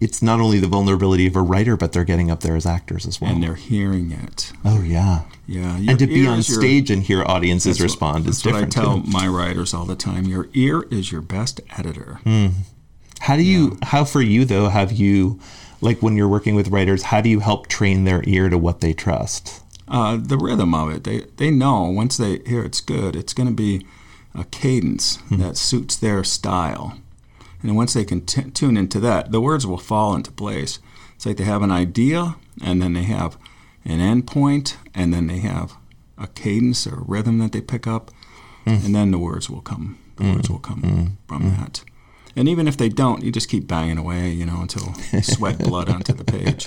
it's 0.00 0.22
not 0.22 0.40
only 0.40 0.58
the 0.58 0.66
vulnerability 0.66 1.26
of 1.26 1.36
a 1.36 1.42
writer, 1.42 1.76
but 1.76 1.92
they're 1.92 2.04
getting 2.04 2.30
up 2.30 2.40
there 2.40 2.56
as 2.56 2.64
actors 2.66 3.06
as 3.06 3.20
well. 3.20 3.30
And 3.32 3.42
they're 3.42 3.54
hearing 3.54 4.10
it. 4.12 4.52
oh 4.64 4.80
yeah, 4.82 5.22
Yeah. 5.46 5.76
and 5.76 5.98
to 5.98 6.06
be 6.06 6.26
on 6.26 6.38
is 6.38 6.48
your- 6.48 6.60
stage 6.60 6.90
and 6.90 7.02
hear 7.02 7.22
audiences 7.24 7.78
what- 7.78 7.84
respond 7.84 8.26
is 8.26 8.42
that's 8.42 8.46
what 8.46 8.52
different. 8.70 8.76
I 8.78 8.80
tell 8.80 9.02
too. 9.02 9.10
my 9.10 9.26
writers 9.28 9.74
all 9.74 9.84
the 9.84 9.96
time. 9.96 10.24
Your 10.26 10.48
ear 10.54 10.82
is 10.90 11.12
your 11.12 11.20
best 11.20 11.60
editor. 11.76 12.18
Hmm. 12.24 12.46
How 13.20 13.36
do 13.36 13.42
you, 13.42 13.76
how 13.82 14.04
for 14.04 14.22
you 14.22 14.44
though, 14.46 14.68
have 14.70 14.90
you, 14.92 15.38
like 15.82 16.00
when 16.02 16.16
you're 16.16 16.28
working 16.28 16.54
with 16.54 16.68
writers, 16.68 17.04
how 17.04 17.20
do 17.20 17.28
you 17.28 17.40
help 17.40 17.66
train 17.68 18.04
their 18.04 18.22
ear 18.26 18.48
to 18.48 18.56
what 18.58 18.80
they 18.80 18.92
trust? 18.94 19.60
Uh, 19.86 20.16
the 20.16 20.38
rhythm 20.38 20.72
of 20.74 20.88
it. 20.90 21.04
They 21.04 21.26
they 21.36 21.50
know 21.50 21.82
once 21.82 22.16
they 22.16 22.38
hear 22.46 22.62
it's 22.64 22.80
good, 22.80 23.16
it's 23.16 23.34
going 23.34 23.48
to 23.48 23.54
be 23.54 23.84
a 24.34 24.44
cadence 24.44 25.16
Hmm. 25.28 25.38
that 25.38 25.56
suits 25.56 25.96
their 25.96 26.22
style. 26.24 26.96
And 27.62 27.76
once 27.76 27.94
they 27.94 28.04
can 28.04 28.24
t- 28.24 28.50
tune 28.50 28.76
into 28.76 29.00
that, 29.00 29.32
the 29.32 29.40
words 29.40 29.66
will 29.66 29.78
fall 29.78 30.14
into 30.14 30.32
place. 30.32 30.78
It's 31.14 31.26
like 31.26 31.36
they 31.36 31.44
have 31.44 31.62
an 31.62 31.70
idea, 31.70 32.36
and 32.62 32.80
then 32.80 32.94
they 32.94 33.02
have 33.02 33.36
an 33.84 33.98
endpoint, 33.98 34.26
point, 34.26 34.76
and 34.94 35.12
then 35.12 35.26
they 35.26 35.38
have 35.38 35.76
a 36.16 36.26
cadence 36.28 36.86
or 36.86 36.96
a 36.96 37.04
rhythm 37.04 37.38
that 37.38 37.52
they 37.52 37.60
pick 37.60 37.86
up, 37.86 38.10
mm. 38.66 38.84
and 38.84 38.94
then 38.94 39.10
the 39.10 39.18
words 39.18 39.50
will 39.50 39.60
come. 39.60 39.98
The 40.16 40.24
words 40.24 40.48
mm. 40.48 40.52
will 40.52 40.58
come 40.58 40.82
mm. 40.82 41.12
from 41.28 41.50
that. 41.50 41.82
And 42.36 42.48
even 42.48 42.68
if 42.68 42.76
they 42.76 42.88
don't, 42.88 43.24
you 43.24 43.32
just 43.32 43.48
keep 43.48 43.66
banging 43.66 43.98
away, 43.98 44.30
you 44.30 44.46
know, 44.46 44.60
until 44.60 44.94
you 45.12 45.22
sweat 45.22 45.58
blood 45.64 45.88
onto 45.88 46.12
the 46.12 46.24
page. 46.24 46.66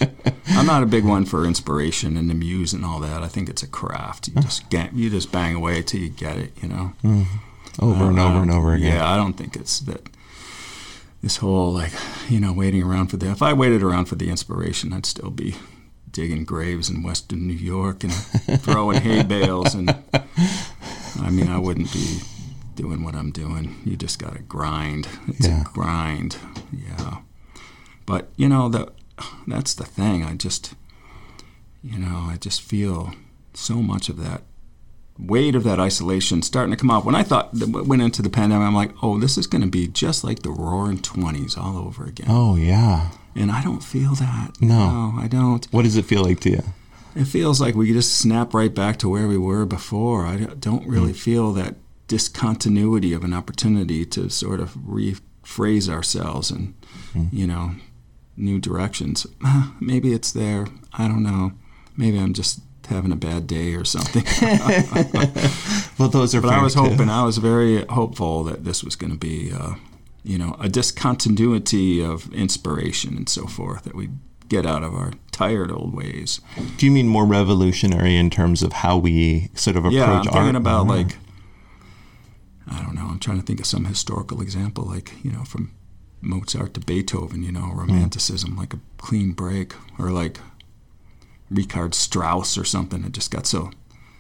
I'm 0.50 0.66
not 0.66 0.84
a 0.84 0.88
big 0.88 1.06
one 1.06 1.26
for 1.26 1.46
inspiration 1.46 2.18
and 2.18 2.30
the 2.30 2.34
muse 2.34 2.74
and 2.74 2.84
all 2.84 3.00
that. 3.00 3.24
I 3.24 3.28
think 3.28 3.50
it's 3.50 3.64
a 3.64 3.68
craft. 3.68 4.28
You 4.28 4.42
just 4.42 4.70
get, 4.70 4.94
you 4.94 5.10
just 5.10 5.32
bang 5.32 5.56
away 5.56 5.82
till 5.82 6.02
you 6.02 6.10
get 6.10 6.38
it, 6.38 6.52
you 6.62 6.68
know. 6.68 6.94
Over 7.80 8.06
and 8.06 8.20
uh, 8.20 8.28
over 8.28 8.42
and 8.42 8.52
uh, 8.52 8.58
over 8.58 8.74
again. 8.74 8.98
Yeah, 8.98 9.10
I 9.10 9.16
don't 9.16 9.34
think 9.34 9.56
it's 9.56 9.80
that. 9.82 10.10
This 11.24 11.38
whole 11.38 11.72
like, 11.72 11.94
you 12.30 12.40
know, 12.40 12.52
waiting 12.54 12.84
around 12.84 13.08
for 13.08 13.18
the. 13.18 13.32
If 13.32 13.42
I 13.42 13.54
waited 13.54 13.82
around 13.82 14.06
for 14.06 14.16
the 14.16 14.30
inspiration, 14.30 14.92
I'd 14.94 15.06
still 15.06 15.30
be 15.32 15.56
digging 16.12 16.44
graves 16.44 16.90
in 16.90 17.02
Western 17.02 17.48
New 17.48 17.54
York 17.56 18.04
and 18.04 18.14
throwing 18.62 19.02
hay 19.02 19.24
bales, 19.24 19.74
and 19.74 19.90
I 20.14 21.30
mean, 21.32 21.48
I 21.48 21.58
wouldn't 21.58 21.92
be 21.94 22.20
doing 22.76 23.04
what 23.04 23.16
I'm 23.16 23.32
doing. 23.32 23.82
You 23.86 23.96
just 23.96 24.20
got 24.20 24.34
to 24.34 24.40
grind. 24.44 25.08
It's 25.30 25.48
Yeah. 25.48 25.62
a 25.62 25.64
grind. 25.64 26.36
Yeah. 26.72 27.20
But 28.06 28.30
you 28.36 28.50
know 28.50 28.68
that 28.70 28.90
that's 29.48 29.74
the 29.74 29.86
thing. 29.86 30.24
I 30.26 30.34
just, 30.36 30.74
you 31.82 31.98
know, 31.98 32.28
I 32.30 32.36
just 32.38 32.62
feel 32.62 33.14
so 33.54 33.76
much 33.82 34.10
of 34.10 34.18
that 34.22 34.42
weight 35.20 35.56
of 35.56 35.64
that 35.64 35.80
isolation 35.80 36.42
starting 36.42 36.72
to 36.72 36.78
come 36.78 36.90
off. 36.90 37.06
When 37.06 37.16
I 37.16 37.24
thought 37.24 37.54
that 37.54 37.70
went 37.70 38.02
into 38.02 38.22
the 38.22 38.30
pandemic, 38.30 38.68
I'm 38.68 38.76
like, 38.76 38.92
oh, 39.02 39.20
this 39.20 39.38
is 39.38 39.48
going 39.48 39.62
to 39.62 39.68
be 39.68 39.88
just 39.88 40.24
like 40.24 40.40
the 40.40 40.52
Roaring 40.52 41.00
Twenties 41.00 41.58
all 41.58 41.78
over 41.78 42.06
again. 42.06 42.28
Oh 42.30 42.56
yeah. 42.56 43.12
And 43.36 43.52
I 43.52 43.64
don't 43.64 43.84
feel 43.84 44.14
that. 44.16 44.62
No. 44.62 45.14
I 45.18 45.28
don't. 45.28 45.66
What 45.72 45.84
does 45.84 45.98
it 45.98 46.06
feel 46.06 46.24
like 46.24 46.40
to 46.42 46.52
you? 46.52 46.64
It 47.16 47.26
feels 47.26 47.62
like 47.62 47.76
we 47.76 47.94
just 47.94 48.16
snap 48.16 48.54
right 48.54 48.74
back 48.74 48.98
to 48.98 49.10
where 49.10 49.28
we 49.28 49.38
were 49.38 49.66
before. 49.66 50.26
I 50.26 50.38
don't 50.38 50.88
really 50.88 51.14
mm. 51.14 51.18
feel 51.18 51.52
that 51.54 51.76
discontinuity 52.08 53.14
of 53.14 53.24
an 53.24 53.34
opportunity 53.34 54.06
to 54.06 54.30
sort 54.30 54.60
of 54.60 54.74
rephrase 54.76 55.90
ourselves 55.90 56.50
and, 56.52 56.74
mm. 57.14 57.30
you 57.32 57.46
know, 57.46 57.76
new 58.36 58.60
directions. 58.60 59.28
Maybe 59.80 60.14
it's 60.14 60.32
there. 60.32 60.68
I 60.94 61.08
don't 61.08 61.24
know. 61.24 61.54
Maybe 61.96 62.18
I'm 62.18 62.34
just 62.34 62.62
having 62.94 63.12
a 63.12 63.16
bad 63.18 63.48
day 63.48 63.74
or 63.76 63.84
something. 63.86 64.24
Well, 66.00 66.10
those 66.10 66.34
are. 66.34 66.42
But 66.42 66.54
I 66.54 66.62
was 66.64 66.74
too. 66.74 66.80
hoping, 66.82 67.10
I 67.10 67.24
was 67.24 67.38
very 67.38 67.86
hopeful 67.86 68.44
that 68.46 68.64
this 68.66 68.84
was 68.84 68.96
going 68.96 69.12
to 69.12 69.18
be, 69.18 69.52
uh, 69.54 69.74
you 70.24 70.38
know, 70.40 70.56
a 70.60 70.68
discontinuity 70.68 72.04
of 72.04 72.34
inspiration 72.34 73.16
and 73.16 73.30
so 73.30 73.46
forth 73.46 73.84
that 73.84 73.94
we 73.96 74.10
get 74.50 74.66
out 74.66 74.84
of 74.84 74.94
our 74.96 75.12
tired 75.32 75.72
old 75.72 75.94
ways. 75.96 76.42
Do 76.78 76.86
you 76.88 76.92
mean 76.92 77.08
more 77.08 77.26
revolutionary 77.26 78.16
in 78.18 78.30
terms 78.32 78.64
of 78.64 78.74
how 78.74 78.98
we 78.98 79.52
sort 79.54 79.76
of 79.78 79.86
approach 79.86 79.94
yeah, 79.94 80.06
I'm 80.06 80.18
art? 80.18 80.34
thinking 80.34 80.56
about 80.56 80.88
Mhm. 80.88 80.90
like, 80.90 81.18
I 82.68 82.82
don't 82.82 82.96
know. 82.96 83.06
I'm 83.08 83.20
trying 83.20 83.40
to 83.40 83.46
think 83.46 83.60
of 83.60 83.66
some 83.66 83.86
historical 83.86 84.42
example, 84.42 84.84
like 84.86 85.14
you 85.24 85.32
know, 85.32 85.44
from 85.44 85.72
Mozart 86.22 86.74
to 86.74 86.80
Beethoven. 86.80 87.44
You 87.44 87.52
know, 87.52 87.72
romanticism, 87.74 88.56
like 88.58 88.74
a 88.74 88.80
clean 88.98 89.34
break, 89.34 89.74
or 90.00 90.10
like 90.10 90.40
Richard 91.54 91.94
Strauss 91.96 92.58
or 92.58 92.64
something 92.66 93.04
It 93.04 93.12
just 93.12 93.32
got 93.32 93.46
so 93.48 93.72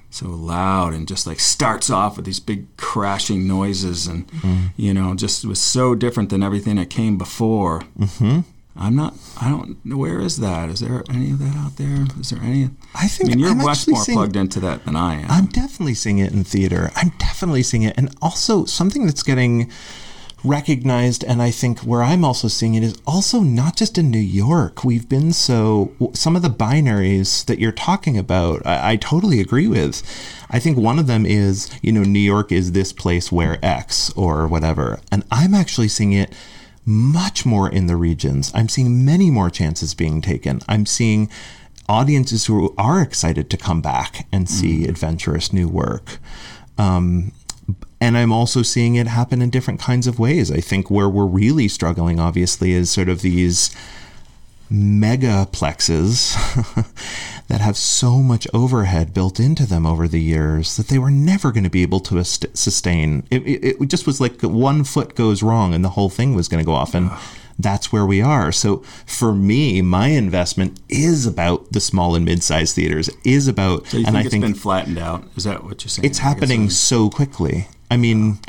so 0.09 0.27
loud 0.29 0.93
and 0.93 1.07
just 1.07 1.25
like 1.25 1.39
starts 1.39 1.89
off 1.89 2.17
with 2.17 2.25
these 2.25 2.39
big 2.39 2.65
crashing 2.77 3.47
noises 3.47 4.05
and 4.05 4.29
you 4.77 4.93
know 4.93 5.15
just 5.15 5.43
was 5.45 5.59
so 5.59 5.95
different 5.95 6.29
than 6.29 6.43
everything 6.43 6.75
that 6.75 6.89
came 6.89 7.17
before. 7.17 7.81
Mm-hmm. 7.97 8.41
I'm 8.75 8.95
not. 8.95 9.13
I 9.39 9.49
don't. 9.49 9.83
know 9.85 9.97
Where 9.97 10.19
is 10.19 10.37
that? 10.37 10.67
Is 10.69 10.79
there 10.79 11.03
any 11.09 11.29
of 11.31 11.37
that 11.39 11.55
out 11.55 11.77
there? 11.77 12.07
Is 12.19 12.31
there 12.31 12.41
any? 12.41 12.69
I 12.95 13.07
think 13.07 13.29
I 13.29 13.33
mean, 13.33 13.39
you're 13.39 13.49
I'm 13.51 13.57
much 13.57 13.87
more 13.87 14.01
seeing- 14.03 14.17
plugged 14.17 14.35
into 14.35 14.59
that 14.61 14.85
than 14.85 14.95
I 14.95 15.21
am. 15.21 15.29
I'm 15.29 15.45
definitely 15.45 15.93
seeing 15.93 16.17
it 16.17 16.31
in 16.33 16.43
theater. 16.43 16.89
I'm 16.95 17.09
definitely 17.19 17.61
seeing 17.63 17.83
it. 17.83 17.93
And 17.97 18.15
also 18.21 18.65
something 18.65 19.05
that's 19.05 19.21
getting 19.21 19.71
recognized, 20.43 21.23
and 21.23 21.41
I 21.41 21.51
think 21.51 21.79
where 21.79 22.03
I'm 22.03 22.25
also 22.25 22.47
seeing 22.47 22.75
it 22.75 22.83
is 22.83 22.97
also 23.07 23.39
not 23.39 23.77
just 23.77 23.97
in 23.97 24.11
New 24.11 24.17
York. 24.17 24.83
We've 24.83 25.07
been 25.07 25.31
so, 25.31 25.93
some 26.13 26.35
of 26.35 26.41
the 26.41 26.49
binaries 26.49 27.45
that 27.45 27.59
you're 27.59 27.71
talking 27.71 28.17
about, 28.17 28.65
I, 28.65 28.91
I 28.91 28.95
totally 28.97 29.39
agree 29.39 29.67
with. 29.67 30.03
I 30.49 30.59
think 30.59 30.77
one 30.77 30.99
of 30.99 31.07
them 31.07 31.25
is, 31.25 31.71
you 31.81 31.91
know, 31.91 32.03
New 32.03 32.19
York 32.19 32.51
is 32.51 32.71
this 32.71 32.93
place 32.93 33.31
where 33.31 33.57
X 33.63 34.11
or 34.11 34.47
whatever. 34.47 34.99
And 35.11 35.23
I'm 35.31 35.53
actually 35.53 35.87
seeing 35.87 36.11
it 36.11 36.33
much 36.85 37.45
more 37.45 37.69
in 37.69 37.87
the 37.87 37.95
regions. 37.95 38.51
I'm 38.53 38.69
seeing 38.69 39.05
many 39.05 39.31
more 39.31 39.49
chances 39.49 39.93
being 39.93 40.21
taken. 40.21 40.59
I'm 40.67 40.85
seeing 40.85 41.29
audiences 41.87 42.45
who 42.45 42.73
are 42.77 43.01
excited 43.01 43.49
to 43.49 43.57
come 43.57 43.81
back 43.81 44.27
and 44.31 44.49
see 44.49 44.85
adventurous 44.85 45.53
new 45.53 45.67
work. 45.67 46.19
Um, 46.77 47.31
and 48.03 48.17
I'm 48.17 48.33
also 48.33 48.63
seeing 48.63 48.95
it 48.95 49.07
happen 49.07 49.41
in 49.41 49.49
different 49.49 49.79
kinds 49.79 50.07
of 50.07 50.19
ways. 50.19 50.51
I 50.51 50.59
think 50.59 50.91
where 50.91 51.07
we're 51.07 51.25
really 51.25 51.69
struggling, 51.69 52.19
obviously, 52.19 52.73
is 52.73 52.91
sort 52.91 53.07
of 53.07 53.21
these 53.21 53.73
megaplexes 54.69 56.35
that 57.47 57.61
have 57.61 57.77
so 57.77 58.17
much 58.17 58.45
overhead 58.53 59.13
built 59.13 59.39
into 59.39 59.65
them 59.65 59.85
over 59.85 60.09
the 60.09 60.19
years 60.19 60.75
that 60.75 60.89
they 60.89 60.99
were 60.99 61.11
never 61.11 61.53
going 61.53 61.63
to 61.63 61.69
be 61.69 61.81
able 61.81 62.01
to 62.01 62.21
sustain. 62.25 63.25
It, 63.31 63.41
it, 63.47 63.81
it 63.81 63.87
just 63.87 64.05
was 64.05 64.19
like 64.19 64.41
one 64.41 64.83
foot 64.83 65.15
goes 65.15 65.41
wrong 65.41 65.73
and 65.73 65.85
the 65.85 65.89
whole 65.91 66.09
thing 66.09 66.35
was 66.35 66.49
going 66.49 66.61
to 66.61 66.65
go 66.65 66.73
off. 66.73 66.93
And 66.93 67.09
that's 67.57 67.93
where 67.93 68.05
we 68.05 68.21
are. 68.21 68.51
So 68.51 68.77
for 69.05 69.33
me, 69.33 69.81
my 69.81 70.07
investment 70.07 70.77
is 70.89 71.25
about 71.25 71.71
the 71.71 71.79
small 71.79 72.15
and 72.15 72.25
mid-sized 72.25 72.75
theaters, 72.75 73.09
is 73.23 73.47
about, 73.47 73.87
So 73.87 73.97
you 73.97 74.05
and 74.07 74.13
think 74.13 74.17
I 74.17 74.21
it's 74.25 74.29
think 74.31 74.43
been 74.43 74.55
flattened 74.55 74.97
out? 74.97 75.23
Is 75.37 75.45
that 75.45 75.63
what 75.63 75.83
you're 75.83 75.89
saying? 75.89 76.05
it's 76.05 76.19
happening 76.19 76.69
so 76.69 77.09
quickly. 77.09 77.67
I 77.93 77.97
mean, 77.97 78.39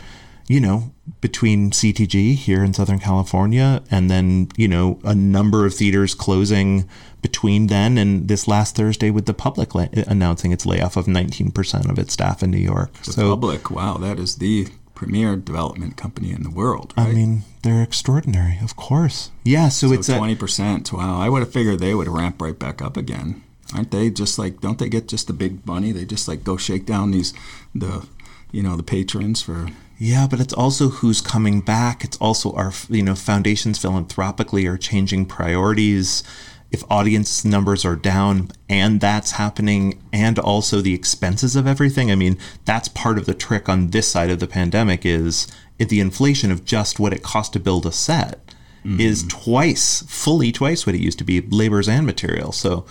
you 0.49 0.61
know, 0.61 0.93
between 1.21 1.71
CTG 1.71 2.35
here 2.35 2.65
in 2.65 2.73
Southern 2.73 2.99
California 2.99 3.83
and 3.91 4.11
then, 4.11 4.49
you 4.57 4.69
know, 4.69 4.99
a 5.05 5.15
number 5.15 5.67
of 5.67 5.75
theaters 5.75 6.15
closing 6.15 6.89
between 7.21 7.67
then 7.67 7.99
and 7.99 8.29
this 8.29 8.49
last 8.49 8.77
Thursday 8.77 9.11
with 9.11 9.27
the 9.27 9.35
public 9.35 9.75
la- 9.75 9.89
announcing 10.07 10.53
its 10.53 10.65
layoff 10.65 10.97
of 10.97 11.07
19% 11.07 11.91
of 11.91 11.99
its 11.99 12.15
staff 12.15 12.43
in 12.43 12.51
New 12.51 12.59
York. 12.59 12.93
The 13.05 13.13
so 13.13 13.31
public. 13.31 13.71
Wow, 13.71 13.99
that 13.99 14.19
is 14.19 14.37
the 14.37 14.69
premier 14.95 15.37
development 15.37 15.97
company 15.97 16.33
in 16.33 16.43
the 16.43 16.51
world. 16.51 16.95
Right? 16.97 17.09
I 17.09 17.13
mean, 17.13 17.43
they're 17.63 17.83
extraordinary, 17.83 18.59
of 18.63 18.77
course. 18.77 19.31
Yeah, 19.45 19.69
so, 19.69 19.93
it's 19.93 20.07
twenty 20.07 20.35
percent. 20.35 20.93
Wow, 20.93 21.19
I 21.21 21.29
would 21.29 21.41
have 21.41 21.53
figured 21.53 21.81
they 21.81 21.95
would 21.95 22.09
ramp 22.09 22.41
right 22.41 22.59
back 22.59 22.81
up 22.81 22.97
again. 22.97 23.43
Aren't 23.75 23.91
they 23.91 24.11
just 24.11 24.39
like? 24.39 24.61
Don't 24.61 24.79
they 24.79 24.89
get 24.89 25.09
just 25.09 25.27
the 25.27 25.33
big 25.33 25.67
money? 25.67 25.93
They 25.93 26.05
just 26.05 26.29
like 26.29 26.45
go 26.45 26.57
shake 26.57 26.87
down 26.87 27.11
these 27.11 27.33
the, 27.75 28.07
you 28.55 28.63
know, 28.63 28.77
the 28.77 28.83
patrons 28.83 29.43
for. 29.43 29.69
Yeah, 29.99 30.27
but 30.29 30.41
it's 30.41 30.53
also 30.53 30.89
who's 30.89 31.21
coming 31.21 31.61
back. 31.61 32.05
It's 32.05 32.17
also 32.19 32.53
our, 32.53 32.73
you 32.89 33.03
know, 33.03 33.15
foundations 33.15 33.79
philanthropically 33.79 34.67
are 34.67 34.79
changing 34.79 35.27
priorities. 35.27 36.23
If 36.71 36.83
audience 36.91 37.45
numbers 37.45 37.85
are 37.85 37.97
down 37.97 38.51
and 38.69 39.01
that's 39.01 39.33
happening, 39.33 40.03
and 40.13 40.39
also 40.39 40.81
the 40.81 40.95
expenses 40.95 41.55
of 41.57 41.67
everything, 41.67 42.11
I 42.11 42.17
mean, 42.17 42.39
that's 42.65 42.89
part 42.89 43.19
of 43.19 43.27
the 43.27 43.35
trick 43.35 43.69
on 43.69 43.91
this 43.91 44.09
side 44.09 44.31
of 44.31 44.41
the 44.41 44.47
pandemic 44.47 45.05
is 45.05 45.47
the 45.79 46.01
inflation 46.01 46.51
of 46.51 46.65
just 46.65 46.99
what 46.99 47.13
it 47.13 47.23
costs 47.23 47.53
to 47.53 47.61
build 47.61 47.87
a 47.87 47.93
set 47.93 48.55
mm-hmm. 48.85 49.01
is 49.01 49.25
twice, 49.29 50.03
fully 50.09 50.53
twice 50.53 50.87
what 50.87 50.95
it 50.95 51.01
used 51.01 51.19
to 51.19 51.25
be, 51.25 51.41
labors 51.41 51.89
and 51.89 52.07
materials. 52.07 52.57
So 52.57 52.87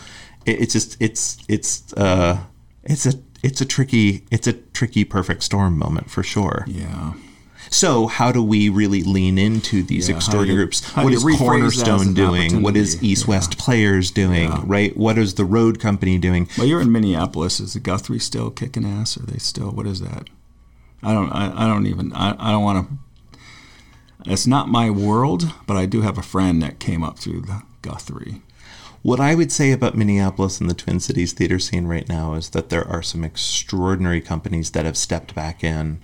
it, 0.45 0.61
it's 0.61 0.74
just, 0.74 0.97
it's, 1.01 1.38
it's, 1.47 1.93
uh, 1.93 2.39
it's 2.84 3.05
a 3.05 3.14
it's 3.43 3.61
a 3.61 3.65
tricky 3.65 4.23
it's 4.31 4.47
a 4.47 4.53
tricky 4.53 5.03
perfect 5.03 5.43
storm 5.43 5.77
moment 5.77 6.09
for 6.09 6.23
sure. 6.23 6.63
Yeah. 6.67 7.13
So 7.69 8.07
how 8.07 8.31
do 8.31 8.43
we 8.43 8.69
really 8.69 9.03
lean 9.03 9.37
into 9.37 9.83
these 9.83 10.09
yeah, 10.09 10.15
extraordinary 10.15 10.59
you, 10.59 10.65
groups? 10.65 10.87
What 10.95 11.13
is 11.13 11.23
Cornerstone 11.37 12.13
doing? 12.13 12.61
What 12.61 12.75
is 12.75 13.01
East 13.03 13.25
yeah. 13.25 13.31
West 13.31 13.57
Players 13.57 14.11
doing? 14.11 14.49
Yeah. 14.49 14.61
Right? 14.63 14.95
What 14.95 15.17
is 15.17 15.35
the 15.35 15.45
Road 15.45 15.79
Company 15.79 16.17
doing? 16.17 16.47
Well, 16.57 16.67
you're 16.67 16.81
in 16.81 16.91
Minneapolis. 16.91 17.59
Is 17.59 17.73
the 17.73 17.79
Guthrie 17.79 18.19
still 18.19 18.51
kicking 18.51 18.85
ass? 18.85 19.17
Are 19.17 19.25
they 19.25 19.39
still? 19.39 19.71
What 19.71 19.87
is 19.87 20.01
that? 20.01 20.29
I 21.01 21.13
don't. 21.13 21.31
I, 21.31 21.65
I 21.65 21.67
don't 21.67 21.87
even. 21.87 22.13
I, 22.13 22.35
I 22.37 22.51
don't 22.51 22.63
want 22.63 22.87
to. 22.87 22.97
It's 24.25 24.47
not 24.47 24.69
my 24.69 24.89
world, 24.89 25.51
but 25.67 25.75
I 25.75 25.85
do 25.85 26.01
have 26.01 26.17
a 26.17 26.23
friend 26.23 26.61
that 26.61 26.79
came 26.79 27.03
up 27.03 27.19
through 27.19 27.41
the 27.41 27.63
Guthrie. 27.81 28.41
What 29.03 29.19
I 29.19 29.35
would 29.35 29.51
say 29.51 29.73
about 29.73 29.97
Minneapolis 29.97 30.61
and 30.61 30.69
the 30.69 30.73
Twin 30.73 31.01
Cities 31.01 31.33
theater 31.33 31.59
scene 31.59 31.87
right 31.87 32.07
now 32.07 32.35
is 32.35 32.51
that 32.51 32.69
there 32.69 32.87
are 32.87 33.03
some 33.03 33.25
extraordinary 33.25 34.21
companies 34.21 34.71
that 34.71 34.85
have 34.85 34.95
stepped 34.95 35.35
back 35.35 35.61
in. 35.61 36.01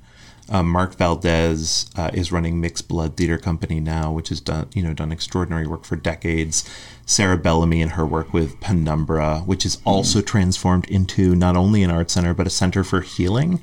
Um, 0.50 0.70
Mark 0.70 0.96
Valdez 0.96 1.90
uh, 1.96 2.12
is 2.14 2.34
running 2.34 2.60
Mixed 2.60 2.90
Blood 2.90 3.16
Theater 3.16 3.38
Company 3.38 3.80
now, 3.80 4.12
which 4.12 4.28
has 4.30 4.42
done 4.42 4.68
you 4.74 4.84
know 4.84 4.94
done 4.94 5.14
extraordinary 5.14 5.66
work 5.66 5.86
for 5.86 5.96
decades. 5.96 6.70
Sarah 7.06 7.38
Bellamy 7.38 7.82
and 7.82 7.92
her 7.92 8.06
work 8.06 8.34
with 8.34 8.60
Penumbra, 8.60 9.44
which 9.46 9.66
is 9.66 9.78
also 9.86 10.20
mm. 10.20 10.26
transformed 10.26 10.86
into 10.90 11.36
not 11.36 11.56
only 11.56 11.84
an 11.84 11.92
art 11.92 12.12
center 12.12 12.34
but 12.34 12.48
a 12.48 12.52
center 12.52 12.84
for 12.84 13.00
healing. 13.00 13.62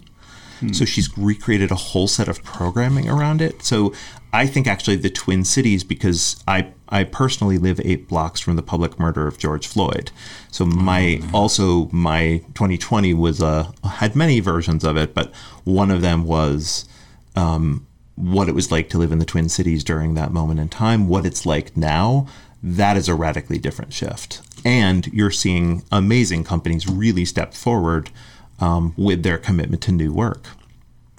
Hmm. 0.60 0.72
So 0.72 0.86
she's 0.86 1.16
recreated 1.18 1.70
a 1.70 1.74
whole 1.74 2.08
set 2.08 2.28
of 2.28 2.42
programming 2.42 3.10
around 3.10 3.42
it. 3.42 3.62
So 3.62 3.92
I 4.36 4.46
think 4.46 4.66
actually 4.66 4.96
the 4.96 5.08
Twin 5.08 5.44
Cities, 5.44 5.82
because 5.82 6.44
I 6.46 6.68
I 6.90 7.04
personally 7.04 7.56
live 7.56 7.80
eight 7.82 8.06
blocks 8.06 8.38
from 8.38 8.56
the 8.56 8.62
public 8.62 8.98
murder 8.98 9.26
of 9.26 9.38
George 9.38 9.66
Floyd. 9.66 10.10
So 10.50 10.66
my 10.66 11.22
oh, 11.32 11.38
also 11.40 11.88
my 11.90 12.42
2020 12.52 13.14
was 13.14 13.40
a 13.40 13.72
uh, 13.82 13.88
had 13.88 14.14
many 14.14 14.40
versions 14.40 14.84
of 14.84 14.98
it, 14.98 15.14
but 15.14 15.34
one 15.64 15.90
of 15.90 16.02
them 16.02 16.24
was 16.24 16.86
um, 17.34 17.86
what 18.14 18.46
it 18.46 18.54
was 18.54 18.70
like 18.70 18.90
to 18.90 18.98
live 18.98 19.10
in 19.10 19.20
the 19.20 19.24
Twin 19.24 19.48
Cities 19.48 19.82
during 19.82 20.12
that 20.14 20.32
moment 20.32 20.60
in 20.60 20.68
time. 20.68 21.08
What 21.08 21.24
it's 21.24 21.46
like 21.46 21.74
now. 21.74 22.26
That 22.62 22.96
is 22.96 23.08
a 23.08 23.14
radically 23.14 23.58
different 23.58 23.94
shift, 23.94 24.42
and 24.66 25.06
you're 25.14 25.30
seeing 25.30 25.82
amazing 25.90 26.44
companies 26.44 26.86
really 26.86 27.24
step 27.24 27.54
forward 27.54 28.10
um, 28.58 28.92
with 28.96 29.22
their 29.22 29.38
commitment 29.38 29.82
to 29.84 29.92
new 29.92 30.12
work. 30.12 30.48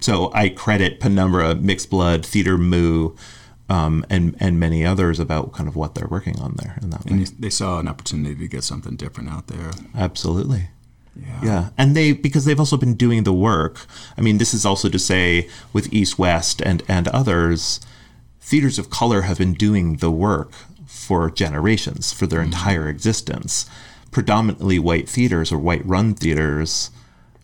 So 0.02 0.32
I 0.34 0.50
credit 0.50 1.00
Penumbra, 1.00 1.56
Mixed 1.56 1.90
Blood, 1.90 2.26
Theater 2.26 2.58
Mu, 2.58 3.16
um, 3.70 4.06
and 4.10 4.36
and 4.40 4.60
many 4.60 4.86
others 4.86 5.20
about 5.20 5.54
kind 5.54 5.68
of 5.68 5.76
what 5.76 5.96
they're 5.96 6.08
working 6.08 6.40
on 6.40 6.56
there 6.58 6.78
in 6.82 6.90
that 6.92 7.06
way. 7.06 7.12
And 7.12 7.28
they 7.40 7.50
saw 7.50 7.80
an 7.80 7.88
opportunity 7.88 8.36
to 8.36 8.48
get 8.48 8.64
something 8.64 8.96
different 8.96 9.30
out 9.30 9.48
there. 9.48 9.72
Absolutely. 9.96 10.70
Yeah. 11.16 11.40
yeah. 11.44 11.70
And 11.78 11.96
they 11.96 12.12
because 12.14 12.46
they've 12.46 12.60
also 12.60 12.78
been 12.78 12.94
doing 12.94 13.24
the 13.24 13.34
work. 13.34 13.86
I 14.18 14.22
mean, 14.22 14.38
this 14.38 14.54
is 14.54 14.66
also 14.66 14.90
to 14.90 15.00
say 15.00 15.50
with 15.74 15.92
East 15.92 16.18
West 16.20 16.62
and 16.62 16.84
and 16.88 17.08
others, 17.10 17.82
theaters 18.40 18.80
of 18.80 18.90
color 18.90 19.24
have 19.24 19.40
been 19.40 19.54
doing 19.54 19.98
the 19.98 20.12
work 20.12 20.52
for 20.86 21.30
generations, 21.30 22.14
for 22.14 22.28
their 22.28 22.40
mm-hmm. 22.40 22.54
entire 22.54 22.88
existence. 22.88 23.70
Predominantly 24.12 24.80
white 24.80 25.10
theaters 25.10 25.52
or 25.52 25.58
white 25.58 25.86
run 25.86 26.14
theaters 26.14 26.92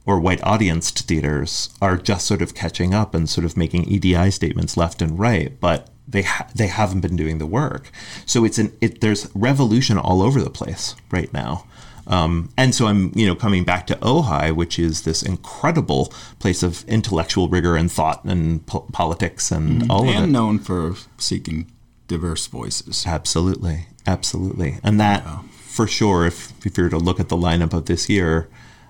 or 0.06 0.20
white 0.20 0.44
audienced 0.44 1.08
theaters 1.08 1.70
are 1.82 1.98
just 1.98 2.28
sort 2.28 2.42
of 2.42 2.54
catching 2.54 2.94
up 2.94 3.16
and 3.16 3.30
sort 3.30 3.46
of 3.46 3.56
making 3.56 3.86
EDI 3.86 4.32
statements 4.32 4.76
left 4.76 5.02
and 5.02 5.18
right, 5.18 5.60
but 5.60 5.90
they 6.08 6.24
ha- 6.24 6.48
they 6.54 6.68
haven't 6.68 7.02
been 7.02 7.16
doing 7.16 7.38
the 7.38 7.46
work. 7.46 7.90
So 8.26 8.44
it's 8.44 8.58
an 8.58 8.76
it 8.82 9.02
there's 9.02 9.30
revolution 9.34 9.98
all 9.98 10.22
over 10.22 10.42
the 10.42 10.50
place 10.50 10.96
right 11.12 11.32
now. 11.34 11.66
Um, 12.06 12.50
and 12.58 12.76
so 12.76 12.88
I'm, 12.88 13.14
you 13.16 13.26
know, 13.26 13.34
coming 13.36 13.64
back 13.64 13.88
to 13.88 13.96
Ojai, 13.96 14.54
which 14.54 14.78
is 14.78 15.04
this 15.04 15.24
incredible 15.24 16.14
place 16.40 16.62
of 16.62 16.84
intellectual 16.86 17.48
rigor 17.48 17.78
and 17.78 17.90
thought 17.90 18.26
and 18.26 18.66
po- 18.66 18.86
politics 18.92 19.52
and 19.52 19.84
mm-hmm. 19.84 19.92
all 19.92 20.02
and 20.02 20.10
of 20.10 20.16
it. 20.16 20.24
And 20.24 20.34
known 20.34 20.60
for 20.60 20.96
seeking 21.18 21.72
diverse 22.08 22.48
voices. 22.48 23.06
Absolutely, 23.08 23.88
absolutely, 24.06 24.80
and 24.84 25.00
that 25.00 25.24
yeah. 25.24 25.42
for 25.62 25.88
sure. 25.88 26.26
If 26.26 26.52
if 26.66 26.78
you 26.78 26.84
were 26.84 26.90
to 26.90 26.98
look 26.98 27.22
at 27.22 27.30
the 27.30 27.38
lineup 27.38 27.74
of 27.74 27.86
this 27.86 28.10
year, 28.10 28.50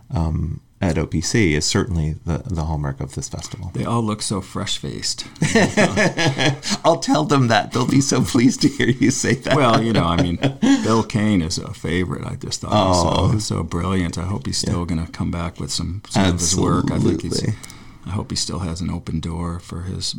um, 0.10 0.62
at 0.84 0.98
OPC 0.98 1.52
is 1.52 1.66
certainly 1.66 2.16
the, 2.26 2.44
the 2.46 2.64
hallmark 2.66 3.00
of 3.00 3.16
this 3.16 3.30
festival. 3.30 3.72
They 3.74 3.86
all 3.86 4.04
look 4.04 4.22
so 4.22 4.42
fresh 4.42 4.78
faced. 4.78 5.26
I'll 6.86 7.00
tell 7.00 7.24
them 7.24 7.48
that. 7.48 7.72
They'll 7.72 7.88
be 7.88 8.02
so 8.02 8.22
pleased 8.22 8.62
to 8.64 8.68
hear 8.68 8.90
you 8.90 9.10
say 9.10 9.36
that. 9.36 9.56
Well, 9.56 9.82
you 9.82 9.94
know, 9.94 10.04
I 10.04 10.22
mean, 10.22 10.38
Bill 10.84 11.04
Cain 11.04 11.42
is 11.42 11.58
a 11.58 11.74
favorite. 11.74 12.26
I 12.26 12.36
just 12.36 12.62
thought 12.62 12.72
oh. 12.74 13.32
so, 13.32 13.40
so 13.40 13.64
brilliant. 13.64 14.18
I 14.18 14.24
hope 14.24 14.46
he's 14.46 14.58
still 14.58 14.82
yeah. 14.82 14.96
going 14.96 15.06
to 15.06 15.12
come 15.12 15.32
back 15.32 15.60
with 15.60 15.72
some, 15.72 16.02
some 16.10 16.26
of 16.26 16.40
his 16.40 16.56
work. 16.56 16.92
I 16.92 17.00
think 17.00 17.22
he's 17.22 17.42
I 18.06 18.10
hope 18.10 18.32
he 18.32 18.36
still 18.36 18.60
has 18.60 18.82
an 18.82 18.90
open 18.90 19.22
door 19.22 19.60
for 19.60 19.84
his 19.84 20.14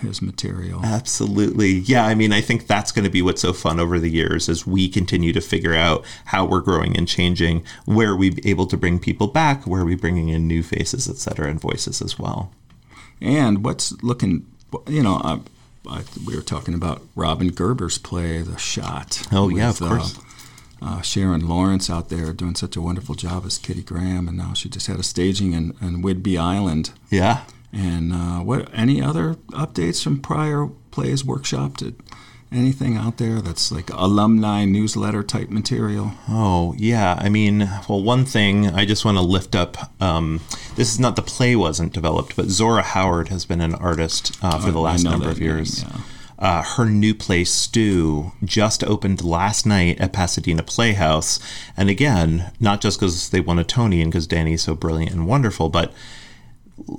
his 0.00 0.22
material. 0.22 0.80
Absolutely. 0.82 1.72
Yeah, 1.72 2.06
I 2.06 2.14
mean, 2.14 2.32
I 2.32 2.40
think 2.40 2.66
that's 2.66 2.92
going 2.92 3.04
to 3.04 3.10
be 3.10 3.20
what's 3.20 3.42
so 3.42 3.52
fun 3.52 3.78
over 3.78 3.98
the 3.98 4.10
years 4.10 4.48
as 4.48 4.66
we 4.66 4.88
continue 4.88 5.32
to 5.34 5.40
figure 5.40 5.74
out 5.74 6.04
how 6.26 6.46
we're 6.46 6.60
growing 6.60 6.96
and 6.96 7.06
changing, 7.06 7.62
where 7.84 8.12
are 8.12 8.16
we 8.16 8.38
able 8.44 8.66
to 8.66 8.76
bring 8.76 8.98
people 8.98 9.26
back, 9.26 9.66
where 9.66 9.82
are 9.82 9.84
we 9.84 9.96
bringing 9.96 10.28
in 10.30 10.48
new 10.48 10.62
faces, 10.62 11.10
et 11.10 11.16
cetera, 11.16 11.48
and 11.50 11.60
voices 11.60 12.00
as 12.00 12.18
well. 12.18 12.50
And 13.20 13.64
what's 13.64 13.92
looking, 14.02 14.46
you 14.86 15.02
know, 15.02 15.16
I, 15.16 15.40
I, 15.88 16.04
we 16.26 16.34
were 16.34 16.42
talking 16.42 16.74
about 16.74 17.02
Robin 17.14 17.50
Gerber's 17.50 17.98
play, 17.98 18.42
The 18.42 18.58
Shot. 18.58 19.26
Oh, 19.30 19.48
yeah, 19.48 19.70
of 19.70 19.78
course. 19.78 20.18
Uh, 20.18 20.22
uh, 20.82 21.00
Sharon 21.00 21.48
Lawrence 21.48 21.88
out 21.88 22.08
there 22.08 22.32
doing 22.32 22.54
such 22.54 22.76
a 22.76 22.82
wonderful 22.82 23.14
job 23.14 23.44
as 23.46 23.58
Kitty 23.58 23.82
Graham, 23.82 24.28
and 24.28 24.36
now 24.36 24.52
she 24.52 24.68
just 24.68 24.86
had 24.86 24.98
a 24.98 25.02
staging 25.02 25.52
in, 25.52 25.74
in 25.80 26.02
Whidbey 26.02 26.38
Island. 26.38 26.90
Yeah. 27.10 27.44
And 27.72 28.12
uh, 28.12 28.40
what? 28.40 28.68
Any 28.72 29.02
other 29.02 29.34
updates 29.50 30.02
from 30.02 30.20
prior 30.20 30.68
plays 30.90 31.24
workshop? 31.24 31.78
Did 31.78 31.96
anything 32.52 32.96
out 32.96 33.18
there 33.18 33.40
that's 33.40 33.72
like 33.72 33.90
alumni 33.90 34.64
newsletter 34.64 35.22
type 35.22 35.50
material? 35.50 36.12
Oh 36.28 36.74
yeah, 36.78 37.18
I 37.18 37.28
mean, 37.28 37.68
well, 37.88 38.02
one 38.02 38.24
thing 38.24 38.68
I 38.68 38.84
just 38.84 39.04
want 39.04 39.18
to 39.18 39.22
lift 39.22 39.54
up. 39.54 39.92
Um, 40.00 40.40
this 40.76 40.92
is 40.92 41.00
not 41.00 41.16
the 41.16 41.22
play 41.22 41.56
wasn't 41.56 41.92
developed, 41.92 42.36
but 42.36 42.46
Zora 42.46 42.82
Howard 42.82 43.28
has 43.28 43.44
been 43.44 43.60
an 43.60 43.74
artist 43.74 44.36
uh, 44.42 44.58
for 44.58 44.70
the 44.70 44.80
last 44.80 45.04
number 45.04 45.28
of 45.28 45.40
years. 45.40 45.82
Name, 45.82 45.92
yeah. 45.96 46.02
Uh, 46.38 46.62
her 46.62 46.84
new 46.84 47.14
play, 47.14 47.44
Stew, 47.44 48.32
just 48.44 48.84
opened 48.84 49.24
last 49.24 49.64
night 49.64 49.98
at 49.98 50.12
Pasadena 50.12 50.62
Playhouse. 50.62 51.40
And 51.76 51.88
again, 51.88 52.52
not 52.60 52.80
just 52.80 53.00
because 53.00 53.30
they 53.30 53.40
won 53.40 53.58
a 53.58 53.64
Tony 53.64 54.02
and 54.02 54.10
because 54.10 54.26
Danny's 54.26 54.62
so 54.62 54.74
brilliant 54.74 55.12
and 55.12 55.26
wonderful, 55.26 55.70
but 55.70 55.92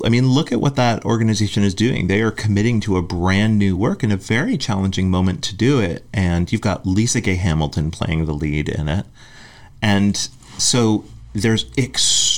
I 0.03 0.09
mean, 0.09 0.29
look 0.29 0.51
at 0.51 0.59
what 0.59 0.75
that 0.75 1.05
organization 1.05 1.63
is 1.63 1.75
doing. 1.75 2.07
They 2.07 2.21
are 2.21 2.31
committing 2.31 2.79
to 2.81 2.97
a 2.97 3.03
brand 3.03 3.59
new 3.59 3.77
work 3.77 4.03
in 4.03 4.11
a 4.11 4.17
very 4.17 4.57
challenging 4.57 5.09
moment 5.11 5.43
to 5.45 5.55
do 5.55 5.79
it. 5.79 6.03
And 6.13 6.51
you've 6.51 6.61
got 6.61 6.85
Lisa 6.85 7.21
Gay 7.21 7.35
Hamilton 7.35 7.91
playing 7.91 8.25
the 8.25 8.33
lead 8.33 8.69
in 8.69 8.87
it. 8.87 9.05
And 9.81 10.17
so 10.57 11.05
there's 11.33 11.65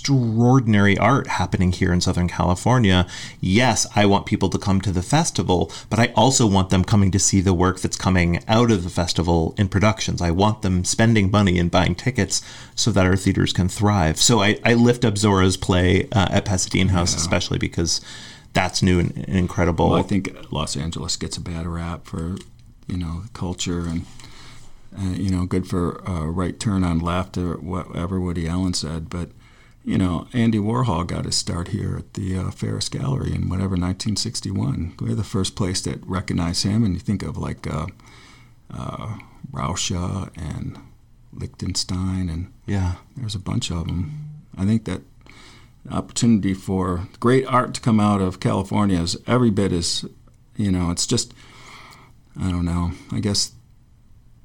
extraordinary 0.09 0.97
art 0.97 1.27
happening 1.27 1.71
here 1.71 1.93
in 1.93 2.01
Southern 2.01 2.27
California. 2.27 3.05
Yes, 3.39 3.85
I 3.95 4.07
want 4.07 4.25
people 4.25 4.49
to 4.49 4.57
come 4.57 4.81
to 4.81 4.91
the 4.91 5.03
festival, 5.03 5.71
but 5.89 5.99
I 5.99 6.11
also 6.15 6.47
want 6.47 6.71
them 6.71 6.83
coming 6.83 7.11
to 7.11 7.19
see 7.19 7.41
the 7.41 7.53
work 7.53 7.79
that's 7.79 7.95
coming 7.95 8.43
out 8.47 8.71
of 8.71 8.83
the 8.83 8.89
festival 8.89 9.53
in 9.57 9.69
productions. 9.69 10.19
I 10.19 10.31
want 10.31 10.63
them 10.63 10.83
spending 10.83 11.29
money 11.29 11.59
and 11.59 11.69
buying 11.69 11.93
tickets 11.93 12.41
so 12.75 12.91
that 12.91 13.05
our 13.05 13.15
theaters 13.15 13.53
can 13.53 13.69
thrive. 13.69 14.17
So 14.17 14.41
I, 14.41 14.59
I 14.65 14.73
lift 14.73 15.05
up 15.05 15.15
Zora's 15.17 15.57
play 15.57 16.07
uh, 16.11 16.27
at 16.31 16.45
Pasadena 16.45 16.91
House, 16.91 17.13
yeah. 17.13 17.19
especially 17.19 17.59
because 17.59 18.01
that's 18.53 18.81
new 18.81 18.99
and, 18.99 19.15
and 19.15 19.37
incredible. 19.37 19.91
Well, 19.91 19.99
I 19.99 20.03
think 20.03 20.51
Los 20.51 20.75
Angeles 20.75 21.17
gets 21.17 21.37
a 21.37 21.41
bad 21.41 21.67
rap 21.67 22.05
for, 22.05 22.35
you 22.87 22.97
know, 22.97 23.25
culture 23.33 23.85
and 23.85 24.07
uh, 24.97 25.11
you 25.11 25.29
know, 25.29 25.45
good 25.45 25.67
for 25.67 26.01
uh, 26.09 26.25
right 26.25 26.59
turn 26.59 26.83
on 26.83 26.97
left 26.97 27.37
or 27.37 27.57
whatever 27.57 28.19
Woody 28.19 28.47
Allen 28.47 28.73
said. 28.73 29.07
But 29.07 29.29
you 29.89 29.97
know, 29.97 30.27
Andy 30.33 30.59
Warhol 30.59 31.07
got 31.07 31.25
his 31.25 31.33
start 31.35 31.69
here 31.69 31.97
at 31.97 32.13
the 32.13 32.37
uh, 32.37 32.43
Ferus 32.51 32.91
Gallery 32.91 33.33
in 33.33 33.49
whatever 33.49 33.71
1961. 33.71 34.93
We're 35.01 35.15
the 35.15 35.23
first 35.23 35.55
place 35.55 35.81
that 35.81 36.05
recognized 36.05 36.63
him, 36.63 36.83
and 36.83 36.93
you 36.93 36.99
think 36.99 37.23
of 37.23 37.39
like 37.39 37.65
uh, 37.65 37.87
uh, 38.71 39.17
and 40.35 40.77
Lichtenstein, 41.33 42.29
and 42.29 42.53
Yeah. 42.67 42.97
there's 43.17 43.33
a 43.33 43.39
bunch 43.39 43.71
of 43.71 43.87
them. 43.87 44.29
I 44.55 44.63
think 44.63 44.85
that 44.85 45.01
opportunity 45.89 46.53
for 46.53 47.07
great 47.19 47.47
art 47.47 47.73
to 47.73 47.81
come 47.81 47.99
out 47.99 48.21
of 48.21 48.39
California 48.39 49.01
is 49.01 49.17
every 49.25 49.49
bit 49.49 49.71
as, 49.73 50.05
you 50.55 50.71
know, 50.71 50.91
it's 50.91 51.07
just, 51.07 51.33
I 52.39 52.51
don't 52.51 52.65
know, 52.65 52.91
I 53.11 53.21
guess 53.21 53.53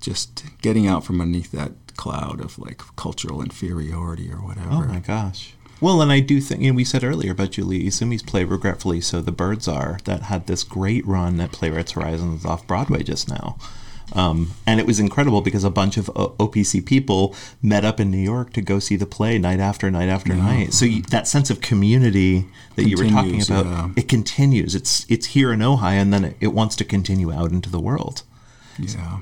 just 0.00 0.42
getting 0.62 0.86
out 0.86 1.04
from 1.04 1.20
underneath 1.20 1.52
that 1.52 1.72
cloud 1.96 2.40
of 2.40 2.58
like 2.58 2.78
cultural 2.96 3.42
inferiority 3.42 4.30
or 4.30 4.36
whatever. 4.36 4.68
Oh 4.70 4.84
my 4.84 5.00
gosh. 5.00 5.54
Well, 5.80 6.00
and 6.00 6.10
I 6.10 6.20
do 6.20 6.40
think, 6.40 6.62
you 6.62 6.70
know, 6.70 6.76
we 6.76 6.84
said 6.84 7.04
earlier 7.04 7.32
about 7.32 7.50
Julia 7.50 7.84
Izumi's 7.84 8.22
play, 8.22 8.44
Regretfully 8.44 9.00
So 9.00 9.20
The 9.20 9.32
Birds 9.32 9.68
Are, 9.68 9.98
that 10.04 10.22
had 10.22 10.46
this 10.46 10.64
great 10.64 11.06
run 11.06 11.40
at 11.40 11.52
Playwrights 11.52 11.92
Horizons 11.92 12.44
off 12.44 12.66
Broadway 12.66 13.02
just 13.02 13.28
now. 13.28 13.58
Um, 14.12 14.52
and 14.66 14.78
it 14.78 14.86
was 14.86 15.00
incredible 15.00 15.40
because 15.40 15.64
a 15.64 15.70
bunch 15.70 15.96
of 15.96 16.10
O- 16.10 16.30
OPC 16.38 16.84
people 16.84 17.34
met 17.62 17.84
up 17.84 17.98
in 17.98 18.10
New 18.10 18.18
York 18.18 18.52
to 18.52 18.62
go 18.62 18.78
see 18.78 18.96
the 18.96 19.06
play 19.06 19.38
night 19.38 19.60
after 19.60 19.90
night 19.90 20.08
after 20.08 20.34
night. 20.34 20.72
So 20.72 20.84
you, 20.84 21.02
that 21.02 21.26
sense 21.26 21.50
of 21.50 21.60
community 21.60 22.46
that 22.76 22.88
you 22.88 22.96
were 22.96 23.08
talking 23.08 23.42
about, 23.42 23.66
yeah. 23.66 23.88
it 23.96 24.08
continues. 24.08 24.74
It's 24.74 25.06
it's 25.08 25.26
here 25.26 25.52
in 25.52 25.60
Ojai, 25.60 25.92
and 25.92 26.12
then 26.12 26.24
it, 26.24 26.36
it 26.40 26.48
wants 26.48 26.76
to 26.76 26.84
continue 26.84 27.32
out 27.32 27.50
into 27.50 27.70
the 27.70 27.80
world. 27.80 28.22
Yeah. 28.78 29.20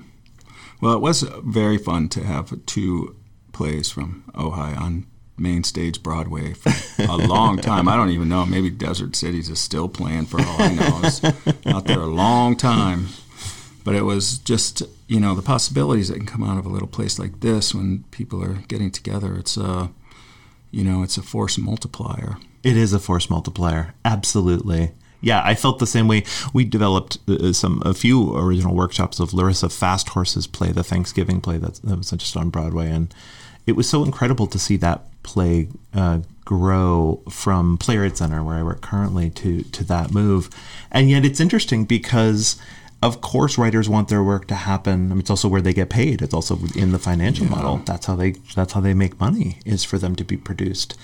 Well, 0.83 0.95
it 0.95 1.01
was 1.01 1.23
very 1.23 1.79
fun 1.79 2.09
to 2.09 2.25
have 2.25 2.53
two 2.67 3.15
plays 3.53 3.89
from 3.89 4.25
Ojai 4.35 4.77
on 4.77 5.07
main 5.39 5.63
stage 5.63 6.03
Broadway 6.03 6.55
for 6.55 6.73
a 7.05 7.17
long 7.29 7.59
time. 7.59 7.87
I 7.87 7.95
don't 7.95 8.11
even 8.11 8.29
know. 8.29 8.45
Maybe 8.45 8.69
Desert 8.69 9.15
Cities 9.15 9.49
is 9.49 9.61
still 9.61 9.89
playing 9.89 10.27
for 10.27 10.41
all 10.41 10.61
I 10.61 10.75
know. 10.75 11.01
It's 11.05 11.23
out 11.67 11.85
there 11.85 12.01
a 12.01 12.07
long 12.07 12.57
time. 12.57 13.11
But 13.85 13.95
it 13.95 14.03
was 14.03 14.39
just, 14.39 14.83
you 15.07 15.21
know, 15.21 15.37
the 15.37 15.43
possibilities 15.43 16.09
that 16.09 16.17
can 16.17 16.27
come 16.27 16.43
out 16.43 16.59
of 16.59 16.67
a 16.67 16.69
little 16.69 16.89
place 16.89 17.17
like 17.17 17.39
this 17.41 17.73
when 17.73 18.05
people 18.11 18.43
are 18.43 18.55
getting 18.67 18.91
together. 18.91 19.37
It's 19.37 19.57
a, 19.57 19.89
you 20.73 20.83
know, 20.83 21.05
it's 21.05 21.17
a 21.17 21.23
force 21.23 21.59
multiplier. 21.59 22.39
It 22.65 22.77
is 22.77 22.93
a 22.93 22.99
force 22.99 23.31
multiplier. 23.31 23.95
Absolutely. 24.05 24.93
Yeah, 25.23 25.41
I 25.45 25.55
felt 25.55 25.79
the 25.79 25.87
same 25.87 26.09
way. 26.09 26.25
We 26.53 26.65
developed 26.65 27.19
uh, 27.29 27.53
some 27.53 27.81
a 27.87 27.95
few 27.95 28.37
original 28.37 28.75
workshops 28.75 29.21
of 29.21 29.33
Larissa 29.33 29.69
Fast 29.69 30.11
Horse's 30.11 30.49
play, 30.49 30.73
the 30.73 30.83
Thanksgiving 30.85 31.41
play 31.41 31.59
that, 31.59 31.77
that 31.77 31.97
was 31.97 32.11
just 32.11 32.37
on 32.37 32.51
Broadway, 32.51 32.91
and 32.91 33.15
it 33.67 33.73
was 33.73 33.89
so 33.89 34.05
incredible 34.05 34.49
to 34.49 34.59
see 34.59 34.77
that 34.79 35.05
play 35.23 35.69
uh, 35.95 36.19
grow 36.45 37.23
from 37.31 37.79
Playwright 37.79 38.17
Center, 38.17 38.43
where 38.43 38.57
I 38.57 38.65
work 38.65 38.81
currently, 38.81 39.31
to 39.31 39.63
to 39.63 39.85
that 39.85 40.13
move. 40.13 40.51
And 40.91 41.09
yet, 41.09 41.25
it's 41.25 41.41
interesting 41.41 41.85
because. 41.87 42.61
Of 43.05 43.21
course, 43.21 43.59
writers 43.59 43.89
want 43.89 44.07
their 44.07 44.23
work 44.23 44.47
to 44.47 44.55
happen. 44.55 45.07
I 45.07 45.15
mean, 45.15 45.19
it's 45.19 45.31
also 45.31 45.49
where 45.49 45.61
they 45.61 45.73
get 45.73 45.91
paid. 45.91 46.23
It's 46.23 46.33
also 46.33 46.57
in 46.77 46.93
the 46.93 47.01
financial 47.01 47.47
model. 47.47 47.79
That's 47.79 48.07
how 48.07 48.15
they. 48.15 48.37
That's 48.55 48.75
how 48.75 48.81
they 48.81 48.95
make 48.95 49.19
money. 49.19 49.59
Is 49.67 49.83
for 49.83 49.99
them 49.99 50.15
to 50.15 50.23
be 50.23 50.37
produced. 50.37 50.97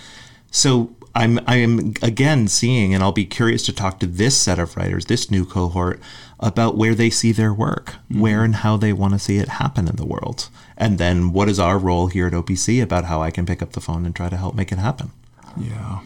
So 0.53 0.95
I'm 1.15 1.41
I 1.47 1.57
am 1.57 1.95
again 2.03 2.49
seeing, 2.49 2.95
and 2.95 3.03
I'll 3.03 3.13
be 3.13 3.25
curious 3.25 3.65
to 3.67 3.73
talk 3.73 3.99
to 4.01 4.07
this 4.07 4.37
set 4.37 4.59
of 4.59 4.77
writers, 4.77 5.07
this 5.07 5.31
new 5.31 5.45
cohort, 5.45 6.01
about 6.41 6.77
where 6.77 6.95
they 6.95 7.11
see 7.11 7.33
their 7.33 7.53
work, 7.53 7.97
where 8.09 8.45
and 8.45 8.57
how 8.57 8.77
they 8.77 8.93
want 8.93 9.15
to 9.15 9.19
see 9.19 9.39
it 9.39 9.49
happen 9.49 9.89
in 9.89 9.97
the 9.97 10.07
world, 10.07 10.49
and 10.77 10.99
then 10.99 11.33
what 11.33 11.49
is 11.49 11.59
our 11.59 11.79
role 11.79 12.07
here 12.07 12.27
at 12.27 12.33
OPC 12.33 12.83
about 12.83 13.05
how 13.05 13.23
I 13.23 13.31
can 13.31 13.47
pick 13.47 13.63
up 13.63 13.73
the 13.73 13.81
phone 13.81 14.05
and 14.07 14.15
try 14.15 14.29
to 14.29 14.37
help 14.37 14.55
make 14.55 14.71
it 14.73 14.79
happen. 14.79 15.11
Yeah. 15.57 16.01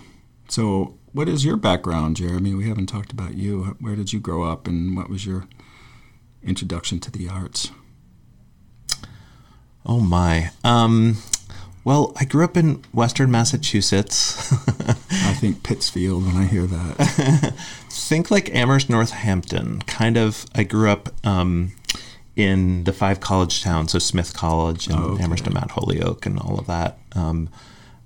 So, 0.49 0.99
what 1.13 1.29
is 1.29 1.45
your 1.45 1.57
background, 1.57 2.17
Jeremy? 2.17 2.55
We 2.55 2.69
haven't 2.69 2.87
talked 2.87 3.13
about 3.13 3.35
you. 3.35 3.77
Where 3.81 3.97
did 3.97 4.13
you 4.13 4.21
grow 4.21 4.45
up, 4.45 4.67
and 4.67 4.97
what 4.97 5.09
was 5.09 5.27
your 5.27 5.47
introduction 6.43 7.01
to 7.01 7.11
the 7.11 7.29
arts? 7.29 7.71
Oh 9.85 10.01
my. 10.01 10.51
Um, 10.65 11.17
well, 11.85 12.13
I 12.17 12.25
grew 12.25 12.45
up 12.45 12.57
in 12.57 12.83
Western 12.93 13.31
Massachusetts. 13.31 14.53
I 15.11 15.35
think 15.35 15.63
Pittsfield 15.63 16.25
when 16.27 16.37
I 16.37 16.45
hear 16.45 16.67
that. 16.67 17.55
think 17.91 18.31
like 18.31 18.55
Amherst, 18.55 18.89
Northampton. 18.91 19.81
Kind 19.83 20.17
of. 20.17 20.47
I 20.55 20.63
grew 20.65 20.89
up 20.91 21.09
um, 21.27 21.73
in 22.37 22.85
the 22.85 22.93
five 22.93 23.21
college 23.21 23.63
towns, 23.63 23.93
so 23.93 23.99
Smith 23.99 24.35
College 24.35 24.87
and 24.87 24.97
Oh, 24.97 25.03
okay. 25.13 25.25
Amherst 25.25 25.45
and 25.47 25.55
Mount 25.55 25.73
Holyoke 25.73 26.27
and 26.27 26.39
all 26.39 26.59
of 26.59 26.67
that. 26.67 26.99
Um, 27.15 27.49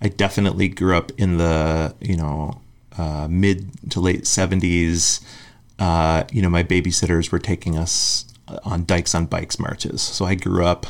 I 0.01 0.09
definitely 0.09 0.68
grew 0.68 0.97
up 0.97 1.11
in 1.18 1.39
the 1.39 1.95
you 2.01 2.16
know 2.16 2.61
uh, 2.97 3.27
mid 3.31 3.91
to 3.91 4.01
late 4.01 4.27
seventies. 4.27 5.20
Uh, 5.79 6.24
you 6.33 6.41
know, 6.41 6.49
my 6.49 6.62
babysitters 6.62 7.31
were 7.31 7.39
taking 7.39 7.77
us 7.77 8.24
on 8.64 8.85
Dykes 8.85 9.14
on 9.14 9.27
Bikes 9.27 9.59
marches, 9.59 10.01
so 10.01 10.24
I 10.24 10.35
grew 10.35 10.64
up. 10.64 10.87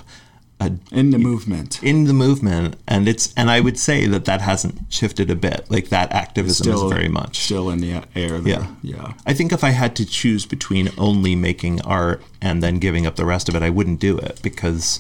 A, 0.59 0.73
In 0.91 1.11
the 1.11 1.19
movement. 1.19 1.83
in 1.83 2.05
the 2.05 2.15
movement 2.15 2.77
and 2.89 3.07
it's 3.09 3.33
and 3.37 3.51
i 3.51 3.61
would 3.61 3.79
say 3.79 4.07
that 4.07 4.25
that 4.25 4.41
hasn't 4.41 4.79
shifted 4.89 5.31
a 5.31 5.37
bit 5.37 5.67
like 5.71 5.91
that 5.91 6.11
activism 6.13 6.73
is 6.73 6.83
very 6.85 7.09
much 7.09 7.41
Still 7.41 7.69
in 7.69 7.81
the 7.81 7.93
air 8.15 8.39
there. 8.41 8.41
Yeah. 8.43 8.67
Yeah. 8.83 9.13
I 9.27 9.35
think 9.35 9.53
if 9.53 9.63
I 9.63 9.71
had 9.71 9.95
to 9.97 10.07
choose 10.07 10.47
between 10.47 10.89
only 10.97 11.35
making 11.37 11.83
art 11.83 12.23
and 12.41 12.63
then 12.63 12.79
giving 12.79 13.07
up 13.07 13.17
the 13.17 13.27
rest 13.27 13.49
of 13.51 13.55
it, 13.55 13.63
I 13.63 13.69
wouldn't 13.71 14.01
do 14.01 14.17
it 14.17 14.41
because 14.43 14.99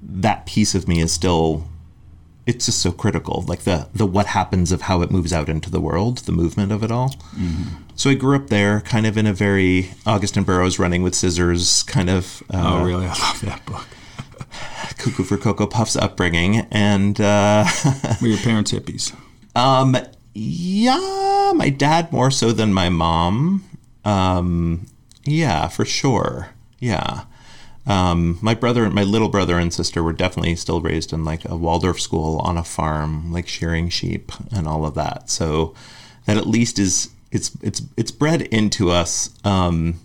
that 0.00 0.46
piece 0.46 0.74
of 0.76 0.86
me 0.86 1.00
is 1.00 1.10
still 1.12 1.66
it's 2.46 2.66
just 2.66 2.80
so 2.80 2.92
critical. 2.92 3.44
Like 3.48 3.62
the 3.64 3.88
the 3.92 4.06
what 4.06 4.26
happens 4.26 4.70
of 4.70 4.82
how 4.82 5.02
it 5.02 5.10
moves 5.10 5.32
out 5.32 5.48
into 5.48 5.68
the 5.68 5.80
world, 5.80 6.18
the 6.18 6.32
movement 6.32 6.70
of 6.70 6.84
it 6.84 6.92
all. 6.92 7.12
So 7.96 8.08
I 8.10 8.14
grew 8.14 8.36
up 8.36 8.48
there, 8.50 8.82
kind 8.82 9.04
of 9.06 9.16
in 9.18 9.26
a 9.26 9.32
very 9.32 9.90
Augusten 10.06 10.44
Burroughs 10.46 10.78
running 10.78 11.02
with 11.02 11.16
scissors 11.16 11.82
kind 11.82 12.08
of 12.08 12.42
uh, 12.54 12.62
Oh, 12.80 12.84
really? 12.84 13.06
I 13.06 13.14
love 13.18 13.40
that 13.42 13.66
book. 13.66 13.86
Cuckoo 14.98 15.24
for 15.24 15.36
cocoa 15.36 15.66
puffs 15.66 15.96
upbringing, 15.96 16.66
and 16.70 17.20
uh, 17.20 17.66
Were 18.20 18.28
your 18.28 18.38
parents 18.38 18.72
hippies? 18.72 19.14
Um, 19.54 19.96
yeah, 20.34 21.52
my 21.54 21.70
dad 21.70 22.12
more 22.12 22.30
so 22.30 22.52
than 22.52 22.74
my 22.74 22.88
mom. 22.88 23.64
Um, 24.04 24.86
yeah, 25.24 25.68
for 25.68 25.84
sure. 25.84 26.50
Yeah. 26.78 27.24
Um, 27.86 28.38
my 28.42 28.54
brother, 28.54 28.90
my 28.90 29.04
little 29.04 29.28
brother 29.28 29.58
and 29.58 29.72
sister 29.72 30.02
were 30.02 30.12
definitely 30.12 30.56
still 30.56 30.80
raised 30.80 31.12
in 31.12 31.24
like 31.24 31.44
a 31.44 31.56
Waldorf 31.56 32.00
school 32.00 32.38
on 32.40 32.56
a 32.56 32.64
farm, 32.64 33.32
like 33.32 33.46
shearing 33.46 33.88
sheep 33.88 34.32
and 34.52 34.66
all 34.66 34.84
of 34.84 34.94
that. 34.94 35.30
So 35.30 35.74
that 36.26 36.36
at 36.36 36.46
least 36.46 36.78
is 36.78 37.10
it's 37.30 37.56
it's 37.62 37.82
it's 37.96 38.10
bred 38.10 38.42
into 38.42 38.90
us. 38.90 39.30
Um, 39.44 40.00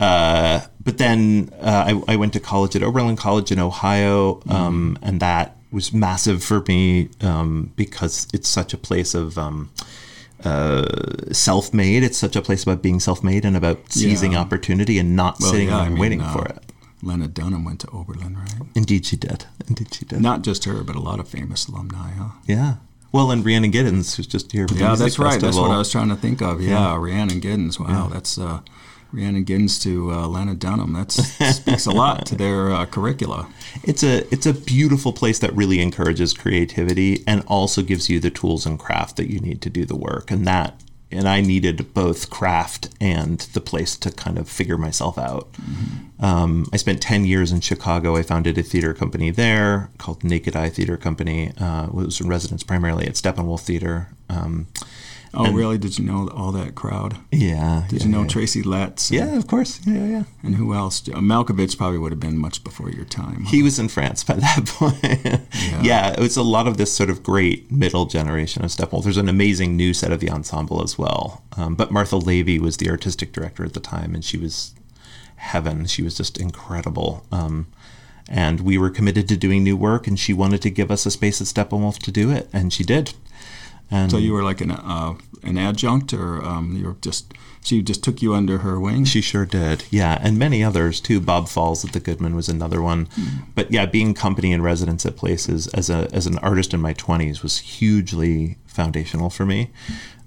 uh, 0.00 0.60
but 0.82 0.98
then 0.98 1.50
uh, 1.60 2.00
I, 2.08 2.12
I 2.12 2.16
went 2.16 2.32
to 2.34 2.40
college 2.40 2.76
at 2.76 2.82
Oberlin 2.82 3.16
College 3.16 3.50
in 3.52 3.58
Ohio, 3.58 4.40
um, 4.48 4.98
and 5.02 5.20
that 5.20 5.56
was 5.70 5.92
massive 5.92 6.42
for 6.42 6.62
me 6.68 7.08
um, 7.20 7.72
because 7.76 8.26
it's 8.32 8.48
such 8.48 8.72
a 8.72 8.78
place 8.78 9.14
of 9.14 9.36
um, 9.36 9.70
uh, 10.44 10.84
self-made. 11.32 12.02
It's 12.02 12.16
such 12.18 12.36
a 12.36 12.42
place 12.42 12.62
about 12.62 12.82
being 12.82 13.00
self-made 13.00 13.44
and 13.44 13.56
about 13.56 13.92
seizing 13.92 14.32
Yeah. 14.32 14.40
opportunity 14.40 14.98
and 14.98 15.14
not 15.16 15.38
Well, 15.40 15.50
sitting 15.50 15.68
yeah, 15.68 15.76
there 15.78 15.86
I 15.86 15.88
mean, 15.90 15.98
waiting 15.98 16.20
uh, 16.22 16.32
for 16.32 16.46
it. 16.46 16.58
Lena 17.02 17.28
Dunham 17.28 17.64
went 17.64 17.80
to 17.80 17.88
Oberlin, 17.90 18.36
right? 18.36 18.54
Indeed, 18.74 19.06
she 19.06 19.16
did. 19.16 19.44
Indeed, 19.68 19.94
she 19.94 20.04
did. 20.04 20.20
Not 20.20 20.42
just 20.42 20.64
her, 20.64 20.82
but 20.82 20.96
a 20.96 21.00
lot 21.00 21.20
of 21.20 21.28
famous 21.28 21.66
alumni, 21.68 22.10
huh? 22.12 22.30
Yeah. 22.46 22.76
Well, 23.12 23.30
and 23.30 23.44
Rhiannon 23.44 23.72
Giddens, 23.72 24.16
was 24.18 24.26
just 24.26 24.52
here. 24.52 24.66
Yeah, 24.74 24.94
that's 24.94 25.18
right. 25.18 25.40
That's 25.40 25.56
what 25.56 25.70
I 25.70 25.78
was 25.78 25.90
trying 25.90 26.08
to 26.08 26.16
think 26.16 26.42
of. 26.42 26.60
Yeah, 26.60 26.96
Rhiannon 26.96 27.40
Giddens. 27.40 27.78
Wow, 27.78 28.08
that's 28.12 28.36
uh, 28.36 28.60
Rhiannon 29.12 29.44
Giddens 29.44 29.80
to 29.82 30.12
uh, 30.12 30.28
Lana 30.28 30.54
Dunham. 30.54 30.92
That 30.92 31.10
speaks 31.12 31.86
a 31.86 31.90
lot 31.90 32.26
to 32.26 32.34
their 32.34 32.72
uh, 32.72 32.86
curricula. 32.86 33.48
it's 33.82 34.02
a 34.02 34.32
it's 34.32 34.46
a 34.46 34.52
beautiful 34.52 35.12
place 35.12 35.38
that 35.38 35.54
really 35.54 35.80
encourages 35.80 36.32
creativity 36.34 37.24
and 37.26 37.42
also 37.46 37.82
gives 37.82 38.08
you 38.08 38.20
the 38.20 38.30
tools 38.30 38.66
and 38.66 38.78
craft 38.78 39.16
that 39.16 39.30
you 39.30 39.40
need 39.40 39.62
to 39.62 39.70
do 39.70 39.84
the 39.84 39.96
work 39.96 40.30
and 40.30 40.46
that 40.46 40.80
and 41.10 41.26
I 41.28 41.40
needed 41.40 41.94
both 41.94 42.28
craft 42.28 42.90
and 43.00 43.38
the 43.38 43.60
place 43.60 43.96
to 43.98 44.10
kind 44.10 44.38
of 44.38 44.48
figure 44.48 44.76
myself 44.76 45.16
out. 45.16 45.48
Um, 46.20 46.66
I 46.72 46.76
spent 46.76 47.00
10 47.00 47.24
years 47.24 47.50
in 47.50 47.60
Chicago. 47.60 48.16
I 48.16 48.22
founded 48.22 48.58
a 48.58 48.62
theater 48.62 48.92
company 48.92 49.30
there 49.30 49.90
called 49.96 50.22
Naked 50.22 50.54
Eye 50.54 50.68
Theater 50.68 50.96
Company. 50.96 51.52
Uh, 51.58 51.86
it 51.86 51.94
was 51.94 52.20
in 52.20 52.28
residence 52.28 52.62
primarily 52.62 53.06
at 53.06 53.14
Steppenwolf 53.14 53.60
Theater. 53.60 54.08
Um, 54.28 54.66
Oh, 55.34 55.52
really? 55.52 55.78
Did 55.78 55.98
you 55.98 56.04
know 56.04 56.28
all 56.28 56.52
that 56.52 56.74
crowd? 56.74 57.18
yeah. 57.30 57.84
Did 57.88 58.00
yeah, 58.00 58.06
you 58.06 58.12
know 58.12 58.22
yeah. 58.22 58.28
Tracy 58.28 58.62
Letts? 58.62 59.10
Yeah, 59.10 59.36
of 59.36 59.46
course. 59.46 59.80
Yeah, 59.86 60.04
yeah. 60.06 60.22
And 60.42 60.54
who 60.56 60.74
else? 60.74 61.06
Uh, 61.08 61.18
Malkovich 61.20 61.76
probably 61.76 61.98
would 61.98 62.12
have 62.12 62.20
been 62.20 62.38
much 62.38 62.64
before 62.64 62.90
your 62.90 63.04
time. 63.04 63.44
huh? 63.44 63.50
He 63.50 63.62
was 63.62 63.78
in 63.78 63.88
France 63.88 64.24
by 64.24 64.34
that 64.34 64.66
point. 64.66 65.02
yeah. 65.84 66.12
it 66.12 66.18
was 66.18 66.36
a 66.36 66.42
lot 66.42 66.66
of 66.66 66.76
this 66.78 66.92
sort 66.92 67.10
of 67.10 67.22
great 67.22 67.70
middle 67.70 68.06
generation 68.06 68.64
of 68.64 68.70
Steppenwolf. 68.70 69.04
There's 69.04 69.16
an 69.16 69.28
amazing 69.28 69.76
new 69.76 69.92
set 69.94 70.12
of 70.12 70.20
the 70.20 70.30
ensemble 70.30 70.82
as 70.82 70.98
well. 70.98 71.42
Um, 71.56 71.74
but 71.74 71.90
Martha 71.90 72.16
Lavey 72.16 72.58
was 72.58 72.78
the 72.78 72.88
artistic 72.90 73.32
director 73.32 73.64
at 73.64 73.74
the 73.74 73.80
time, 73.80 74.14
and 74.14 74.24
she 74.24 74.38
was 74.38 74.74
heaven. 75.36 75.86
She 75.86 76.02
was 76.02 76.16
just 76.16 76.38
incredible. 76.38 77.24
Um, 77.30 77.66
and 78.28 78.60
we 78.60 78.76
were 78.76 78.90
committed 78.90 79.28
to 79.28 79.36
doing 79.36 79.62
new 79.64 79.76
work, 79.76 80.06
and 80.06 80.18
she 80.18 80.32
wanted 80.32 80.62
to 80.62 80.70
give 80.70 80.90
us 80.90 81.06
a 81.06 81.10
space 81.10 81.40
at 81.40 81.46
Steppenwolf 81.46 81.98
to 82.00 82.10
do 82.12 82.30
it, 82.30 82.48
and 82.52 82.72
she 82.72 82.84
did. 82.84 83.14
And 83.90 84.10
So 84.10 84.18
you 84.18 84.32
were 84.32 84.42
like 84.42 84.60
an 84.60 84.70
uh, 84.70 85.14
an 85.42 85.56
adjunct, 85.56 86.12
or 86.12 86.44
um, 86.44 86.76
you 86.76 86.86
were 86.86 86.96
just 87.00 87.32
she 87.62 87.82
just 87.82 88.02
took 88.04 88.22
you 88.22 88.34
under 88.34 88.58
her 88.58 88.78
wing. 88.78 89.04
She 89.04 89.20
sure 89.20 89.46
did. 89.46 89.84
Yeah, 89.90 90.18
and 90.20 90.38
many 90.38 90.62
others 90.62 91.00
too. 91.00 91.20
Bob 91.20 91.48
Falls 91.48 91.84
at 91.84 91.92
the 91.92 92.00
Goodman 92.00 92.36
was 92.36 92.48
another 92.48 92.82
one. 92.82 93.08
But 93.54 93.70
yeah, 93.70 93.86
being 93.86 94.14
company 94.14 94.52
and 94.52 94.62
residence 94.62 95.04
at 95.06 95.16
places 95.16 95.66
as 95.68 95.90
a 95.90 96.08
as 96.12 96.26
an 96.26 96.38
artist 96.38 96.74
in 96.74 96.80
my 96.80 96.92
twenties 96.92 97.42
was 97.42 97.58
hugely 97.58 98.56
foundational 98.66 99.30
for 99.30 99.44
me. 99.46 99.70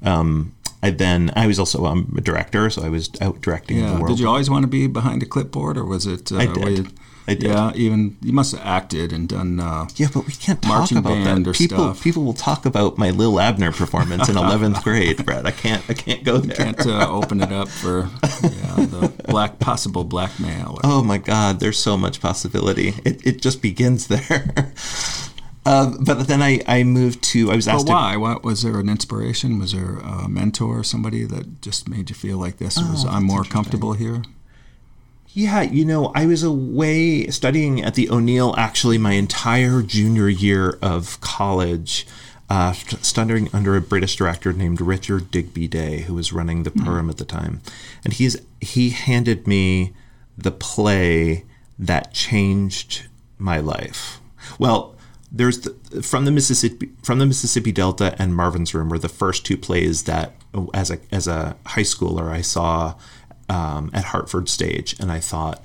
Um, 0.03 0.55
I 0.83 0.89
then 0.89 1.31
I 1.35 1.47
was 1.47 1.59
also 1.59 1.85
um, 1.85 2.13
a 2.17 2.21
director, 2.21 2.69
so 2.69 2.83
I 2.83 2.89
was 2.89 3.09
out 3.21 3.41
directing 3.41 3.79
yeah. 3.79 3.93
the 3.93 4.01
world. 4.01 4.07
Did 4.07 4.19
you 4.19 4.27
always 4.27 4.49
want 4.49 4.63
to 4.63 4.67
be 4.67 4.87
behind 4.87 5.21
a 5.21 5.25
clipboard, 5.25 5.77
or 5.77 5.85
was 5.85 6.07
it? 6.07 6.31
Uh, 6.31 6.37
I 6.37 6.45
did. 6.47 6.91
I 7.27 7.35
did. 7.35 7.43
Yeah, 7.51 7.71
even 7.75 8.17
you 8.21 8.33
must 8.33 8.55
have 8.55 8.65
acted 8.65 9.13
and 9.13 9.29
done. 9.29 9.59
Uh, 9.59 9.87
Yeah, 9.95 10.07
but 10.13 10.25
we 10.25 10.33
can't 10.33 10.61
talk 10.61 10.91
about 10.91 11.23
that. 11.23 11.53
People 11.53 11.77
stuff. 11.93 12.03
people 12.03 12.23
will 12.23 12.33
talk 12.33 12.65
about 12.65 12.97
my 12.97 13.11
Lil 13.11 13.39
Abner 13.39 13.71
performance 13.71 14.27
in 14.27 14.37
eleventh 14.45 14.83
grade, 14.83 15.23
Brad. 15.25 15.45
I 15.45 15.51
can't 15.51 15.83
I 15.89 15.93
can't 15.93 16.23
go 16.23 16.37
there. 16.39 16.55
can't 16.55 16.85
uh, 16.85 17.07
open 17.19 17.41
it 17.41 17.51
up 17.51 17.67
for 17.69 18.09
yeah, 18.43 18.75
the 18.85 19.13
black 19.27 19.59
possible 19.59 20.03
blackmail. 20.03 20.79
Oh 20.83 21.03
my 21.03 21.17
God, 21.19 21.59
there's 21.59 21.77
so 21.79 21.95
much 21.97 22.19
possibility. 22.21 22.95
It, 23.05 23.25
it 23.25 23.41
just 23.41 23.61
begins 23.61 24.07
there. 24.07 24.53
uh, 25.65 25.93
but 26.01 26.27
then 26.27 26.41
I, 26.41 26.59
I 26.67 26.83
moved 26.83 27.21
to, 27.25 27.51
I 27.51 27.55
was 27.55 27.65
But 27.67 27.75
asked 27.75 27.87
to. 27.87 27.93
why? 27.93 28.17
What 28.17 28.43
was 28.43 28.63
there 28.63 28.79
an 28.79 28.89
inspiration? 28.89 29.59
Was 29.59 29.73
there 29.73 29.97
a 29.99 30.27
mentor, 30.27 30.79
or 30.79 30.83
somebody 30.83 31.23
that 31.25 31.61
just 31.61 31.87
made 31.87 32.09
you 32.09 32.15
feel 32.15 32.37
like 32.39 32.57
this 32.57 32.77
was 32.77 33.05
I'm 33.05 33.23
more 33.25 33.43
comfortable 33.43 33.93
here? 33.93 34.23
Yeah, 35.33 35.61
you 35.61 35.85
know, 35.85 36.11
I 36.13 36.25
was 36.25 36.43
away 36.43 37.27
studying 37.27 37.81
at 37.81 37.95
the 37.95 38.09
O'Neill 38.09 38.53
actually 38.57 38.97
my 38.97 39.13
entire 39.13 39.81
junior 39.81 40.27
year 40.27 40.77
of 40.81 41.21
college, 41.21 42.05
uh, 42.49 42.73
studying 42.73 43.49
under 43.53 43.77
a 43.77 43.81
British 43.81 44.17
director 44.17 44.51
named 44.51 44.81
Richard 44.81 45.31
Digby 45.31 45.69
Day, 45.69 46.01
who 46.01 46.15
was 46.15 46.33
running 46.33 46.63
the 46.63 46.71
program 46.71 47.09
at 47.09 47.17
the 47.17 47.23
time. 47.23 47.61
And 48.03 48.11
he's 48.13 48.41
he 48.59 48.89
handed 48.89 49.47
me 49.47 49.93
the 50.37 50.51
play 50.51 51.45
that 51.79 52.13
changed 52.13 53.07
my 53.37 53.59
life. 53.59 54.19
Well, 54.59 54.95
there's 55.31 55.61
the, 55.61 56.01
from 56.01 56.25
the 56.25 56.31
Mississippi 56.31 56.89
from 57.03 57.19
the 57.19 57.25
Mississippi 57.25 57.71
Delta 57.71 58.15
and 58.19 58.35
Marvin's 58.35 58.73
Room 58.73 58.89
were 58.89 58.99
the 58.99 59.07
first 59.07 59.45
two 59.45 59.57
plays 59.57 60.03
that 60.03 60.33
as 60.73 60.91
a 60.91 60.99
as 61.09 61.25
a 61.27 61.55
high 61.65 61.83
schooler 61.83 62.29
I 62.29 62.41
saw 62.41 62.95
um, 63.51 63.91
at 63.93 64.05
Hartford 64.05 64.47
Stage, 64.47 64.95
and 64.99 65.11
I 65.11 65.19
thought, 65.19 65.61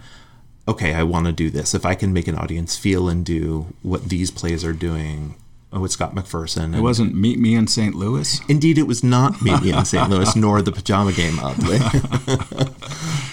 okay, 0.66 0.92
I 0.92 1.04
want 1.04 1.26
to 1.26 1.32
do 1.32 1.50
this. 1.50 1.72
If 1.72 1.86
I 1.86 1.94
can 1.94 2.12
make 2.12 2.26
an 2.26 2.34
audience 2.34 2.76
feel 2.76 3.08
and 3.08 3.24
do 3.24 3.74
what 3.82 4.08
these 4.08 4.32
plays 4.32 4.64
are 4.64 4.72
doing 4.72 5.36
with 5.70 5.92
Scott 5.92 6.12
McPherson, 6.12 6.76
It 6.76 6.80
wasn't 6.80 7.14
Meet 7.14 7.38
Me 7.38 7.54
in 7.54 7.68
St. 7.68 7.94
Louis. 7.94 8.40
Indeed, 8.48 8.78
it 8.78 8.88
was 8.88 9.04
not 9.04 9.40
Meet 9.40 9.62
Me 9.62 9.72
in 9.72 9.84
St. 9.84 10.10
Louis, 10.10 10.34
nor 10.44 10.62
the 10.62 10.72
Pajama 10.72 11.12
Game, 11.12 11.38
oddly. 11.38 11.78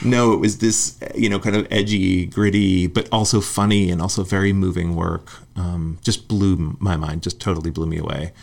no, 0.08 0.34
it 0.34 0.38
was 0.38 0.60
this, 0.60 1.00
you 1.16 1.30
know, 1.30 1.40
kind 1.40 1.56
of 1.56 1.68
edgy, 1.72 2.28
gritty, 2.28 2.86
but 2.86 3.10
also 3.12 3.42
funny 3.42 3.90
and 3.90 4.04
also 4.04 4.24
very 4.24 4.54
moving 4.54 4.96
work. 4.96 5.32
Um, 5.56 5.98
just 6.04 6.28
blew 6.28 6.78
my 6.80 6.96
mind, 6.96 7.24
just 7.24 7.42
totally 7.42 7.72
blew 7.72 7.88
me 7.88 7.98
away. 7.98 8.34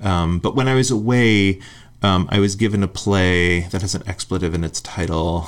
Um, 0.00 0.40
but 0.40 0.56
when 0.56 0.66
I 0.66 0.74
was 0.74 0.90
away, 0.90 1.60
um, 2.02 2.28
I 2.30 2.40
was 2.40 2.56
given 2.56 2.82
a 2.82 2.88
play 2.88 3.60
that 3.60 3.82
has 3.82 3.94
an 3.94 4.02
expletive 4.06 4.54
in 4.54 4.64
its 4.64 4.80
title. 4.80 5.46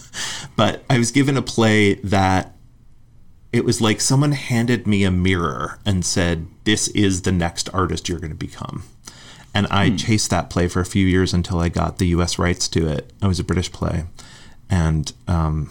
but 0.56 0.84
I 0.88 0.98
was 0.98 1.10
given 1.10 1.36
a 1.36 1.42
play 1.42 1.94
that 1.94 2.54
it 3.52 3.64
was 3.64 3.80
like 3.80 4.00
someone 4.00 4.32
handed 4.32 4.86
me 4.86 5.04
a 5.04 5.10
mirror 5.10 5.78
and 5.84 6.04
said, 6.04 6.46
This 6.64 6.88
is 6.88 7.22
the 7.22 7.32
next 7.32 7.68
artist 7.74 8.08
you're 8.08 8.20
going 8.20 8.30
to 8.30 8.36
become. 8.36 8.84
And 9.54 9.66
I 9.68 9.96
chased 9.96 10.30
that 10.30 10.50
play 10.50 10.68
for 10.68 10.80
a 10.80 10.86
few 10.86 11.06
years 11.06 11.34
until 11.34 11.58
I 11.58 11.68
got 11.68 11.98
the 11.98 12.08
US 12.08 12.38
rights 12.38 12.68
to 12.68 12.86
it. 12.86 13.12
It 13.20 13.26
was 13.26 13.40
a 13.40 13.44
British 13.44 13.72
play. 13.72 14.04
And, 14.70 15.12
um, 15.26 15.70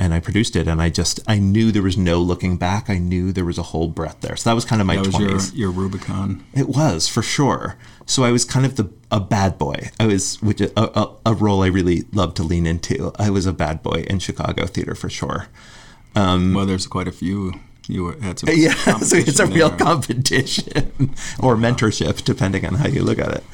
and 0.00 0.14
I 0.14 0.18
produced 0.18 0.56
it, 0.56 0.66
and 0.66 0.80
I 0.80 0.88
just 0.88 1.20
I 1.28 1.38
knew 1.38 1.70
there 1.70 1.82
was 1.82 1.98
no 1.98 2.20
looking 2.20 2.56
back. 2.56 2.88
I 2.88 2.96
knew 2.96 3.32
there 3.32 3.44
was 3.44 3.58
a 3.58 3.62
whole 3.62 3.86
breadth 3.86 4.22
there. 4.22 4.34
So 4.34 4.48
that 4.48 4.54
was 4.54 4.64
kind 4.64 4.80
of 4.80 4.86
my 4.86 4.96
was 4.96 5.52
your, 5.52 5.66
your 5.66 5.70
Rubicon. 5.70 6.42
It 6.54 6.70
was 6.70 7.06
for 7.06 7.20
sure. 7.22 7.76
So 8.06 8.24
I 8.24 8.32
was 8.32 8.46
kind 8.46 8.64
of 8.64 8.76
the 8.76 8.90
a 9.10 9.20
bad 9.20 9.58
boy. 9.58 9.90
I 10.00 10.06
was 10.06 10.40
which 10.40 10.62
a, 10.62 10.72
a, 10.76 11.14
a 11.26 11.34
role 11.34 11.62
I 11.62 11.66
really 11.66 12.04
loved 12.12 12.38
to 12.38 12.42
lean 12.42 12.66
into. 12.66 13.12
I 13.18 13.28
was 13.28 13.44
a 13.44 13.52
bad 13.52 13.82
boy 13.82 14.06
in 14.08 14.20
Chicago 14.20 14.66
theater 14.66 14.94
for 14.94 15.10
sure. 15.10 15.48
Um, 16.16 16.54
well, 16.54 16.64
there's 16.64 16.86
quite 16.86 17.06
a 17.06 17.12
few. 17.12 17.52
You 17.86 18.04
were, 18.04 18.20
had 18.20 18.38
some. 18.38 18.48
Yeah, 18.54 18.72
so 19.00 19.16
it's 19.16 19.38
a 19.38 19.44
competition 19.44 19.54
real 19.54 19.70
competition 19.70 21.14
or 21.40 21.56
mentorship, 21.56 22.24
depending 22.24 22.64
on 22.64 22.74
how 22.76 22.88
you 22.88 23.02
look 23.02 23.18
at 23.18 23.34
it. 23.34 23.44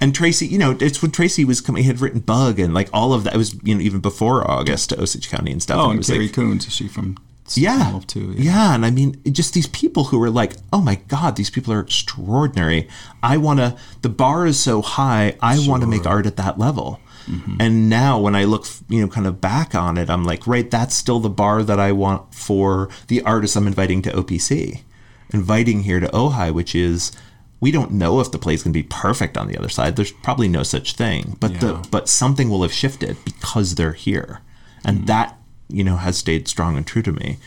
And 0.00 0.14
Tracy, 0.14 0.46
you 0.46 0.58
know, 0.58 0.76
it's 0.80 1.00
when 1.00 1.10
Tracy 1.10 1.44
was 1.44 1.60
coming. 1.60 1.82
He 1.82 1.88
had 1.88 2.00
written 2.00 2.20
Bug 2.20 2.58
and 2.58 2.74
like 2.74 2.88
all 2.92 3.12
of 3.12 3.24
that. 3.24 3.34
It 3.34 3.38
was 3.38 3.54
you 3.62 3.74
know 3.74 3.80
even 3.80 4.00
before 4.00 4.48
August 4.50 4.90
to 4.90 5.00
Osage 5.00 5.30
County 5.30 5.52
and 5.52 5.62
stuff. 5.62 5.78
Oh, 5.78 5.84
and 5.84 5.88
it 5.88 5.90
and 5.90 5.98
was 5.98 6.06
Carrie 6.08 6.26
like, 6.26 6.34
Coons, 6.34 6.66
is 6.66 6.74
she 6.74 6.88
from 6.88 7.16
yeah, 7.54 8.00
too? 8.06 8.34
yeah, 8.36 8.74
and 8.74 8.84
I 8.84 8.90
mean, 8.90 9.20
just 9.30 9.54
these 9.54 9.68
people 9.68 10.04
who 10.04 10.20
are 10.22 10.30
like, 10.30 10.54
oh 10.72 10.80
my 10.80 10.96
god, 11.08 11.36
these 11.36 11.50
people 11.50 11.72
are 11.72 11.80
extraordinary. 11.80 12.88
I 13.22 13.36
want 13.36 13.60
to. 13.60 13.76
The 14.02 14.08
bar 14.08 14.46
is 14.46 14.58
so 14.58 14.82
high. 14.82 15.36
I 15.40 15.58
want 15.66 15.82
to 15.82 15.86
make 15.86 16.06
art 16.06 16.26
at 16.26 16.36
that 16.36 16.58
level. 16.58 17.00
Mm-hmm. 17.26 17.56
And 17.60 17.88
now, 17.88 18.18
when 18.18 18.34
I 18.34 18.44
look, 18.44 18.66
you 18.88 19.00
know, 19.00 19.08
kind 19.08 19.26
of 19.26 19.40
back 19.40 19.74
on 19.74 19.96
it, 19.96 20.10
I'm 20.10 20.24
like, 20.24 20.46
right, 20.46 20.70
that's 20.70 20.94
still 20.94 21.20
the 21.20 21.30
bar 21.30 21.62
that 21.62 21.78
I 21.78 21.92
want 21.92 22.34
for 22.34 22.88
the 23.08 23.22
artists 23.22 23.56
I'm 23.56 23.66
inviting 23.66 24.02
to 24.02 24.10
OPC, 24.10 24.82
inviting 25.30 25.82
here 25.82 26.00
to 26.00 26.08
Ojai, 26.08 26.52
which 26.52 26.74
is. 26.74 27.12
We 27.60 27.70
don't 27.70 27.92
know 27.92 28.20
if 28.20 28.30
the 28.32 28.38
play 28.38 28.54
is 28.54 28.62
going 28.62 28.72
to 28.74 28.78
be 28.78 28.86
perfect 28.88 29.36
on 29.38 29.48
the 29.48 29.56
other 29.58 29.68
side. 29.70 29.96
There's 29.96 30.12
probably 30.12 30.48
no 30.48 30.62
such 30.62 30.94
thing, 30.94 31.36
but 31.40 31.52
Yeah. 31.52 31.58
the 31.58 31.72
but 31.90 32.08
something 32.08 32.50
will 32.50 32.62
have 32.62 32.72
shifted 32.72 33.16
because 33.24 33.74
they're 33.76 33.92
here, 33.94 34.40
and 34.84 35.06
that 35.06 35.38
you 35.68 35.82
know 35.82 35.96
has 35.96 36.18
stayed 36.18 36.48
strong 36.48 36.76
and 36.76 36.86
true 36.86 37.02
to 37.02 37.12
me. 37.12 37.38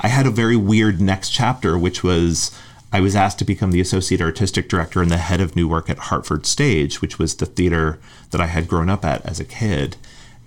I 0.00 0.08
had 0.08 0.26
a 0.26 0.30
very 0.30 0.56
weird 0.56 1.00
next 1.00 1.30
chapter, 1.30 1.76
which 1.76 2.02
was 2.02 2.50
I 2.92 3.00
was 3.00 3.14
asked 3.16 3.38
to 3.40 3.44
become 3.44 3.72
the 3.72 3.80
associate 3.80 4.20
artistic 4.22 4.68
director 4.68 5.02
and 5.02 5.10
the 5.10 5.18
head 5.18 5.40
of 5.40 5.54
new 5.54 5.68
work 5.68 5.90
at 5.90 5.98
Hartford 5.98 6.46
Stage, 6.46 7.02
which 7.02 7.18
was 7.18 7.34
the 7.36 7.46
theater 7.46 7.98
that 8.30 8.40
I 8.40 8.46
had 8.46 8.68
grown 8.68 8.88
up 8.88 9.04
at 9.04 9.24
as 9.26 9.38
a 9.40 9.44
kid. 9.44 9.96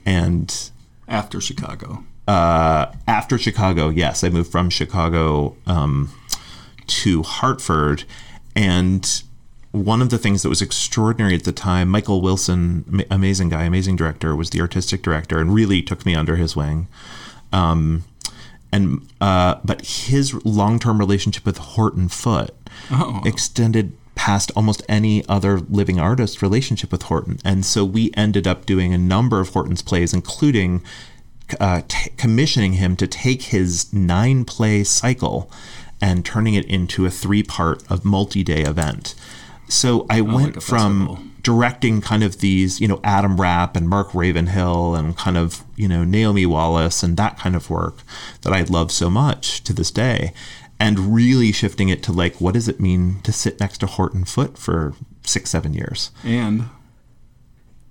And 0.06 0.54
After 1.08 1.40
Chicago. 1.42 2.04
uh, 2.28 2.88
after 3.08 3.38
Chicago, 3.38 3.90
yes, 3.90 4.24
I 4.24 4.30
moved 4.30 4.52
from 4.52 4.70
Chicago 4.72 5.56
um, 5.68 6.12
to 6.88 7.22
Hartford. 7.24 8.04
And 8.56 9.24
one 9.72 10.02
of 10.02 10.10
the 10.10 10.18
things 10.18 10.42
that 10.44 10.50
was 10.50 10.62
extraordinary 10.62 11.36
at 11.36 11.44
the 11.44 11.52
time, 11.52 11.90
Michael 11.90 12.22
Wilson, 12.22 13.04
amazing 13.12 13.50
guy, 13.50 13.64
amazing 13.64 13.96
director, 13.96 14.36
was 14.36 14.50
the 14.50 14.62
artistic 14.62 15.02
director 15.02 15.40
and 15.40 15.54
really 15.54 15.82
took 15.82 16.06
me 16.06 16.16
under 16.16 16.36
his 16.36 16.56
wing. 16.56 16.88
Um, 17.54 18.04
and 18.72 19.08
uh, 19.22 19.56
but 19.64 19.82
his 19.86 20.34
long-term 20.46 21.00
relationship 21.00 21.46
with 21.46 21.58
Horton 21.58 22.08
Foote 22.10 22.52
Oh. 22.92 23.22
extended 23.26 23.94
past 24.16 24.52
almost 24.56 24.84
any 24.88 25.28
other 25.28 25.60
living 25.60 26.00
artist 26.00 26.42
relationship 26.42 26.92
with 26.92 27.04
Horton, 27.04 27.40
and 27.44 27.66
so 27.66 27.84
we 27.84 28.12
ended 28.16 28.46
up 28.48 28.66
doing 28.66 28.94
a 28.94 28.98
number 28.98 29.40
of 29.40 29.50
Horton's 29.50 29.82
plays, 29.82 30.14
including 30.14 30.84
uh, 31.60 31.82
t- 31.88 32.12
commissioning 32.16 32.74
him 32.74 32.96
to 32.98 33.08
take 33.08 33.44
his 33.44 33.92
nine-play 33.92 34.84
cycle 34.84 35.50
and 36.02 36.26
turning 36.26 36.54
it 36.54 36.66
into 36.66 37.06
a 37.06 37.10
three-part 37.12 37.84
of 37.92 38.06
multi-day 38.06 38.62
event. 38.64 39.16
So 39.68 40.06
I 40.10 40.22
went 40.22 40.56
Oh, 40.58 40.60
like 40.60 40.62
from 40.62 41.00
festival. 41.08 41.20
directing 41.44 42.02
kind 42.02 42.24
of 42.24 42.40
these, 42.40 42.82
you 42.82 42.88
know, 42.88 43.00
Adam 43.04 43.40
Rapp 43.40 43.76
and 43.76 43.88
Mark 43.88 44.14
Ravenhill 44.16 44.96
and 44.96 45.16
kind 45.16 45.38
of, 45.38 45.64
you 45.76 45.88
know, 45.88 46.04
Naomi 46.04 46.46
Wallace 46.46 47.04
and 47.04 47.18
that 47.18 47.38
kind 47.38 47.56
of 47.56 47.70
work 47.70 47.98
that 48.42 48.52
I 48.54 48.62
love 48.64 48.92
so 48.92 49.10
much 49.10 49.64
to 49.66 49.74
this 49.74 49.92
day. 49.92 50.34
And 50.80 51.14
really 51.14 51.52
shifting 51.52 51.90
it 51.90 52.02
to 52.04 52.12
like, 52.14 52.40
what 52.40 52.54
does 52.54 52.68
it 52.70 52.80
mean 52.80 53.20
to 53.24 53.32
sit 53.34 53.60
next 53.60 53.80
to 53.80 53.86
Horton 53.86 54.24
Foote 54.26 54.58
for 54.58 54.94
six, 55.26 55.50
seven 55.50 55.74
years? 55.74 56.10
And 56.24 56.70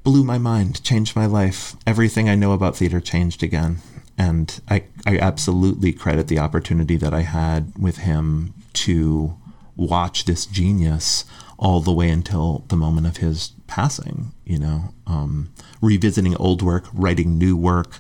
Blew 0.05 0.25
my 0.25 0.39
mind, 0.39 0.83
changed 0.83 1.15
my 1.15 1.27
life. 1.27 1.77
Everything 1.87 2.31
I 2.31 2.35
know 2.35 2.53
about 2.53 2.77
theater 2.77 2.99
changed 3.01 3.43
again. 3.43 3.79
And 4.19 4.61
I, 4.69 4.85
I 5.07 5.19
absolutely 5.19 5.93
credit 5.93 6.27
the 6.27 6.41
opportunity 6.41 6.97
that 6.97 7.15
I 7.15 7.23
had 7.23 7.73
with 7.79 7.99
him 7.99 8.53
to 8.75 9.37
watch 9.77 10.25
this 10.25 10.45
genius 10.45 11.25
all 11.57 11.81
the 11.81 11.93
way 11.93 12.11
until 12.11 12.65
the 12.69 12.77
moment 12.77 13.07
of 13.07 13.19
his 13.19 13.53
passing, 13.69 14.33
you 14.45 14.59
know, 14.59 14.93
um, 15.07 15.51
revisiting 15.81 16.37
old 16.37 16.63
work, 16.63 16.87
writing 16.93 17.39
new 17.39 17.57
work. 17.57 17.99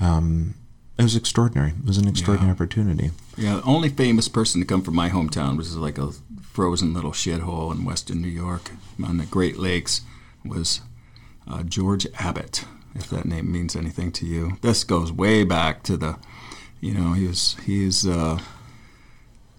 Um, 0.00 0.54
it 0.98 1.02
was 1.02 1.16
extraordinary. 1.16 1.70
It 1.70 1.86
was 1.86 1.98
an 1.98 2.08
extraordinary 2.08 2.52
opportunity. 2.52 3.10
yeah, 3.36 3.56
the 3.56 3.62
only 3.62 3.88
famous 3.88 4.28
person 4.28 4.60
to 4.60 4.66
come 4.66 4.82
from 4.82 4.94
my 4.94 5.10
hometown, 5.10 5.56
which 5.56 5.66
is 5.66 5.76
like 5.76 5.98
a 5.98 6.12
frozen 6.42 6.92
little 6.94 7.12
shithole 7.12 7.72
in 7.72 7.84
western 7.84 8.20
New 8.20 8.28
York 8.28 8.70
on 9.02 9.16
the 9.18 9.24
Great 9.24 9.58
Lakes, 9.58 10.02
was 10.44 10.80
uh, 11.48 11.62
George 11.62 12.06
Abbott, 12.18 12.64
if 12.94 13.08
that 13.10 13.24
name 13.24 13.50
means 13.50 13.76
anything 13.76 14.12
to 14.12 14.26
you. 14.26 14.58
This 14.60 14.84
goes 14.84 15.12
way 15.12 15.44
back 15.44 15.82
to 15.84 15.96
the, 15.96 16.18
you 16.80 16.92
know, 16.94 17.12
he 17.12 17.26
was, 17.26 17.56
he's, 17.64 18.06
uh, 18.06 18.38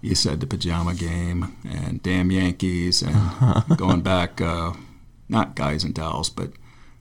you 0.01 0.15
said 0.15 0.39
the 0.39 0.47
pajama 0.47 0.93
game 0.93 1.55
and 1.67 2.03
damn 2.03 2.31
Yankees 2.31 3.01
and 3.01 3.15
going 3.77 4.01
back, 4.01 4.41
uh, 4.41 4.73
not 5.29 5.55
guys 5.55 5.83
and 5.83 5.93
dolls, 5.93 6.29
but 6.29 6.51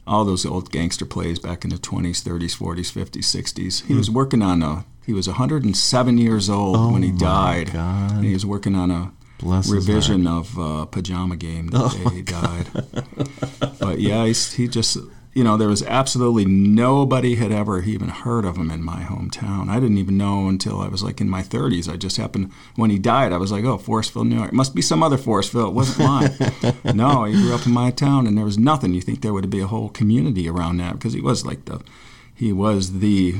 all 0.06 0.24
those 0.24 0.46
old 0.46 0.70
gangster 0.70 1.04
plays 1.04 1.38
back 1.38 1.64
in 1.64 1.70
the 1.70 1.76
20s, 1.76 2.22
30s, 2.22 2.56
40s, 2.56 2.92
50s, 2.92 3.42
60s. 3.42 3.86
He 3.86 3.94
was 3.94 4.10
working 4.10 4.42
on 4.42 4.62
a, 4.62 4.84
he 5.04 5.12
was 5.12 5.26
107 5.26 6.18
years 6.18 6.48
old 6.48 6.76
Oh 6.76 6.92
when 6.92 7.02
he 7.02 7.12
my 7.12 7.18
died. 7.18 7.72
God. 7.72 8.12
And 8.12 8.24
he 8.24 8.32
was 8.32 8.46
working 8.46 8.74
on 8.74 8.90
a 8.90 9.12
Bless 9.38 9.68
revision 9.68 10.26
of 10.28 10.56
uh, 10.58 10.86
Pajama 10.86 11.36
Game 11.36 11.66
the 11.70 11.78
Oh 11.78 11.88
day 11.88 12.14
he 12.16 12.22
died. 12.22 12.66
but 13.80 13.98
yeah, 13.98 14.24
he's, 14.26 14.52
he 14.52 14.68
just, 14.68 14.98
you 15.34 15.42
know, 15.42 15.56
there 15.56 15.68
was 15.68 15.82
absolutely 15.84 16.44
nobody 16.44 17.36
had 17.36 17.52
ever 17.52 17.80
even 17.82 18.08
heard 18.08 18.44
of 18.44 18.56
him 18.58 18.70
in 18.70 18.84
my 18.84 19.02
hometown. 19.02 19.70
I 19.70 19.80
didn't 19.80 19.96
even 19.96 20.18
know 20.18 20.46
until 20.46 20.80
I 20.80 20.88
was 20.88 21.02
like 21.02 21.22
in 21.22 21.30
my 21.30 21.42
30s. 21.42 21.90
I 21.90 21.96
just 21.96 22.18
happened, 22.18 22.52
when 22.76 22.90
he 22.90 22.98
died, 22.98 23.32
I 23.32 23.38
was 23.38 23.50
like, 23.50 23.64
oh, 23.64 23.78
Forestville, 23.78 24.28
New 24.28 24.36
York. 24.36 24.48
It 24.48 24.54
must 24.54 24.74
be 24.74 24.82
some 24.82 25.02
other 25.02 25.16
Forestville. 25.16 25.68
It 25.68 25.74
wasn't 25.74 26.06
mine. 26.06 26.32
no, 26.96 27.24
he 27.24 27.32
grew 27.32 27.54
up 27.54 27.66
in 27.66 27.72
my 27.72 27.90
town 27.90 28.26
and 28.26 28.36
there 28.36 28.44
was 28.44 28.58
nothing. 28.58 28.92
You 28.92 29.00
think 29.00 29.22
there 29.22 29.32
would 29.32 29.48
be 29.48 29.60
a 29.60 29.66
whole 29.66 29.88
community 29.88 30.48
around 30.48 30.76
that 30.78 30.94
because 30.94 31.14
he 31.14 31.22
was 31.22 31.46
like 31.46 31.64
the, 31.64 31.80
he 32.34 32.52
was 32.52 32.98
the, 33.00 33.36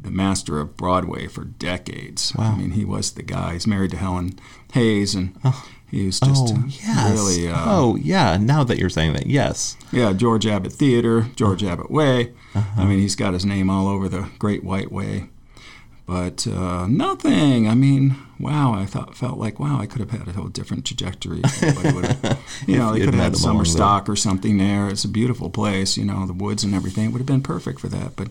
the 0.00 0.10
master 0.10 0.58
of 0.58 0.76
Broadway 0.76 1.28
for 1.28 1.44
decades. 1.44 2.34
Wow. 2.34 2.52
I 2.52 2.56
mean, 2.56 2.72
he 2.72 2.84
was 2.84 3.12
the 3.12 3.22
guy. 3.22 3.52
He's 3.52 3.68
married 3.68 3.92
to 3.92 3.96
Helen 3.96 4.38
Hayes, 4.72 5.14
and 5.14 5.36
oh. 5.44 5.68
He 5.94 6.06
was 6.06 6.18
just 6.20 6.54
oh 6.56 6.64
yes. 6.66 7.12
really, 7.12 7.48
uh, 7.48 7.64
oh 7.66 7.96
yeah. 7.96 8.36
Now 8.36 8.64
that 8.64 8.78
you're 8.78 8.90
saying 8.90 9.12
that, 9.12 9.26
yes. 9.26 9.76
yeah, 9.92 10.12
George 10.12 10.44
Abbott 10.46 10.72
Theater, 10.72 11.26
George 11.36 11.62
Uh-huh. 11.62 11.72
Abbott 11.72 11.90
Way. 11.90 12.32
I 12.76 12.84
mean, 12.84 12.98
he's 12.98 13.14
got 13.16 13.32
his 13.32 13.44
name 13.44 13.70
all 13.70 13.86
over 13.88 14.08
the 14.08 14.28
Great 14.38 14.64
White 14.64 14.90
Way. 14.92 15.28
But 16.06 16.46
uh, 16.46 16.86
nothing. 16.86 17.66
I 17.68 17.74
mean, 17.74 18.16
wow. 18.38 18.74
I 18.74 18.84
thought 18.84 19.16
felt 19.16 19.38
like 19.38 19.58
wow. 19.58 19.80
I 19.80 19.86
could 19.86 20.00
have 20.00 20.10
had 20.10 20.28
a 20.28 20.32
whole 20.32 20.48
different 20.48 20.84
trajectory. 20.84 21.40
if 21.42 21.62
anybody 21.62 21.94
would've- 21.94 22.38
you 22.66 22.76
know, 22.76 22.92
they 22.92 22.98
could 22.98 23.06
have 23.08 23.14
met 23.14 23.22
had 23.24 23.36
summer 23.36 23.64
stock 23.64 24.08
or 24.08 24.14
something 24.16 24.58
there. 24.58 24.88
It's 24.88 25.04
a 25.04 25.08
beautiful 25.08 25.48
place. 25.48 25.96
You 25.96 26.04
know, 26.04 26.26
the 26.26 26.34
woods 26.34 26.62
and 26.62 26.74
everything 26.74 27.06
it 27.06 27.12
would 27.12 27.20
have 27.20 27.26
been 27.26 27.42
perfect 27.42 27.80
for 27.80 27.88
that. 27.88 28.16
But 28.16 28.28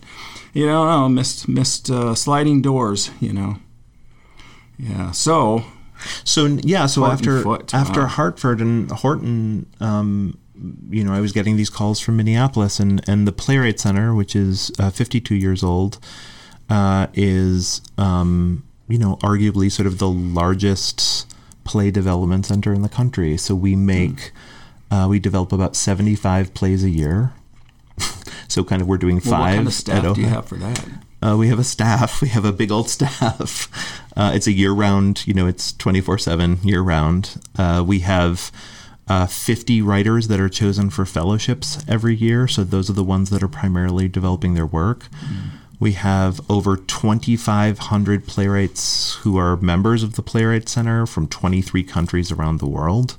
you 0.52 0.66
know, 0.66 0.84
no, 0.86 1.08
missed 1.08 1.48
missed 1.48 1.90
uh, 1.90 2.14
sliding 2.14 2.62
doors. 2.62 3.10
You 3.20 3.32
know. 3.32 3.56
Yeah. 4.78 5.10
So 5.10 5.64
So 6.24 6.46
yeah, 6.62 6.86
so 6.86 7.00
Horton 7.02 7.18
after 7.18 7.42
Foote, 7.42 7.74
after 7.74 8.00
wow. 8.00 8.06
Hartford 8.06 8.60
and 8.60 8.90
Horton, 8.90 9.66
um, 9.80 10.38
you 10.88 11.04
know, 11.04 11.12
I 11.12 11.20
was 11.20 11.32
getting 11.32 11.56
these 11.56 11.70
calls 11.70 12.00
from 12.00 12.16
Minneapolis, 12.16 12.80
and 12.80 13.06
and 13.08 13.26
the 13.26 13.32
Playwright 13.32 13.80
Center, 13.80 14.14
which 14.14 14.36
is 14.36 14.70
uh, 14.78 14.90
52 14.90 15.34
years 15.34 15.62
old, 15.62 15.98
uh, 16.68 17.08
is 17.14 17.82
um, 17.98 18.64
you 18.88 18.98
know 18.98 19.16
arguably 19.16 19.70
sort 19.70 19.86
of 19.86 19.98
the 19.98 20.08
largest 20.08 21.32
play 21.64 21.90
development 21.90 22.46
center 22.46 22.72
in 22.72 22.82
the 22.82 22.88
country. 22.88 23.36
So 23.36 23.54
we 23.54 23.74
make 23.74 24.32
uh, 24.90 25.06
we 25.08 25.18
develop 25.18 25.52
about 25.52 25.76
75 25.76 26.54
plays 26.54 26.84
a 26.84 26.90
year. 26.90 27.32
so 28.48 28.64
kind 28.64 28.82
of 28.82 28.88
we're 28.88 28.98
doing 28.98 29.16
well, 29.16 29.32
five. 29.32 29.40
what 29.40 29.54
kind 29.56 29.66
of 29.66 29.74
staff 29.74 30.14
do 30.14 30.20
you 30.20 30.28
have 30.28 30.46
for 30.46 30.56
that? 30.56 30.86
Uh, 31.24 31.36
we 31.36 31.48
have 31.48 31.58
a 31.58 31.64
staff. 31.64 32.20
We 32.24 32.28
have 32.28 32.44
a 32.44 32.52
big 32.52 32.70
old 32.70 32.88
staff. 32.90 33.68
Uh, 34.16 34.30
it's 34.32 34.46
a 34.46 34.52
year 34.52 34.70
round, 34.70 35.26
you 35.26 35.34
know, 35.34 35.48
it's 35.48 35.72
24 35.72 36.18
7 36.18 36.58
year 36.62 36.82
round. 36.82 37.42
Uh, 37.58 37.82
we 37.84 37.98
have 37.98 38.52
uh, 39.08 39.26
50 39.26 39.82
writers 39.82 40.28
that 40.28 40.38
are 40.38 40.48
chosen 40.48 40.88
for 40.88 41.04
fellowships 41.04 41.84
every 41.88 42.14
year. 42.14 42.46
So 42.46 42.62
those 42.62 42.88
are 42.88 42.92
the 42.92 43.02
ones 43.02 43.30
that 43.30 43.42
are 43.42 43.48
primarily 43.48 44.06
developing 44.06 44.54
their 44.54 44.66
work. 44.66 45.08
We 45.80 45.94
have 45.94 46.40
over 46.48 46.76
2,500 46.76 48.26
playwrights 48.28 49.16
who 49.16 49.36
are 49.36 49.56
members 49.56 50.04
of 50.04 50.14
the 50.14 50.22
Playwright 50.22 50.68
Center 50.68 51.06
from 51.06 51.26
23 51.26 51.82
countries 51.82 52.30
around 52.30 52.60
the 52.60 52.68
world. 52.68 53.16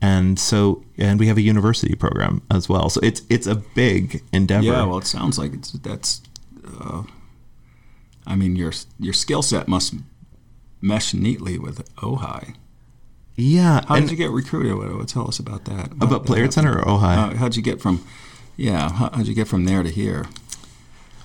And 0.00 0.38
so, 0.38 0.84
and 0.96 1.18
we 1.18 1.26
have 1.26 1.38
a 1.38 1.42
university 1.42 1.96
program 1.96 2.40
as 2.52 2.68
well. 2.68 2.88
So 2.88 3.00
it's 3.02 3.22
it's 3.28 3.48
a 3.48 3.56
big 3.56 4.22
endeavor. 4.32 4.66
Yeah, 4.66 4.84
well, 4.84 4.98
it 4.98 5.06
sounds 5.06 5.40
like 5.40 5.54
it's 5.54 5.72
that's. 5.72 6.22
Uh, 6.80 7.02
I 8.26 8.36
mean, 8.36 8.56
your 8.56 8.72
your 8.98 9.12
skill 9.14 9.42
set 9.42 9.68
must 9.68 9.94
mesh 10.80 11.12
neatly 11.14 11.58
with 11.58 11.94
Ojai. 11.96 12.54
yeah. 13.36 13.82
How 13.86 14.00
did 14.00 14.10
you 14.10 14.16
get 14.16 14.30
recruited? 14.30 14.76
What, 14.76 15.08
tell 15.08 15.28
us 15.28 15.38
about 15.38 15.64
that. 15.66 15.92
About 16.00 16.26
Playwright 16.26 16.52
Center 16.52 16.78
or 16.78 16.84
Ojai? 16.84 17.16
Uh, 17.16 17.36
how'd 17.36 17.56
you 17.56 17.62
get 17.62 17.80
from? 17.80 18.04
Yeah, 18.56 18.90
how, 18.90 19.10
how'd 19.12 19.26
you 19.26 19.34
get 19.34 19.48
from 19.48 19.64
there 19.64 19.82
to 19.82 19.88
here? 19.90 20.26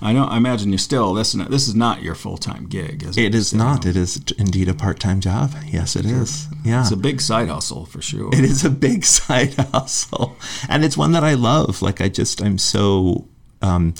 I 0.00 0.12
know. 0.12 0.24
I 0.26 0.36
imagine 0.36 0.70
you're 0.70 0.78
still 0.78 1.14
this. 1.14 1.28
Is 1.28 1.36
not, 1.36 1.50
this 1.50 1.66
is 1.68 1.74
not 1.74 2.02
your 2.02 2.14
full 2.14 2.36
time 2.36 2.66
gig, 2.66 3.02
is 3.02 3.16
it? 3.16 3.24
It 3.24 3.34
is 3.34 3.54
not. 3.54 3.84
know, 3.84 3.90
It 3.90 3.96
is 3.96 4.22
indeed 4.36 4.68
a 4.68 4.74
part-time 4.74 5.20
job. 5.20 5.54
Yes, 5.66 5.96
it 5.96 6.04
is. 6.04 6.48
Yeah. 6.64 6.82
It's 6.82 6.90
a 6.90 6.96
big 6.98 7.20
side 7.22 7.48
hustle 7.48 7.86
for 7.86 8.02
sure. 8.02 8.28
it 8.34 8.44
is 8.44 8.62
a 8.64 8.70
big 8.70 9.04
side 9.16 9.54
hustle, 9.54 10.36
and 10.68 10.84
it's 10.84 10.96
one 10.98 11.12
that 11.12 11.24
I 11.24 11.32
love. 11.34 11.80
Like 11.80 12.00
I 12.02 12.08
just, 12.10 12.42
I'm 12.42 12.58
so. 12.58 13.26
Um, 13.62 13.94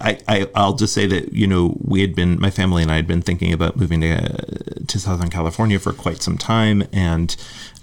I, 0.00 0.18
I, 0.28 0.46
I'll 0.54 0.74
just 0.74 0.94
say 0.94 1.06
that 1.06 1.32
you 1.32 1.46
know 1.46 1.76
we 1.80 2.00
had 2.00 2.14
been, 2.14 2.40
my 2.40 2.50
family 2.50 2.82
and 2.82 2.90
I 2.90 2.96
had 2.96 3.06
been 3.06 3.22
thinking 3.22 3.52
about 3.52 3.76
moving 3.76 4.00
to 4.02 4.84
to 4.86 4.98
Southern 4.98 5.30
California 5.30 5.78
for 5.78 5.92
quite 5.92 6.22
some 6.22 6.38
time, 6.38 6.84
and 6.92 7.36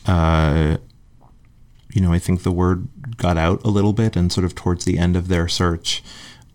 uh, 0.05 0.77
you 1.93 2.01
know 2.01 2.13
I 2.13 2.19
think 2.19 2.43
the 2.43 2.51
word 2.51 2.87
got 3.17 3.37
out 3.37 3.63
a 3.63 3.69
little 3.69 3.93
bit, 3.93 4.15
and 4.15 4.31
sort 4.31 4.45
of 4.45 4.55
towards 4.55 4.85
the 4.85 4.97
end 4.97 5.15
of 5.15 5.27
their 5.27 5.47
search, 5.47 6.03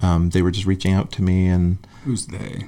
um, 0.00 0.30
they 0.30 0.42
were 0.42 0.50
just 0.50 0.66
reaching 0.66 0.92
out 0.92 1.12
to 1.12 1.22
me 1.22 1.46
and 1.46 1.78
Who's 2.04 2.26
they? 2.26 2.64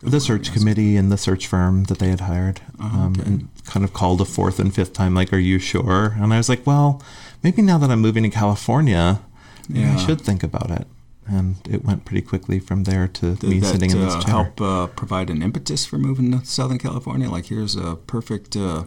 the 0.00 0.20
search 0.20 0.52
committee 0.52 0.96
and 0.96 1.12
the 1.12 1.18
search 1.18 1.46
firm 1.46 1.84
that 1.84 1.98
they 1.98 2.08
had 2.08 2.20
hired 2.20 2.60
um, 2.78 3.14
okay. 3.18 3.22
and 3.28 3.48
kind 3.64 3.84
of 3.84 3.92
called 3.92 4.20
a 4.20 4.24
fourth 4.24 4.58
and 4.58 4.74
fifth 4.74 4.92
time 4.92 5.14
like 5.14 5.32
are 5.32 5.38
you 5.38 5.58
sure 5.58 6.16
and 6.18 6.32
i 6.32 6.38
was 6.38 6.48
like 6.48 6.66
well 6.66 7.02
maybe 7.42 7.62
now 7.62 7.78
that 7.78 7.90
i'm 7.90 8.00
moving 8.00 8.22
to 8.22 8.30
california 8.30 9.20
maybe 9.68 9.86
i 9.86 9.96
should 9.96 10.20
think 10.20 10.42
about 10.42 10.70
it 10.70 10.86
and 11.30 11.56
it 11.68 11.84
went 11.84 12.04
pretty 12.04 12.22
quickly 12.22 12.58
from 12.58 12.84
there 12.84 13.06
to 13.08 13.34
Did 13.36 13.50
me 13.50 13.60
that 13.60 13.66
sitting 13.66 13.90
in 13.90 14.00
this 14.00 14.14
chair. 14.14 14.20
uh, 14.20 14.24
chair 14.24 14.34
help 14.34 14.60
uh, 14.60 14.86
provide 14.88 15.30
an 15.30 15.42
impetus 15.42 15.86
for 15.86 15.96
moving 15.98 16.32
to 16.32 16.44
Southern 16.44 16.78
California? 16.78 17.30
Like, 17.30 17.46
here's 17.46 17.76
a 17.76 17.96
perfect 17.96 18.56
uh, 18.56 18.84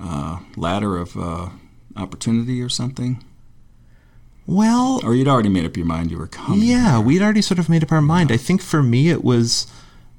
uh, 0.00 0.38
ladder 0.56 0.96
of 0.96 1.16
uh, 1.16 1.50
opportunity 1.96 2.62
or 2.62 2.68
something? 2.68 3.22
well 4.46 5.00
Or 5.04 5.14
you'd 5.14 5.28
already 5.28 5.48
made 5.48 5.64
up 5.64 5.76
your 5.76 5.86
mind 5.86 6.10
you 6.10 6.18
were 6.18 6.26
coming? 6.26 6.62
Yeah, 6.62 6.98
we'd 6.98 7.22
already 7.22 7.42
sort 7.42 7.58
of 7.60 7.68
made 7.68 7.82
up 7.84 7.92
our 7.92 8.02
mind. 8.02 8.32
I 8.32 8.36
think 8.36 8.60
for 8.60 8.82
me, 8.82 9.08
it 9.08 9.22
was 9.22 9.66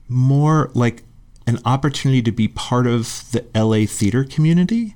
more 0.07 0.69
like 0.73 1.03
an 1.45 1.59
opportunity 1.65 2.21
to 2.21 2.31
be 2.31 2.47
part 2.47 2.87
of 2.87 3.25
the 3.31 3.45
LA 3.53 3.85
theater 3.85 4.23
community. 4.23 4.95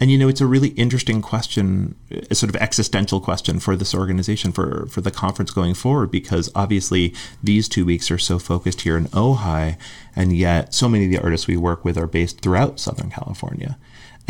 And 0.00 0.10
you 0.10 0.18
know, 0.18 0.28
it's 0.28 0.40
a 0.40 0.46
really 0.46 0.68
interesting 0.70 1.20
question, 1.20 1.96
a 2.30 2.34
sort 2.34 2.50
of 2.50 2.56
existential 2.60 3.20
question 3.20 3.58
for 3.58 3.74
this 3.74 3.94
organization, 3.94 4.52
for 4.52 4.86
for 4.86 5.00
the 5.00 5.10
conference 5.10 5.50
going 5.50 5.74
forward, 5.74 6.10
because 6.10 6.50
obviously 6.54 7.14
these 7.42 7.68
two 7.68 7.84
weeks 7.84 8.10
are 8.10 8.18
so 8.18 8.38
focused 8.38 8.82
here 8.82 8.96
in 8.96 9.06
Ojai, 9.06 9.76
and 10.14 10.36
yet 10.36 10.72
so 10.72 10.88
many 10.88 11.06
of 11.06 11.10
the 11.10 11.18
artists 11.18 11.48
we 11.48 11.56
work 11.56 11.84
with 11.84 11.98
are 11.98 12.06
based 12.06 12.40
throughout 12.40 12.78
Southern 12.78 13.10
California. 13.10 13.76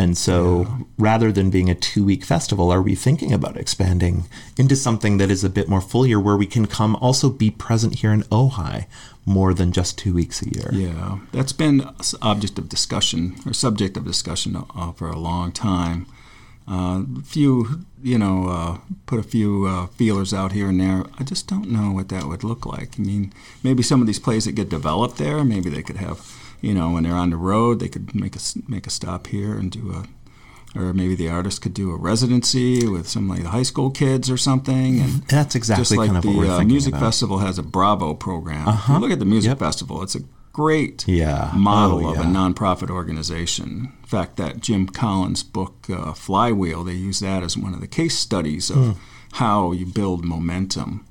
And 0.00 0.16
so, 0.16 0.86
rather 0.96 1.32
than 1.32 1.50
being 1.50 1.68
a 1.68 1.74
two 1.74 2.04
week 2.04 2.24
festival, 2.24 2.70
are 2.70 2.80
we 2.80 2.94
thinking 2.94 3.32
about 3.32 3.56
expanding 3.56 4.26
into 4.56 4.76
something 4.76 5.18
that 5.18 5.28
is 5.28 5.42
a 5.42 5.50
bit 5.50 5.68
more 5.68 5.80
full 5.80 6.06
year 6.06 6.20
where 6.20 6.36
we 6.36 6.46
can 6.46 6.66
come 6.66 6.94
also 6.96 7.28
be 7.28 7.50
present 7.50 7.96
here 7.96 8.12
in 8.12 8.22
Ojai 8.24 8.86
more 9.28 9.52
than 9.52 9.72
just 9.72 9.98
two 9.98 10.14
weeks 10.14 10.42
a 10.42 10.48
year? 10.48 10.70
Yeah, 10.72 11.18
that's 11.32 11.52
been 11.52 11.80
a 11.80 11.94
object 12.22 12.58
of 12.58 12.68
discussion 12.68 13.36
or 13.46 13.52
subject 13.52 13.96
of 13.96 14.04
discussion 14.04 14.56
uh, 14.56 14.92
for 14.92 15.08
a 15.08 15.18
long 15.18 15.52
time. 15.52 16.06
Uh, 16.66 17.02
few, 17.24 17.84
you 18.02 18.18
know, 18.18 18.48
uh, 18.48 18.78
put 19.06 19.18
a 19.18 19.22
few 19.22 19.66
uh, 19.66 19.86
feelers 19.86 20.34
out 20.34 20.52
here 20.52 20.68
and 20.68 20.80
there. 20.80 21.04
I 21.18 21.24
just 21.24 21.46
don't 21.46 21.70
know 21.70 21.92
what 21.92 22.08
that 22.10 22.24
would 22.24 22.44
look 22.44 22.66
like. 22.66 22.98
I 22.98 23.02
mean, 23.02 23.32
maybe 23.62 23.82
some 23.82 24.00
of 24.02 24.06
these 24.06 24.18
plays 24.18 24.44
that 24.44 24.52
get 24.52 24.68
developed 24.68 25.16
there, 25.16 25.44
maybe 25.44 25.70
they 25.70 25.82
could 25.82 25.96
have, 25.96 26.20
you 26.60 26.74
know, 26.74 26.90
when 26.90 27.04
they're 27.04 27.14
on 27.14 27.30
the 27.30 27.36
road, 27.36 27.80
they 27.80 27.88
could 27.88 28.14
make 28.14 28.36
a 28.36 28.40
make 28.66 28.86
a 28.86 28.90
stop 28.90 29.28
here 29.28 29.54
and 29.54 29.70
do 29.70 29.92
a. 29.92 30.04
Or 30.76 30.92
maybe 30.92 31.14
the 31.14 31.28
artist 31.30 31.62
could 31.62 31.72
do 31.74 31.90
a 31.92 31.96
residency 31.96 32.86
with 32.86 33.08
some 33.08 33.26
like 33.28 33.42
the 33.42 33.48
high 33.48 33.62
school 33.62 33.90
kids 33.90 34.30
or 34.30 34.36
something, 34.36 35.00
and 35.00 35.22
That's 35.28 35.54
exactly 35.54 35.80
just 35.80 35.96
like 35.96 36.06
kind 36.08 36.18
of 36.18 36.22
the 36.22 36.28
what 36.28 36.36
we're 36.36 36.44
uh, 36.52 36.58
thinking 36.58 36.68
music 36.74 36.92
about. 36.94 37.06
festival 37.06 37.38
has 37.38 37.58
a 37.58 37.62
Bravo 37.62 38.14
program. 38.14 38.68
Uh-huh. 38.68 38.98
look 38.98 39.10
at 39.10 39.18
the 39.18 39.24
music 39.24 39.48
Yep. 39.50 39.58
festival; 39.60 40.02
it's 40.02 40.14
a 40.14 40.20
great 40.52 41.06
Yeah. 41.08 41.52
model 41.54 42.06
Oh, 42.06 42.10
of 42.12 42.18
a 42.18 42.24
nonprofit 42.24 42.90
organization. 42.90 43.92
In 44.02 44.06
fact, 44.08 44.36
that 44.36 44.60
Jim 44.60 44.86
Collins 44.86 45.42
book, 45.42 45.86
uh, 45.88 46.12
Flywheel, 46.12 46.84
they 46.84 46.94
use 46.94 47.20
that 47.20 47.42
as 47.42 47.56
one 47.56 47.72
of 47.74 47.80
the 47.80 47.86
case 47.86 48.18
studies 48.18 48.68
of 48.70 48.76
Hmm. 48.76 48.90
how 49.32 49.72
you 49.72 49.86
build 49.86 50.24
momentum. 50.24 51.04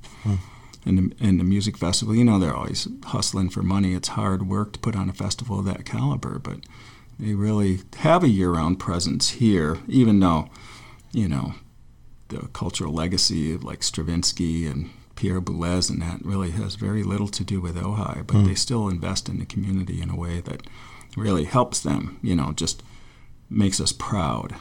In 0.85 0.95
the, 0.95 1.25
in 1.25 1.37
the 1.37 1.43
music 1.43 1.75
festival, 1.77 2.15
you 2.15 2.23
know, 2.23 2.39
they're 2.39 2.55
always 2.55 2.87
hustling 3.07 3.49
for 3.49 3.61
money. 3.61 3.93
It's 3.93 4.09
hard 4.09 4.47
work 4.47 4.71
to 4.73 4.79
put 4.79 4.95
on 4.95 5.09
a 5.09 5.13
festival 5.13 5.59
of 5.59 5.65
that 5.65 5.83
caliber, 5.83 6.39
but 6.39 6.59
they 7.19 7.33
really 7.33 7.79
have 7.97 8.23
a 8.23 8.29
year 8.29 8.51
round 8.51 8.79
presence 8.79 9.29
here, 9.31 9.79
even 9.87 10.19
though, 10.19 10.49
you 11.11 11.27
know, 11.27 11.53
the 12.29 12.47
cultural 12.53 12.93
legacy 12.93 13.53
of 13.53 13.63
like 13.63 13.81
Stravinsky 13.83 14.65
and 14.67 14.89
Pierre 15.15 15.41
Boulez 15.41 15.89
and 15.89 16.01
that 16.01 16.23
really 16.23 16.51
has 16.51 16.75
very 16.75 17.01
little 17.03 17.27
to 17.29 17.43
do 17.43 17.59
with 17.59 17.75
Ojai, 17.75 18.25
but 18.27 18.37
Hmm. 18.37 18.45
they 18.45 18.55
still 18.55 18.87
invest 18.87 19.29
in 19.29 19.39
the 19.39 19.45
community 19.45 20.01
in 20.01 20.09
a 20.09 20.15
way 20.15 20.41
that 20.41 20.61
really 21.15 21.45
helps 21.45 21.79
them. 21.79 22.17
You 22.21 22.35
know, 22.35 22.51
just 22.51 22.83
makes 23.49 23.79
us 23.79 23.91
proud. 23.91 24.53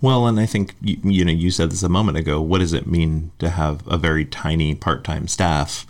Well, 0.00 0.26
and 0.26 0.38
I 0.38 0.46
think 0.46 0.74
you, 0.80 0.98
you 1.02 1.24
know 1.24 1.32
you 1.32 1.50
said 1.50 1.70
this 1.70 1.82
a 1.82 1.88
moment 1.88 2.18
ago. 2.18 2.40
What 2.40 2.58
does 2.58 2.72
it 2.72 2.86
mean 2.86 3.30
to 3.38 3.50
have 3.50 3.82
a 3.88 3.96
very 3.96 4.24
tiny 4.24 4.74
part-time 4.74 5.26
staff? 5.28 5.86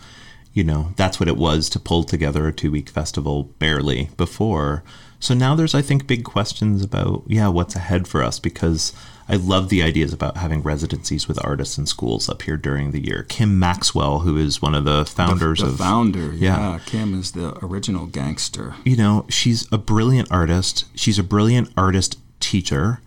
You 0.53 0.63
know, 0.63 0.93
that's 0.95 1.19
what 1.19 1.29
it 1.29 1.37
was 1.37 1.69
to 1.69 1.79
pull 1.79 2.03
together 2.03 2.47
a 2.47 2.53
two-week 2.53 2.89
festival 2.89 3.43
barely 3.59 4.09
before. 4.17 4.83
So 5.19 5.33
now 5.33 5.55
there's, 5.55 5.73
I 5.73 5.81
think, 5.81 6.07
big 6.07 6.23
questions 6.23 6.83
about 6.83 7.23
yeah, 7.27 7.47
what's 7.47 7.75
ahead 7.75 8.07
for 8.07 8.23
us 8.23 8.39
because 8.39 8.93
I 9.29 9.35
love 9.35 9.69
the 9.69 9.83
ideas 9.83 10.13
about 10.13 10.37
having 10.37 10.61
residencies 10.61 11.27
with 11.27 11.43
artists 11.43 11.77
and 11.77 11.87
schools 11.87 12.29
up 12.29 12.43
here 12.43 12.55
during 12.55 12.91
the 12.91 13.05
year. 13.05 13.23
Kim 13.23 13.59
Maxwell, 13.59 14.19
who 14.19 14.37
is 14.37 14.61
one 14.61 14.73
of 14.75 14.85
the 14.85 15.05
founders 15.05 15.59
the, 15.59 15.65
the 15.65 15.71
of 15.71 15.77
founder, 15.79 16.33
yeah. 16.33 16.73
yeah, 16.73 16.79
Kim 16.85 17.19
is 17.19 17.31
the 17.31 17.57
original 17.65 18.05
gangster. 18.05 18.75
You 18.85 18.95
know, 18.95 19.25
she's 19.29 19.71
a 19.71 19.77
brilliant 19.77 20.31
artist. 20.31 20.85
She's 20.95 21.19
a 21.19 21.23
brilliant 21.23 21.71
artist 21.75 22.19
teacher. 22.39 23.01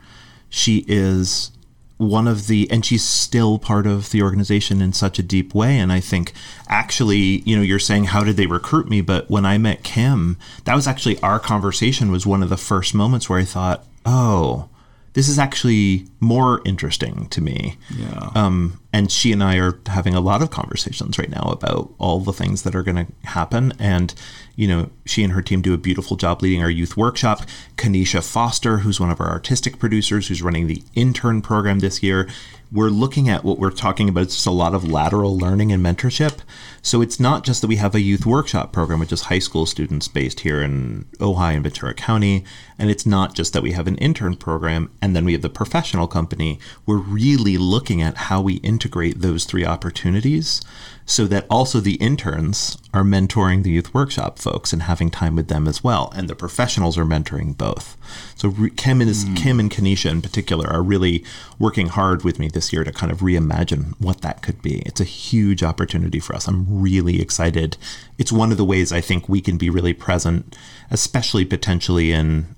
She 0.51 0.85
is 0.89 1.53
one 2.01 2.27
of 2.27 2.47
the 2.47 2.67
and 2.71 2.85
she's 2.85 3.05
still 3.05 3.59
part 3.59 3.87
of 3.87 4.11
the 4.11 4.23
organization 4.23 4.81
in 4.81 4.93
such 4.93 5.19
a 5.19 5.23
deep 5.23 5.55
way. 5.55 5.79
And 5.79 5.93
i 5.93 6.01
think 6.01 6.33
actually 6.69 7.43
you 7.45 7.55
know 7.55 7.63
you're 7.63 7.79
saying 7.79 8.05
how 8.05 8.25
did 8.25 8.37
they 8.37 8.47
recruit 8.47 8.89
me? 8.89 9.03
But 9.03 9.31
when 9.31 9.45
i 9.45 9.59
met 9.59 9.85
kim 9.85 10.39
that 10.65 10.75
was 10.75 10.87
actually 10.87 11.21
our 11.21 11.39
conversation 11.39 12.11
was 12.11 12.27
one 12.27 12.43
of 12.43 12.49
the 12.49 12.57
first 12.57 12.95
moments 12.95 13.29
where 13.29 13.39
i 13.39 13.45
thought 13.45 13.85
oh 14.07 14.70
this 15.15 15.29
is 15.29 15.39
actually 15.39 16.07
more 16.21 16.63
interesting 16.65 17.27
to 17.29 17.41
me. 17.41 17.77
Yeah. 17.97 18.31
Um, 18.35 18.81
and 18.93 19.11
she 19.11 19.33
and 19.33 19.43
I 19.43 19.57
are 19.57 19.79
having 19.87 20.15
a 20.15 20.21
lot 20.21 20.43
of 20.43 20.51
conversations 20.51 21.19
right 21.19 21.31
now 21.31 21.51
about 21.51 21.93
all 21.99 22.21
the 22.21 22.33
things 22.33 22.63
that 22.63 22.75
are 22.75 22.83
going 22.83 23.07
to 23.07 23.29
happen. 23.29 23.73
And, 23.79 24.15
you 24.57 24.69
know, 24.69 24.91
she 25.07 25.25
and 25.25 25.33
her 25.33 25.43
team 25.43 25.63
do 25.63 25.75
a 25.75 25.79
beautiful 25.79 26.17
job 26.17 26.43
leading 26.43 26.63
our 26.63 26.71
youth 26.71 26.97
workshop. 26.97 27.43
Kanisha 27.77 28.25
Foster, 28.25 28.79
who's 28.79 29.01
one 29.01 29.11
of 29.11 29.21
our 29.21 29.31
artistic 29.31 29.79
producers, 29.79 30.29
who's 30.29 30.43
running 30.43 30.67
the 30.67 30.83
intern 30.95 31.43
program 31.43 31.81
this 31.81 32.03
year, 32.03 32.29
we're 32.73 32.89
looking 32.89 33.29
at 33.29 33.43
what 33.43 33.59
we're 33.59 33.71
talking 33.71 34.09
about. 34.09 34.23
It's 34.23 34.35
just 34.35 34.47
a 34.47 34.53
lot 34.53 34.75
of 34.75 34.89
lateral 34.89 35.37
learning 35.37 35.73
and 35.73 35.85
mentorship. 35.85 36.39
So 36.83 37.03
it's 37.03 37.19
not 37.19 37.45
just 37.45 37.61
that 37.61 37.67
we 37.67 37.77
have 37.77 37.95
a 37.95 38.01
youth 38.01 38.25
workshop 38.25 38.73
program, 38.73 39.01
which 39.01 39.13
is 39.13 39.23
high 39.23 39.41
school 39.41 39.67
students 39.67 40.07
based 40.07 40.41
here 40.41 40.63
in 40.63 41.07
Ojai 41.19 41.55
and 41.55 41.63
Ventura 41.65 41.95
County. 41.95 42.45
And 42.79 42.89
it's 42.89 43.05
not 43.05 43.35
just 43.35 43.53
that 43.53 43.63
we 43.63 43.73
have 43.73 43.89
an 43.89 43.97
intern 43.97 44.37
program 44.37 44.91
and 45.03 45.17
then 45.17 45.25
we 45.25 45.33
have 45.33 45.43
the 45.43 45.51
professional 45.51 46.07
company. 46.07 46.61
We're 46.87 46.97
really 46.97 47.59
looking 47.59 48.03
at 48.03 48.17
how 48.17 48.41
we 48.41 48.55
integrate 48.55 49.21
those 49.21 49.45
three 49.45 49.65
opportunities 49.65 50.61
so 51.11 51.27
that 51.27 51.45
also 51.51 51.81
the 51.81 51.97
interns 51.97 52.79
are 52.95 53.03
mentoring 53.03 53.65
the 53.65 53.71
youth 53.71 53.93
workshop 53.93 54.39
folks 54.39 54.73
and 54.73 54.83
having 54.83 55.11
time 55.11 55.35
with 55.35 55.49
them 55.49 55.67
as 55.67 55.83
well, 55.83 56.13
and 56.15 56.29
the 56.29 56.37
professionals 56.37 56.97
are 56.97 57.05
mentoring 57.05 57.59
both. 57.59 57.97
So 58.37 58.53
Kim 58.77 59.01
and 59.01 59.11
mm. 59.11 59.37
Kim 59.37 59.59
and 59.59 59.69
Kanisha 59.69 60.09
in 60.09 60.23
particular 60.23 60.69
are 60.69 60.85
really 60.85 61.25
working 61.59 61.89
hard 61.89 62.23
with 62.23 62.39
me 62.39 62.49
this 62.49 62.73
year 62.73 62.85
to 62.85 62.93
kind 62.93 63.11
of 63.11 63.19
reimagine 63.19 63.95
what 63.99 64.21
that 64.21 64.41
could 64.41 64.63
be. 64.63 64.83
It's 64.87 65.01
a 65.01 65.05
huge 65.05 65.65
opportunity 65.65 66.21
for 66.21 66.37
us. 66.37 66.47
I'm 66.47 66.81
really 66.81 67.21
excited. 67.21 67.77
It's 68.17 68.31
one 68.31 68.53
of 68.53 68.57
the 68.57 68.65
ways 68.65 68.93
I 68.93 69.01
think 69.01 69.29
we 69.29 69.41
can 69.41 69.59
be 69.59 69.69
really 69.69 69.93
present, 69.93 70.57
especially 70.93 71.45
potentially 71.45 72.13
in 72.13 72.55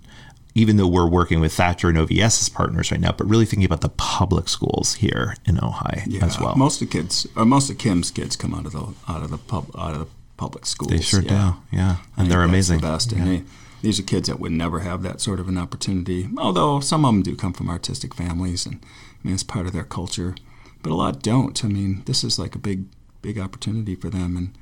even 0.55 0.77
though 0.77 0.87
we're 0.87 1.09
working 1.09 1.41
with 1.41 1.53
Thacher 1.53 1.89
and 1.89 1.99
OVS 1.99 2.41
as 2.41 2.49
partners 2.49 2.91
right 2.91 3.01
now, 3.01 3.13
but 3.13 3.27
really 3.29 3.47
thinking 3.47 3.65
about 3.65 3.81
the 3.81 3.89
public 3.91 4.49
schools 4.49 4.95
here 4.95 5.35
in 5.47 5.57
Ojai 5.57 6.05
yeah, 6.07 6.25
as 6.25 6.39
well. 6.39 6.55
Most 6.57 6.83
of 6.83 6.91
kids, 6.91 7.27
or 7.37 7.45
most 7.45 7.71
of 7.71 7.79
Kim's 7.79 8.11
kids, 8.11 8.37
come 8.37 8.55
out 8.55 8.67
of 8.67 8.73
the 8.73 8.95
out 9.09 9.23
of 9.23 9.31
the 9.31 9.39
pub 9.39 9.71
out 9.77 9.95
of 9.95 10.01
the 10.01 10.09
public 10.37 10.67
schools. 10.67 10.91
They 10.91 11.01
sure 11.01 11.23
yeah. 11.23 11.55
do, 11.71 11.77
yeah, 11.77 11.97
and 12.17 12.31
they're 12.31 12.43
amazing. 12.43 12.81
The 12.81 12.87
best, 12.89 13.13
and 13.13 13.27
they, 13.27 13.45
these 13.81 13.99
are 13.99 14.05
kids 14.05 14.29
that 14.29 14.41
would 14.41 14.53
never 14.53 14.81
have 14.81 15.03
that 15.03 15.21
sort 15.21 15.41
of 15.41 15.49
an 15.49 15.57
opportunity. 15.57 16.29
Although 16.37 16.81
some 16.81 17.05
of 17.05 17.15
them 17.15 17.23
do 17.23 17.35
come 17.35 17.53
from 17.53 17.71
artistic 17.71 18.15
families, 18.15 18.67
and 18.67 18.81
I 18.85 19.27
mean 19.27 19.35
it's 19.35 19.43
part 19.43 19.67
of 19.67 19.73
their 19.73 19.85
culture, 19.85 20.35
but 20.83 20.93
a 20.93 20.95
lot 20.95 21.23
don't. 21.23 21.65
I 21.65 21.69
mean, 21.69 22.03
this 22.05 22.25
is 22.25 22.39
like 22.39 22.55
a 22.55 22.59
big, 22.59 22.85
big 23.23 23.39
opportunity 23.39 23.95
for 23.95 24.11
them, 24.11 24.37
and 24.37 24.57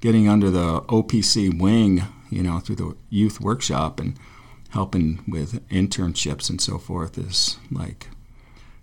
getting 0.00 0.28
under 0.28 0.50
the 0.50 0.82
OPC 0.82 1.58
wing, 1.58 2.02
you 2.30 2.42
know, 2.42 2.58
through 2.58 2.76
the 2.76 2.96
youth 3.08 3.40
workshop 3.40 4.00
and 4.00 4.18
helping 4.70 5.22
with 5.26 5.66
internships 5.68 6.48
and 6.50 6.60
so 6.60 6.78
forth 6.78 7.18
is 7.18 7.58
like, 7.70 8.08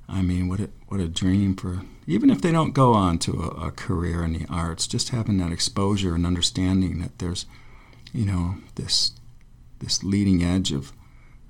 I 0.08 0.22
mean, 0.22 0.48
what 0.48 0.60
a, 0.60 0.70
what 0.88 1.00
a 1.00 1.08
dream 1.08 1.56
for 1.56 1.82
even 2.08 2.30
if 2.30 2.42
they 2.42 2.54
don't 2.54 2.72
go 2.72 2.94
on 2.94 3.20
to 3.20 3.34
a, 3.34 3.68
a 3.68 3.72
career 3.72 4.24
in 4.24 4.34
the 4.34 4.46
arts, 4.50 4.88
just 4.88 5.10
having 5.10 5.38
that 5.38 5.52
exposure 5.52 6.16
and 6.16 6.26
understanding 6.26 7.00
that 7.00 7.20
there's, 7.20 7.46
you 8.14 8.26
know, 8.26 8.56
this 8.76 9.12
this 9.80 10.04
leading 10.04 10.44
edge 10.44 10.72
of 10.72 10.94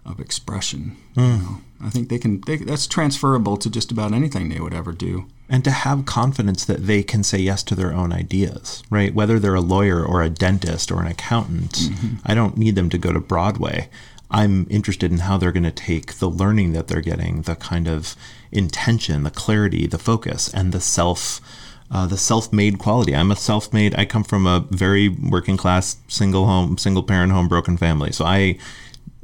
of 0.04 0.20
expression. 0.20 0.98
Mm. 1.16 1.22
You 1.22 1.38
hmm. 1.38 1.44
know? 1.44 1.62
I 1.80 1.90
think 1.92 2.10
they 2.10 2.18
can. 2.18 2.42
They, 2.42 2.58
that's 2.58 2.88
transferable 2.88 3.56
to 3.58 3.70
just 3.70 3.92
about 3.92 4.14
anything 4.14 4.50
they 4.50 4.60
would 4.60 4.74
ever 4.74 4.92
do. 4.92 5.28
And 5.50 5.64
to 5.64 5.72
have 5.72 6.06
confidence 6.06 6.66
that 6.66 6.88
they 6.88 7.04
can 7.04 7.24
say 7.24 7.38
yes 7.38 7.64
to 7.64 7.76
their 7.76 7.94
own 7.94 8.12
ideas, 8.12 8.84
right? 8.90 9.14
Whether 9.14 9.40
they're 9.40 9.56
a 9.56 9.62
lawyer 9.62 10.04
or 10.04 10.22
a 10.22 10.30
dentist 10.30 10.92
or 10.92 11.00
an 11.00 11.08
accountant, 11.08 11.72
mm-hmm. 11.72 12.16
I 12.26 12.34
don't 12.34 12.58
need 12.58 12.76
them 12.76 12.90
to 12.90 12.98
go 12.98 13.14
to 13.14 13.20
Broadway. 13.22 13.90
I'm 14.30 14.68
interested 14.70 15.12
in 15.12 15.20
how 15.20 15.38
they're 15.38 15.52
going 15.52 15.64
to 15.64 15.72
take 15.72 16.16
the 16.16 16.30
learning 16.30 16.74
that 16.74 16.88
they're 16.88 17.02
getting, 17.02 17.44
the 17.44 17.56
kind 17.56 17.88
of 17.88 18.16
intention, 18.52 19.24
the 19.24 19.32
clarity, 19.32 19.88
the 19.88 19.98
focus, 19.98 20.54
and 20.54 20.72
the 20.72 20.82
self. 20.82 21.42
Uh, 21.90 22.06
the 22.06 22.18
self-made 22.18 22.80
quality. 22.80 23.16
I'm 23.16 23.32
a 23.32 23.36
self-made. 23.38 23.96
I 23.96 24.04
come 24.04 24.26
from 24.26 24.46
a 24.46 24.66
very 24.72 25.08
working 25.08 25.56
class, 25.56 25.96
single 26.10 26.46
home, 26.46 26.78
single 26.78 27.02
parent 27.02 27.32
home, 27.32 27.48
broken 27.48 27.78
family. 27.78 28.12
So 28.12 28.26
I, 28.26 28.58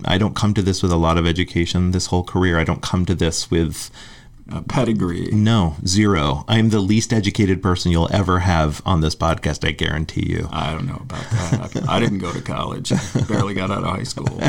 I 0.05 0.17
don't 0.17 0.33
come 0.33 0.53
to 0.53 0.61
this 0.61 0.81
with 0.81 0.93
a 0.93 0.95
lot 0.95 1.17
of 1.17 1.27
education. 1.27 1.91
This 1.91 2.05
whole 2.05 2.23
career, 2.23 2.57
I 2.57 2.63
don't 2.63 2.81
come 2.81 3.05
to 3.07 3.15
this 3.15 3.51
with 3.51 3.91
a 4.51 4.61
pedigree. 4.61 5.29
No, 5.31 5.75
zero. 5.85 6.43
I'm 6.47 6.69
the 6.69 6.79
least 6.79 7.13
educated 7.13 7.61
person 7.63 7.91
you'll 7.91 8.13
ever 8.13 8.39
have 8.39 8.81
on 8.85 9.01
this 9.01 9.15
podcast. 9.15 9.65
I 9.67 9.71
guarantee 9.71 10.25
you. 10.29 10.49
I 10.51 10.71
don't 10.71 10.85
know 10.85 11.01
about 11.01 11.29
that. 11.31 11.87
I, 11.87 11.97
I 11.97 11.99
didn't 11.99 12.19
go 12.19 12.31
to 12.31 12.41
college. 12.41 12.91
barely 13.27 13.53
got 13.53 13.71
out 13.71 13.83
of 13.83 13.89
high 13.89 14.03
school. 14.03 14.39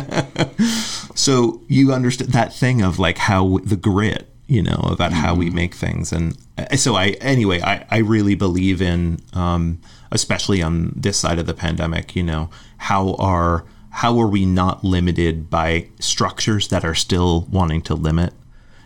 so 1.14 1.62
you 1.68 1.92
understand 1.92 2.32
that 2.32 2.53
thing 2.53 2.82
of 2.82 2.99
like 2.99 3.18
how 3.18 3.59
the 3.59 3.76
grit, 3.76 4.28
you 4.47 4.62
know, 4.62 4.88
about 4.90 5.12
mm-hmm. 5.12 5.20
how 5.20 5.34
we 5.34 5.47
mm-hmm. 5.47 5.57
make 5.57 5.74
things, 5.74 6.12
and 6.12 6.36
uh, 6.59 6.76
so 6.76 6.97
I. 6.97 7.11
Anyway, 7.20 7.61
I 7.62 7.86
I 7.90 7.99
really 7.99 8.34
believe 8.34 8.82
in, 8.82 9.20
um, 9.32 9.80
especially 10.11 10.61
on 10.62 10.92
this 10.97 11.18
side 11.18 11.38
of 11.38 11.47
the 11.47 11.55
pandemic. 11.55 12.16
You 12.16 12.24
know, 12.24 12.51
how 12.78 13.14
are 13.14 13.64
how 13.90 14.18
are 14.20 14.26
we 14.26 14.45
not 14.45 14.82
limited 14.82 15.49
by 15.49 15.88
structures 16.01 16.68
that 16.68 16.84
are 16.84 16.97
still 16.97 17.42
wanting 17.42 17.80
to 17.82 17.95
limit 17.95 18.34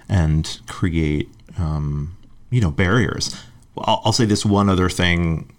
and 0.08 0.60
create, 0.66 1.28
um, 1.58 2.16
you 2.50 2.60
know, 2.60 2.70
barriers. 2.70 3.40
I'll, 3.76 4.02
I'll 4.06 4.12
say 4.12 4.24
this 4.24 4.44
one 4.44 4.68
other 4.68 4.88
thing. 4.88 5.52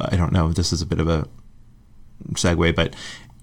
I 0.00 0.16
don't 0.16 0.32
know 0.32 0.52
this 0.52 0.72
is 0.72 0.82
a 0.82 0.86
bit 0.86 1.00
of 1.00 1.08
a 1.08 1.28
segue, 2.34 2.74
but 2.74 2.94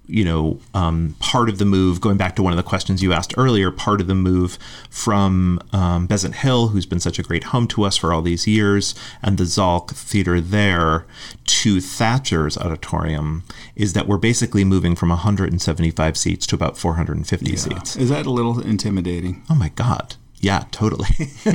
you 0.06 0.24
know, 0.24 0.60
um, 0.74 1.16
part 1.18 1.48
of 1.48 1.58
the 1.58 1.64
move, 1.64 2.00
going 2.00 2.16
back 2.16 2.36
to 2.36 2.42
one 2.42 2.52
of 2.52 2.56
the 2.56 2.62
questions 2.62 3.02
you 3.02 3.12
asked 3.12 3.34
earlier, 3.38 3.70
part 3.70 4.00
of 4.00 4.06
the 4.06 4.14
move 4.14 4.58
from 4.90 5.58
um, 5.72 6.06
Besant 6.06 6.36
Hill, 6.36 6.68
who's 6.68 6.84
been 6.84 7.00
such 7.00 7.18
a 7.18 7.22
great 7.22 7.44
home 7.44 7.66
to 7.68 7.84
us 7.84 7.96
for 7.96 8.12
all 8.12 8.20
these 8.20 8.46
years, 8.46 8.94
and 9.22 9.38
the 9.38 9.44
Zalk 9.44 9.90
Theater 9.92 10.40
there 10.40 11.06
to 11.44 11.80
Thacher's 11.80 12.58
Auditorium 12.58 13.44
is 13.76 13.94
that 13.94 14.06
we're 14.06 14.18
basically 14.18 14.64
moving 14.64 14.94
from 14.94 15.08
175 15.08 16.16
seats 16.16 16.46
to 16.48 16.54
about 16.54 16.76
450 16.76 17.50
yeah. 17.50 17.56
seats. 17.56 17.96
Is 17.96 18.10
that 18.10 18.26
a 18.26 18.30
little 18.30 18.60
intimidating? 18.60 19.42
Oh 19.48 19.54
my 19.54 19.70
God. 19.70 20.16
Yeah, 20.44 20.64
totally. 20.72 21.08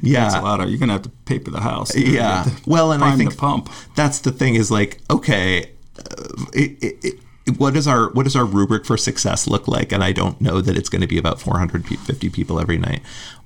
yeah, 0.00 0.24
that's 0.24 0.36
a 0.36 0.40
lot 0.40 0.62
of. 0.62 0.70
You're 0.70 0.78
gonna 0.78 0.94
have 0.94 1.02
to 1.02 1.10
paper 1.26 1.50
the 1.50 1.60
house. 1.60 1.94
Yeah. 1.94 2.46
Well, 2.66 2.92
and 2.92 3.04
I 3.04 3.14
think 3.14 3.32
the 3.32 3.36
pump. 3.36 3.68
That's 3.94 4.20
the 4.20 4.32
thing 4.32 4.54
is 4.54 4.70
like, 4.70 5.02
okay, 5.10 5.66
uh, 5.98 6.46
it, 6.54 6.82
it, 6.82 7.20
it, 7.44 7.58
what 7.58 7.76
is 7.76 7.86
our 7.86 8.10
what 8.12 8.22
does 8.22 8.36
our 8.36 8.46
rubric 8.46 8.86
for 8.86 8.96
success 8.96 9.46
look 9.46 9.68
like? 9.68 9.92
And 9.92 10.02
I 10.02 10.12
don't 10.12 10.40
know 10.40 10.62
that 10.62 10.78
it's 10.78 10.88
going 10.88 11.02
to 11.02 11.06
be 11.06 11.18
about 11.18 11.42
450 11.42 12.30
people 12.30 12.58
every 12.58 12.78
night. 12.78 13.02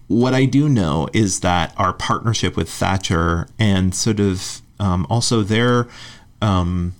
What 0.07 0.35
I 0.35 0.45
do 0.45 0.69
know 0.69 1.09
is 1.13 1.41
that 1.41 1.75
our 1.77 1.93
partnership 1.93 2.57
with 2.57 2.69
Thacher 2.69 3.49
and 3.59 3.93
sort 3.93 4.21
of 4.21 4.63
um, 4.79 5.05
also 5.11 5.43
their 5.43 5.89
um, 6.41 6.95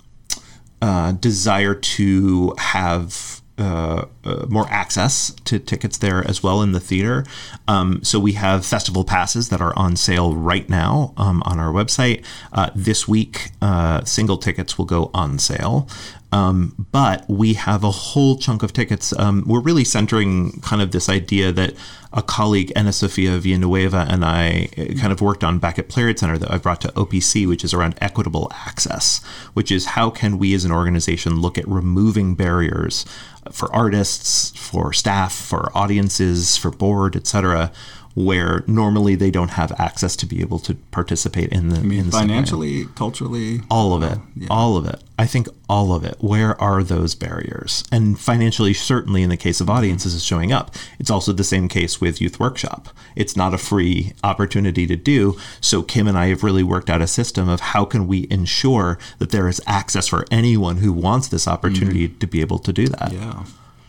uh, 0.83 1.13
desire 1.13 1.75
to 1.75 2.53
have 2.59 3.43
uh, 3.59 4.07
uh, 4.25 4.47
more 4.49 4.67
access 4.71 5.33
to 5.45 5.59
tickets 5.59 5.99
there 5.99 6.27
as 6.27 6.43
well 6.43 6.63
in 6.63 6.73
the 6.73 6.81
theater. 6.81 7.25
Um, 7.67 8.03
so 8.03 8.19
we 8.21 8.33
have 8.33 8.65
festival 8.65 9.05
passes 9.05 9.49
that 9.49 9.61
are 9.61 9.77
on 9.77 9.97
sale 9.97 10.35
right 10.35 10.69
now 10.69 11.13
um, 11.17 11.43
on 11.45 11.59
our 11.59 11.73
website. 11.73 12.25
Uh, 12.53 12.71
this 12.75 13.09
week, 13.09 13.51
uh, 13.61 14.05
single 14.05 14.39
tickets 14.39 14.79
will 14.79 14.85
go 14.85 15.11
on 15.13 15.39
sale. 15.39 15.89
Um, 16.31 16.87
but 16.93 17.29
we 17.29 17.55
have 17.55 17.85
a 17.85 17.91
whole 17.91 18.37
chunk 18.37 18.63
of 18.63 18.73
tickets. 18.73 19.19
Um, 19.19 19.45
we're 19.47 19.61
really 19.61 19.85
centering 19.85 20.61
kind 20.61 20.83
of 20.83 20.91
this 20.91 21.09
idea 21.09 21.53
that 21.53 21.75
a 22.13 22.23
colleague, 22.23 22.73
Ana 22.77 22.93
Sofia 22.93 23.39
Villanueva, 23.39 24.07
and 24.09 24.25
I 24.25 24.69
uh, 24.77 24.99
kind 25.01 25.13
of 25.13 25.21
worked 25.21 25.43
on 25.43 25.59
back 25.59 25.79
at 25.79 25.89
Playwright 25.89 26.19
Center 26.19 26.39
that 26.39 26.51
I 26.51 26.59
brought 26.59 26.81
to 26.83 26.89
OPC, 26.89 27.47
which 27.47 27.65
is 27.65 27.73
around 27.73 27.97
equitable 28.01 28.51
access, 28.55 29.23
which 29.55 29.73
is 29.73 29.87
how 29.87 30.11
can 30.11 30.39
we 30.39 30.55
as 30.55 30.65
an 30.65 30.73
organization 30.73 31.41
look 31.41 31.57
at 31.57 31.67
removing 31.69 32.35
barriers 32.35 33.05
for 33.51 33.75
artists, 33.75 34.51
for 34.57 34.93
staff, 34.93 35.35
for 35.35 35.71
audiences, 35.77 36.57
for 36.57 36.71
board, 36.71 37.17
etc., 37.17 37.73
where 38.19 38.65
normally 38.67 39.15
they 39.15 39.31
don't 39.31 39.51
have 39.51 39.73
access 39.79 40.17
to 40.17 40.27
be 40.27 40.41
able 40.41 40.59
to 40.59 40.75
participate 40.91 41.53
in 41.53 41.69
the, 41.69 41.77
I 41.77 41.83
mean, 41.83 42.01
in 42.01 42.07
the 42.07 42.13
financially, 42.13 42.87
culturally, 42.97 43.61
all 43.71 43.95
of 43.95 44.03
it. 44.03 44.19
Yeah. 44.35 44.49
all 44.51 44.77
of 44.77 44.87
it. 44.87 45.01
I 45.17 45.27
think 45.27 45.49
all 45.69 45.93
of 45.95 46.05
it. 46.05 46.17
Where 46.19 46.61
are 46.61 46.83
those 46.83 47.15
barriers? 47.15 47.85
And 47.93 48.19
financially 48.19 48.75
certainly 48.75 49.23
in 49.23 49.31
the 49.31 49.37
case 49.37 49.61
of 49.61 49.71
audiences 49.71 50.15
is 50.15 50.25
showing 50.25 50.53
up. 50.53 50.75
It's 50.99 51.11
also 51.11 51.33
the 51.33 51.45
same 51.45 51.69
case 51.69 52.01
with 52.01 52.21
youth 52.21 52.41
workshop. 52.41 52.89
It's 53.15 53.37
not 53.37 53.55
a 53.55 53.59
free 53.59 54.15
opportunity 54.25 54.85
to 54.89 54.97
do. 54.97 55.39
So 55.61 55.83
kim 55.83 56.09
and 56.09 56.19
i 56.19 56.27
have 56.27 56.43
really 56.43 56.65
worked 56.65 56.91
out 56.91 57.01
a 57.01 57.07
system 57.07 57.49
of 57.49 57.61
how 57.61 57.85
can 57.85 58.09
we 58.09 58.27
ensure 58.31 58.99
that 59.19 59.31
there 59.31 59.47
is 59.47 59.63
access 59.65 60.09
for 60.09 60.25
anyone 60.31 60.79
who 60.79 60.93
wants 60.93 61.29
this 61.29 61.45
mm-hmm. 61.45 61.55
opportunity 61.55 62.09
to 62.09 62.27
be 62.27 62.41
able 62.41 62.59
to 62.59 62.73
do 62.73 62.89
that. 62.89 63.13
Yeah. 63.13 63.45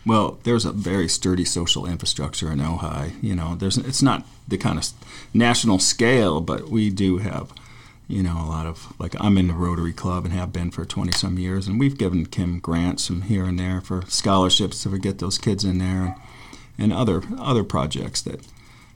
Well, 0.06 0.38
there's 0.44 0.64
a 0.64 0.72
very 0.72 1.08
sturdy 1.08 1.44
social 1.44 1.86
infrastructure 1.86 2.50
in 2.50 2.58
Ojai. 2.58 3.12
You 3.22 3.34
know, 3.34 3.54
there's 3.54 3.76
it's 3.76 4.02
not 4.02 4.26
the 4.48 4.56
kind 4.56 4.78
of 4.78 4.88
national 5.34 5.78
scale, 5.78 6.40
but 6.40 6.68
we 6.68 6.90
do 6.90 7.18
have, 7.18 7.52
you 8.08 8.22
know, 8.22 8.38
a 8.38 8.48
lot 8.48 8.66
of 8.66 8.94
like 8.98 9.14
I'm 9.20 9.36
in 9.36 9.48
the 9.48 9.54
Rotary 9.54 9.92
Club 9.92 10.24
and 10.24 10.32
have 10.32 10.52
been 10.52 10.70
for 10.70 10.84
20 10.84 11.12
some 11.12 11.38
years, 11.38 11.66
and 11.66 11.78
we've 11.78 11.98
given 11.98 12.26
Kim 12.26 12.60
grants 12.60 13.06
from 13.06 13.22
here 13.22 13.44
and 13.44 13.58
there 13.58 13.80
for 13.80 14.02
scholarships 14.08 14.82
to 14.82 14.98
get 14.98 15.18
those 15.18 15.38
kids 15.38 15.64
in 15.64 15.78
there, 15.78 16.04
and, 16.04 16.14
and 16.78 16.92
other 16.92 17.22
other 17.38 17.64
projects 17.64 18.22
that 18.22 18.46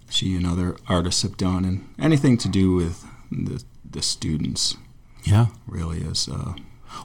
she 0.09 0.35
and 0.37 0.47
other 0.47 0.77
artists 0.89 1.23
have 1.23 1.37
done, 1.37 1.65
and 1.65 1.87
anything 1.99 2.39
to 2.39 2.49
do 2.49 2.75
with 2.75 3.05
the 3.31 3.63
the 3.89 4.03
students 4.03 4.77
yeah 5.25 5.47
really 5.67 5.99
is. 5.99 6.29
Uh, 6.29 6.55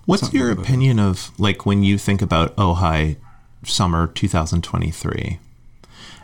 what's 0.05 0.31
your 0.33 0.51
opinion 0.51 0.99
of 0.99 1.31
like 1.39 1.65
when 1.65 1.83
you 1.83 1.97
think 1.97 2.21
about 2.21 2.55
ojai 2.55 3.17
summer 3.65 4.07
2023 4.07 5.39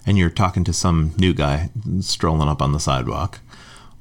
and 0.05 0.17
you're 0.17 0.29
talking 0.29 0.63
to 0.63 0.73
some 0.73 1.13
new 1.17 1.33
guy 1.33 1.69
strolling 1.99 2.47
up 2.47 2.61
on 2.61 2.71
the 2.71 2.79
sidewalk. 2.79 3.39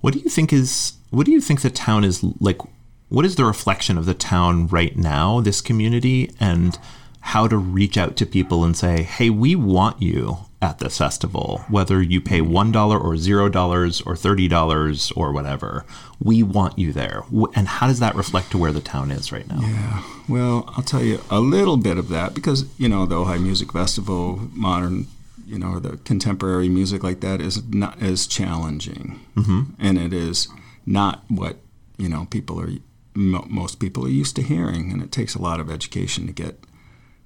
What 0.00 0.12
do 0.12 0.20
you 0.20 0.28
think 0.28 0.52
is 0.52 0.94
what 1.10 1.26
do 1.26 1.32
you 1.32 1.40
think 1.40 1.62
the 1.62 1.70
town 1.70 2.04
is 2.04 2.22
like 2.40 2.60
what 3.08 3.24
is 3.24 3.36
the 3.36 3.44
reflection 3.44 3.96
of 3.96 4.06
the 4.06 4.14
town 4.14 4.66
right 4.66 4.96
now 4.96 5.40
this 5.40 5.60
community 5.60 6.30
and 6.40 6.78
how 7.20 7.46
to 7.46 7.56
reach 7.56 7.96
out 7.96 8.16
to 8.16 8.26
people 8.26 8.64
and 8.64 8.76
say 8.76 9.02
hey 9.02 9.30
we 9.30 9.54
want 9.54 10.02
you 10.02 10.38
at 10.64 10.78
this 10.78 10.96
festival 10.96 11.62
whether 11.68 12.02
you 12.02 12.20
pay 12.20 12.40
$1 12.40 12.74
or 12.74 13.14
$0 13.14 14.06
or 14.06 14.14
$30 14.14 15.12
or 15.16 15.32
whatever. 15.32 15.84
We 16.22 16.42
want 16.42 16.78
you 16.78 16.92
there. 16.92 17.22
And 17.54 17.68
how 17.68 17.86
does 17.86 18.00
that 18.00 18.14
reflect 18.14 18.50
to 18.52 18.58
where 18.58 18.72
the 18.72 18.80
town 18.80 19.10
is 19.10 19.30
right 19.30 19.46
now? 19.46 19.60
Yeah, 19.60 20.02
well, 20.28 20.64
I'll 20.74 20.82
tell 20.82 21.02
you 21.02 21.20
a 21.30 21.40
little 21.40 21.76
bit 21.76 21.98
of 21.98 22.08
that 22.08 22.34
because 22.34 22.64
you 22.78 22.88
know 22.88 23.04
the 23.04 23.16
Ojai 23.16 23.42
Music 23.42 23.72
Festival, 23.72 24.48
modern, 24.52 25.06
you 25.46 25.58
know, 25.58 25.78
the 25.78 25.98
contemporary 25.98 26.70
music 26.70 27.02
like 27.02 27.20
that 27.20 27.42
is 27.42 27.62
not 27.68 28.00
as 28.02 28.26
challenging, 28.26 29.20
mm-hmm. 29.36 29.62
and 29.78 29.98
it 29.98 30.12
is 30.12 30.48
not 30.86 31.24
what 31.28 31.58
you 31.98 32.08
know 32.08 32.26
people 32.30 32.58
are 32.60 32.70
mo- 33.14 33.46
most 33.48 33.80
people 33.80 34.06
are 34.06 34.16
used 34.22 34.34
to 34.36 34.42
hearing, 34.42 34.92
and 34.92 35.02
it 35.02 35.12
takes 35.12 35.34
a 35.34 35.42
lot 35.42 35.60
of 35.60 35.70
education 35.70 36.26
to 36.26 36.32
get 36.32 36.58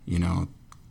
you 0.06 0.18
know 0.18 0.48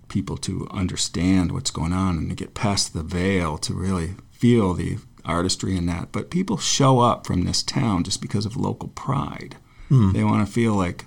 people 0.07 0.37
to 0.37 0.67
understand 0.71 1.51
what's 1.51 1.71
going 1.71 1.93
on 1.93 2.17
and 2.17 2.29
to 2.29 2.35
get 2.35 2.53
past 2.53 2.93
the 2.93 3.03
veil 3.03 3.57
to 3.57 3.73
really 3.73 4.15
feel 4.31 4.73
the 4.73 4.97
artistry 5.25 5.75
in 5.75 5.85
that. 5.87 6.11
But 6.11 6.29
people 6.29 6.57
show 6.57 6.99
up 6.99 7.27
from 7.27 7.43
this 7.43 7.63
town 7.63 8.03
just 8.03 8.21
because 8.21 8.45
of 8.45 8.55
local 8.55 8.89
pride. 8.89 9.57
Hmm. 9.89 10.13
They 10.13 10.23
want 10.23 10.45
to 10.45 10.51
feel 10.51 10.73
like, 10.73 11.05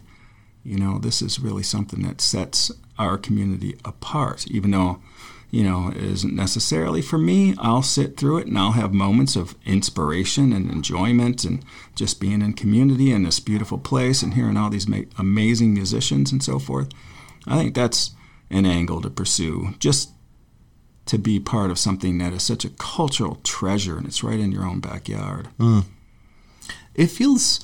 you 0.65 0.79
know, 0.79 0.99
this 0.99 1.23
is 1.23 1.41
really 1.41 1.63
something 1.63 2.03
that 2.03 2.21
sets 2.21 2.71
our 2.99 3.17
community 3.17 3.79
apart, 3.85 4.47
even 4.49 4.71
though, 4.73 5.01
you 5.51 5.65
know, 5.65 5.89
it 5.89 5.97
isn't 5.97 6.35
necessarily 6.35 7.03
for 7.03 7.19
me. 7.19 7.55
I'll 7.59 7.83
sit 7.83 8.17
through 8.17 8.39
it 8.39 8.47
and 8.47 8.59
I'll 8.59 8.73
have 8.73 8.93
moments 8.93 9.37
of 9.37 9.57
inspiration 9.65 10.53
and 10.53 10.71
enjoyment 10.71 11.45
and 11.45 11.65
just 11.95 12.21
being 12.21 12.43
in 12.43 12.53
community 12.53 13.11
in 13.11 13.23
this 13.23 13.41
beautiful 13.41 13.79
place 13.79 14.23
and 14.23 14.35
hearing 14.35 14.57
all 14.57 14.71
these 14.71 14.87
ma- 14.87 15.09
amazing 15.19 15.73
musicians 15.75 16.31
and 16.31 16.43
so 16.43 16.59
forth. 16.59 16.89
I 17.47 17.57
think 17.57 17.75
that's 17.75 18.13
an 18.51 18.67
angle 18.67 19.01
to 19.03 19.11
pursue. 19.11 19.75
Just 19.79 20.11
to 21.07 21.19
be 21.19 21.41
part 21.41 21.71
of 21.71 21.79
something 21.79 22.19
that 22.19 22.33
is 22.33 22.43
such 22.43 22.65
a 22.65 22.71
cultural 22.71 23.37
treasure 23.43 23.97
and 23.97 24.07
it's 24.07 24.23
right 24.23 24.39
in 24.39 24.53
your 24.53 24.65
own 24.65 24.81
backyard. 24.81 25.49
it 26.95 27.07
feels 27.09 27.61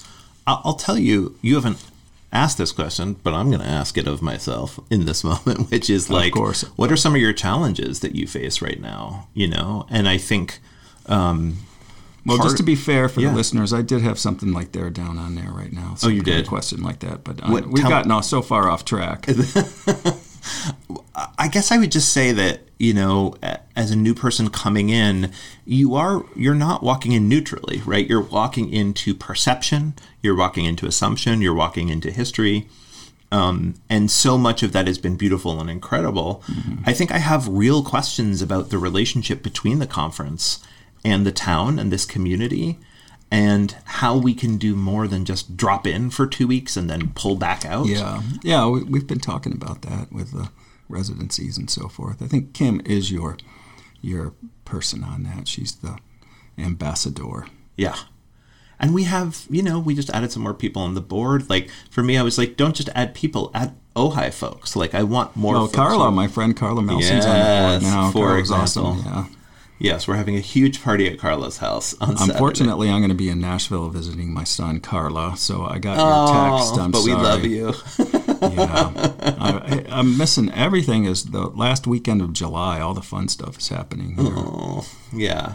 I'll, 0.46 0.74
tell 0.74 0.98
you 0.98 1.36
you 1.42 1.54
haven't 1.56 1.84
asked 2.32 2.58
this 2.58 2.72
question 2.72 3.14
but 3.22 3.34
i'm 3.34 3.48
going 3.50 3.60
to 3.62 3.66
ask 3.68 3.96
it 3.98 4.06
of 4.08 4.20
myself 4.22 4.80
in 4.90 5.04
this 5.04 5.22
moment 5.32 5.70
which 5.70 5.88
is 5.90 6.10
like 6.10 6.32
course. 6.32 6.62
what 6.76 6.90
are 6.90 6.96
some 6.96 7.14
of 7.14 7.20
your 7.20 7.32
challenges 7.32 8.00
that 8.00 8.14
you 8.16 8.26
face 8.26 8.60
right 8.60 8.80
now 8.80 9.28
you 9.34 9.46
know 9.46 9.86
and 9.90 10.08
i 10.08 10.18
think 10.18 10.58
um 11.06 11.56
Well, 12.24 12.36
part- 12.38 12.46
just 12.48 12.56
to 12.58 12.62
be 12.64 12.74
fair 12.74 13.08
for 13.08 13.20
Yeah. 13.20 13.30
the 13.30 13.36
listeners, 13.36 13.72
I 13.72 13.82
did 13.82 14.02
have 14.02 14.18
something 14.18 14.52
like 14.52 14.72
there 14.72 14.90
down 14.90 15.18
on 15.18 15.36
there 15.36 15.50
right 15.52 15.72
now. 15.72 15.94
Oh, 16.02 16.08
you 16.08 16.18
Some 16.18 16.24
kind 16.24 16.28
of 16.40 16.44
did? 16.44 16.46
question 16.48 16.82
like 16.82 16.98
that, 17.00 17.22
but 17.22 17.40
uh, 17.42 17.46
What- 17.48 17.66
we've 17.68 17.82
tell- 17.82 17.90
gotten 17.90 18.10
off 18.10 18.24
so 18.24 18.42
far 18.42 18.68
off 18.68 18.84
track. 18.84 19.28
I 21.38 21.48
guess 21.48 21.72
I 21.72 21.78
would 21.78 21.92
just 21.92 22.12
say 22.12 22.32
that 22.32 22.60
you 22.78 22.92
know, 22.92 23.34
as 23.74 23.90
a 23.90 23.96
new 23.96 24.14
person 24.14 24.50
coming 24.50 24.90
in, 24.90 25.32
you 25.64 25.94
are 25.94 26.24
you're 26.34 26.54
not 26.54 26.82
walking 26.82 27.12
in 27.12 27.28
neutrally, 27.28 27.80
right? 27.86 28.06
You're 28.06 28.20
walking 28.20 28.70
into 28.70 29.14
perception, 29.14 29.94
you're 30.22 30.36
walking 30.36 30.66
into 30.66 30.86
assumption, 30.86 31.40
you're 31.40 31.54
walking 31.54 31.88
into 31.88 32.10
history, 32.10 32.68
um, 33.32 33.74
and 33.88 34.10
so 34.10 34.36
much 34.36 34.62
of 34.62 34.72
that 34.72 34.86
has 34.86 34.98
been 34.98 35.16
beautiful 35.16 35.58
and 35.60 35.70
incredible. 35.70 36.42
I 36.84 36.92
think 36.92 37.10
I 37.10 37.18
have 37.18 37.48
real 37.48 37.82
questions 37.82 38.42
about 38.42 38.70
the 38.70 38.78
relationship 38.78 39.42
between 39.42 39.78
the 39.78 39.86
conference 39.86 40.62
and 41.04 41.26
the 41.26 41.32
town 41.32 41.78
and 41.78 41.90
this 41.90 42.04
community. 42.04 42.78
And 43.30 43.74
how 43.84 44.16
we 44.16 44.34
can 44.34 44.56
do 44.56 44.76
more 44.76 45.08
than 45.08 45.24
just 45.24 45.56
drop 45.56 45.84
in 45.86 46.10
for 46.10 46.26
two 46.28 46.46
weeks 46.46 46.76
and 46.76 46.88
then 46.88 47.10
pull 47.14 47.34
back 47.34 47.64
out. 47.64 47.86
Yeah, 47.86 48.22
yeah, 48.42 48.68
we, 48.68 48.84
we've 48.84 49.06
been 49.06 49.18
talking 49.18 49.52
about 49.52 49.82
that 49.82 50.12
with 50.12 50.30
the 50.32 50.50
residencies 50.88 51.58
and 51.58 51.68
so 51.68 51.88
forth. 51.88 52.22
I 52.22 52.26
think 52.26 52.52
Kim 52.54 52.80
is 52.84 53.10
your 53.10 53.36
your 54.00 54.32
person 54.64 55.02
on 55.02 55.24
that. 55.24 55.48
She's 55.48 55.74
the 55.74 55.98
ambassador. 56.56 57.46
Yeah. 57.76 57.96
And 58.78 58.92
we 58.94 59.04
have, 59.04 59.46
you 59.48 59.62
know, 59.62 59.78
we 59.78 59.94
just 59.94 60.10
added 60.10 60.30
some 60.30 60.42
more 60.42 60.52
people 60.54 60.82
on 60.82 60.94
the 60.94 61.00
board. 61.00 61.48
Like 61.48 61.70
for 61.90 62.02
me, 62.02 62.18
I 62.18 62.22
was 62.22 62.36
like, 62.38 62.56
don't 62.56 62.76
just 62.76 62.90
add 62.94 63.14
people, 63.14 63.50
add 63.54 63.74
Ojai 63.96 64.32
folks. 64.32 64.76
Like 64.76 64.94
I 64.94 65.02
want 65.02 65.34
more. 65.34 65.54
Folks 65.54 65.74
Carla, 65.74 66.10
my 66.12 66.28
friend 66.28 66.54
Carla 66.54 66.82
Melson's 66.82 67.24
Yes, 67.24 67.26
on 67.26 67.34
the 67.34 67.80
board 67.80 67.82
now. 67.82 68.10
for 68.12 68.18
Carla's 68.28 68.50
example. 68.50 68.86
awesome. 68.92 69.04
Yeah. 69.04 69.24
Yes, 69.78 70.08
we're 70.08 70.16
having 70.16 70.36
a 70.36 70.40
huge 70.40 70.82
party 70.82 71.06
at 71.06 71.18
Carla's 71.18 71.58
house 71.58 71.92
on 72.00 72.16
Saturday. 72.16 72.32
Unfortunately, 72.32 72.88
I'm 72.88 73.00
going 73.00 73.10
to 73.10 73.14
be 73.14 73.28
in 73.28 73.40
Nashville 73.40 73.90
visiting 73.90 74.32
my 74.32 74.44
son 74.44 74.80
Carla, 74.80 75.36
so 75.36 75.64
I 75.66 75.78
got 75.78 75.98
Oh, 76.00 76.32
your 76.50 76.58
text. 76.58 76.78
I'm 76.80 76.90
but 76.90 77.04
we 77.04 77.12
love 77.12 77.44
you. 77.44 77.74
yeah, 78.56 78.92
I, 79.38 79.84
I'm 79.90 80.16
missing 80.16 80.50
everything. 80.52 81.04
Is 81.04 81.26
the 81.26 81.48
last 81.48 81.86
weekend 81.86 82.22
of 82.22 82.32
July? 82.32 82.80
All 82.80 82.94
the 82.94 83.02
fun 83.02 83.28
stuff 83.28 83.58
is 83.58 83.68
happening 83.68 84.14
here. 84.16 84.32
Oh, 84.34 84.86
yeah. 85.12 85.54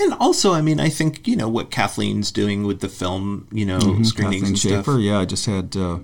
And 0.00 0.14
also, 0.14 0.52
I 0.52 0.62
mean, 0.62 0.80
I 0.80 0.88
think 0.88 1.28
you 1.28 1.36
know 1.36 1.48
what 1.48 1.70
Kathleen's 1.70 2.32
doing 2.32 2.64
with 2.64 2.80
the 2.80 2.88
film, 2.88 3.46
you 3.52 3.64
know, 3.64 3.78
Mm-hmm. 3.78 4.20
Kathleen 4.22 4.44
and 4.46 4.58
Schaefer. 4.58 4.82
stuff. 4.82 5.00
Yeah, 5.00 5.20
I 5.20 5.24
just 5.24 5.46
had 5.46 5.76
uh, 5.76 6.00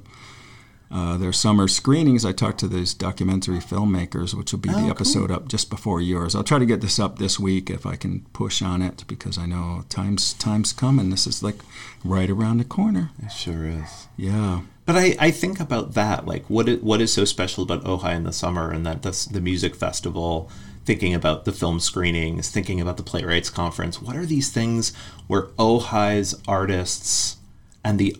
uh, 0.91 1.17
their 1.17 1.33
summer 1.33 1.69
screenings. 1.69 2.25
I 2.25 2.33
talked 2.33 2.59
to 2.61 2.69
these 2.69 2.95
documentary 2.95 3.59
filmmakers, 3.59 4.35
which 4.35 4.53
will 4.53 4.61
be 4.61 4.71
Oh, 4.73 4.83
the 4.83 4.89
episode 4.89 5.31
up 5.31 5.49
just 5.49 5.69
before 5.71 6.01
yours. 6.01 6.35
I'll 6.35 6.45
try 6.45 6.59
to 6.59 6.67
get 6.67 6.81
this 6.81 6.99
up 6.99 7.19
this 7.19 7.41
week 7.41 7.71
if 7.71 7.85
I 7.87 7.97
can 7.97 8.21
push 8.33 8.63
on 8.63 8.83
it 8.83 9.05
because 9.07 9.39
I 9.39 9.47
know 9.47 9.85
times 9.89 10.35
times 10.35 10.73
coming. 10.73 11.11
This 11.11 11.27
is 11.27 11.43
like 11.43 11.57
right 12.05 12.31
around 12.31 12.59
the 12.59 12.65
corner. 12.65 13.11
It 13.23 13.33
sure 13.33 13.65
is. 13.67 14.07
Yeah. 14.17 14.61
But 14.85 14.97
I, 14.97 15.17
I 15.19 15.31
think 15.33 15.59
about 15.59 15.95
that, 15.95 16.27
like 16.27 16.49
what 16.49 16.69
is, 16.69 16.81
what 16.81 17.01
is 17.01 17.13
so 17.13 17.25
special 17.25 17.65
about 17.65 17.83
Ojai 17.85 18.15
in 18.15 18.23
the 18.23 18.33
summer, 18.33 18.71
and 18.71 18.87
that 18.87 19.03
that's 19.03 19.25
the 19.25 19.41
music 19.41 19.75
festival. 19.75 20.49
Thinking 20.85 21.15
about 21.15 21.45
the 21.45 21.51
film 21.51 21.81
screenings, 21.81 22.49
thinking 22.49 22.81
about 22.81 22.97
the 22.97 23.03
playwrights 23.03 23.51
conference. 23.51 24.01
What 24.01 24.15
are 24.15 24.25
these 24.25 24.53
things 24.53 24.93
where 25.27 25.47
Ojai's 25.59 26.41
artists 26.47 27.39
and 27.83 27.99
the 27.99 28.17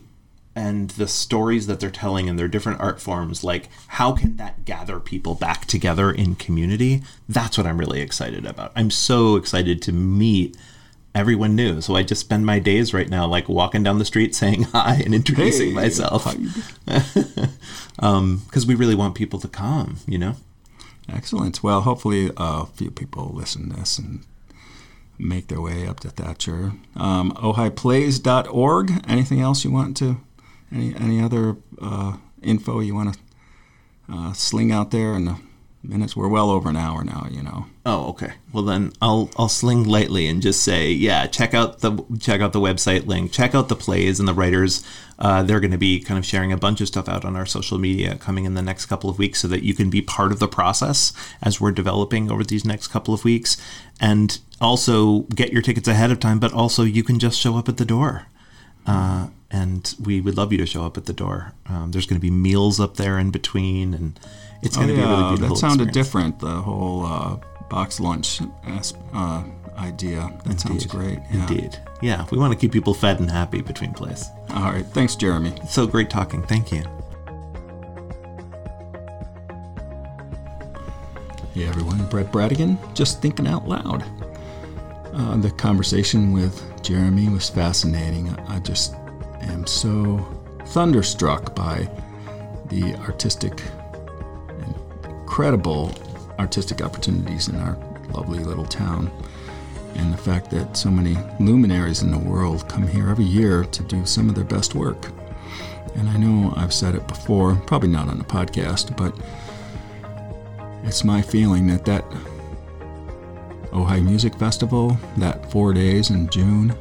and 0.57 0.89
the 0.91 1.07
stories 1.07 1.67
that 1.67 1.79
they're 1.79 1.91
telling 1.91 2.27
in 2.27 2.35
their 2.35 2.47
different 2.47 2.79
art 2.79 2.99
forms, 2.99 3.43
like 3.43 3.69
how 3.89 4.11
can 4.13 4.37
that 4.37 4.65
gather 4.65 4.99
people 4.99 5.35
back 5.35 5.65
together 5.65 6.11
in 6.11 6.33
community? 6.33 7.03
That's 7.29 7.59
what 7.59 7.67
I'm 7.67 7.77
really 7.77 8.01
excited 8.01 8.43
about. 8.43 8.71
I'm 8.75 8.89
so 8.89 9.35
excited 9.35 9.83
to 9.83 9.91
meet 9.91 10.57
everyone 11.13 11.55
new 11.55 11.79
So 11.81 11.95
I 11.95 12.01
just 12.01 12.21
spend 12.21 12.45
my 12.45 12.57
days 12.57 12.91
right 12.91 13.07
now 13.07 13.27
like 13.27 13.47
walking 13.47 13.83
down 13.83 13.99
the 13.99 14.05
street 14.05 14.33
saying 14.33 14.63
hi 14.73 15.01
and 15.05 15.13
introducing 15.13 15.69
Hey, 15.69 15.75
myself 15.75 16.35
because 16.85 17.49
um, 17.99 18.41
we 18.67 18.73
really 18.73 18.95
want 18.95 19.13
people 19.13 19.39
to 19.39 19.47
come. 19.47 19.97
You 20.07 20.17
know. 20.17 20.35
Excellent. 21.07 21.61
Well, 21.61 21.81
hopefully 21.81 22.31
uh, 22.35 22.63
a 22.63 22.65
few 22.73 22.89
people 22.89 23.31
listen 23.31 23.69
to 23.69 23.75
this 23.77 23.99
and 23.99 24.25
make 25.19 25.47
their 25.49 25.61
way 25.61 25.87
up 25.87 25.99
to 26.01 26.09
Thacher. 26.09 26.73
Um, 26.95 27.31
OjaiPlays.org. 27.33 28.91
Anything 29.07 29.39
else 29.39 29.63
you 29.63 29.71
want 29.71 29.95
to, 29.97 30.17
any, 30.71 30.95
any 30.95 31.21
other 31.21 31.57
uh, 31.81 32.17
info 32.41 32.79
you 32.79 32.95
want 32.95 33.13
to 33.13 33.19
uh, 34.11 34.33
sling 34.33 34.71
out 34.71 34.91
there 34.91 35.13
in 35.13 35.25
the 35.25 35.37
minutes? 35.83 36.15
We're 36.15 36.27
well 36.27 36.49
over 36.49 36.69
an 36.69 36.75
hour 36.75 37.03
now, 37.03 37.27
you 37.29 37.41
know. 37.41 37.67
Oh, 37.85 38.09
okay. 38.09 38.33
Well, 38.51 38.63
then 38.63 38.91
I'll 39.01 39.29
I'll 39.37 39.47
sling 39.47 39.85
lightly 39.85 40.27
and 40.27 40.41
just 40.41 40.61
say, 40.61 40.91
yeah, 40.91 41.27
check 41.27 41.53
out 41.53 41.79
the 41.79 42.03
check 42.19 42.41
out 42.41 42.51
the 42.51 42.59
website 42.59 43.05
link, 43.05 43.31
check 43.31 43.55
out 43.55 43.69
the 43.69 43.75
plays 43.75 44.19
and 44.19 44.27
the 44.27 44.33
writers. 44.33 44.83
Uh, 45.19 45.41
they're 45.41 45.61
going 45.61 45.71
to 45.71 45.77
be 45.77 45.99
kind 45.99 46.17
of 46.17 46.25
sharing 46.25 46.51
a 46.51 46.57
bunch 46.57 46.81
of 46.81 46.87
stuff 46.87 47.07
out 47.07 47.25
on 47.25 47.35
our 47.35 47.45
social 47.45 47.77
media 47.77 48.15
coming 48.17 48.45
in 48.45 48.53
the 48.53 48.61
next 48.61 48.85
couple 48.87 49.09
of 49.09 49.17
weeks, 49.17 49.39
so 49.39 49.47
that 49.47 49.63
you 49.63 49.73
can 49.73 49.89
be 49.89 50.01
part 50.01 50.31
of 50.31 50.39
the 50.39 50.47
process 50.47 51.13
as 51.41 51.61
we're 51.61 51.71
developing 51.71 52.29
over 52.29 52.43
these 52.43 52.65
next 52.65 52.87
couple 52.87 53.13
of 53.13 53.23
weeks, 53.23 53.57
and 53.99 54.39
also 54.59 55.21
get 55.33 55.53
your 55.53 55.61
tickets 55.61 55.87
ahead 55.87 56.11
of 56.11 56.19
time. 56.19 56.39
But 56.39 56.53
also, 56.53 56.83
you 56.83 57.03
can 57.03 57.19
just 57.19 57.39
show 57.39 57.57
up 57.57 57.69
at 57.69 57.77
the 57.77 57.85
door. 57.85 58.27
Uh, 58.87 59.27
and 59.49 59.95
we 60.03 60.19
would 60.21 60.35
love 60.37 60.51
you 60.51 60.57
to 60.57 60.65
show 60.65 60.85
up 60.85 60.97
at 60.97 61.05
the 61.05 61.13
door. 61.13 61.53
Um, 61.67 61.91
there's 61.91 62.05
going 62.05 62.19
to 62.19 62.25
be 62.25 62.31
meals 62.31 62.79
up 62.79 62.97
there 62.97 63.17
in 63.17 63.31
between, 63.31 63.93
and 63.93 64.19
it's 64.61 64.75
going 64.75 64.89
to 64.89 64.95
be 64.95 65.01
a 65.01 65.07
really 65.07 65.23
beautiful. 65.29 65.45
Oh, 65.45 65.49
that 65.49 65.57
sounded 65.57 65.87
experience. 65.89 66.07
different. 66.07 66.39
The 66.39 66.61
whole 66.61 67.05
uh, 67.05 67.37
box 67.69 67.99
lunch 67.99 68.41
uh, 69.13 69.43
idea. 69.77 70.37
That 70.45 70.59
sounds 70.59 70.85
great. 70.85 71.19
Yeah. 71.31 71.47
Indeed. 71.47 71.79
Yeah, 72.01 72.25
we 72.31 72.37
want 72.37 72.53
to 72.53 72.59
keep 72.59 72.71
people 72.71 72.93
fed 72.93 73.19
and 73.19 73.29
happy 73.31 73.61
between 73.61 73.93
plays. 73.93 74.29
All 74.49 74.71
right. 74.71 74.85
Thanks, 74.85 75.15
Jeremy. 75.15 75.53
So 75.67 75.87
great 75.87 76.09
talking. 76.09 76.43
Thank 76.43 76.71
you. 76.71 76.83
Hey 81.53 81.67
everyone, 81.67 82.05
Brett 82.09 82.31
Bradigan, 82.31 82.77
just 82.93 83.19
thinking 83.19 83.47
out 83.47 83.67
loud. 83.67 84.03
Uh, 85.17 85.35
the 85.37 85.49
conversation 85.49 86.31
with 86.31 86.63
Jeremy 86.83 87.27
was 87.27 87.49
fascinating. 87.49 88.29
I 88.47 88.59
just 88.59 88.93
am 89.41 89.65
so 89.65 90.19
thunderstruck 90.67 91.55
by 91.55 91.89
the 92.67 92.93
artistic, 92.97 93.63
incredible 95.03 95.91
artistic 96.37 96.83
opportunities 96.83 97.47
in 97.47 97.55
our 97.55 97.75
lovely 98.13 98.43
little 98.43 98.65
town, 98.65 99.11
and 99.95 100.13
the 100.13 100.17
fact 100.17 100.51
that 100.51 100.77
so 100.77 100.91
many 100.91 101.17
luminaries 101.39 102.03
in 102.03 102.11
the 102.11 102.19
world 102.19 102.69
come 102.69 102.87
here 102.87 103.09
every 103.09 103.25
year 103.25 103.63
to 103.63 103.81
do 103.83 104.05
some 104.05 104.29
of 104.29 104.35
their 104.35 104.43
best 104.43 104.75
work. 104.75 105.07
And 105.95 106.07
I 106.09 106.17
know 106.17 106.53
I've 106.55 106.73
said 106.73 106.93
it 106.93 107.07
before, 107.07 107.55
probably 107.55 107.89
not 107.89 108.07
on 108.07 108.19
the 108.19 108.23
podcast, 108.23 108.95
but 108.95 109.15
it's 110.83 111.03
my 111.03 111.23
feeling 111.23 111.65
that 111.67 111.85
that 111.85 112.05
Ojai 113.77 114.03
Music 114.03 114.33
Festival, 114.33 114.97
that 115.17 115.51
four 115.51 115.71
days 115.71 116.09
in 116.09 116.27
June, 116.29 116.75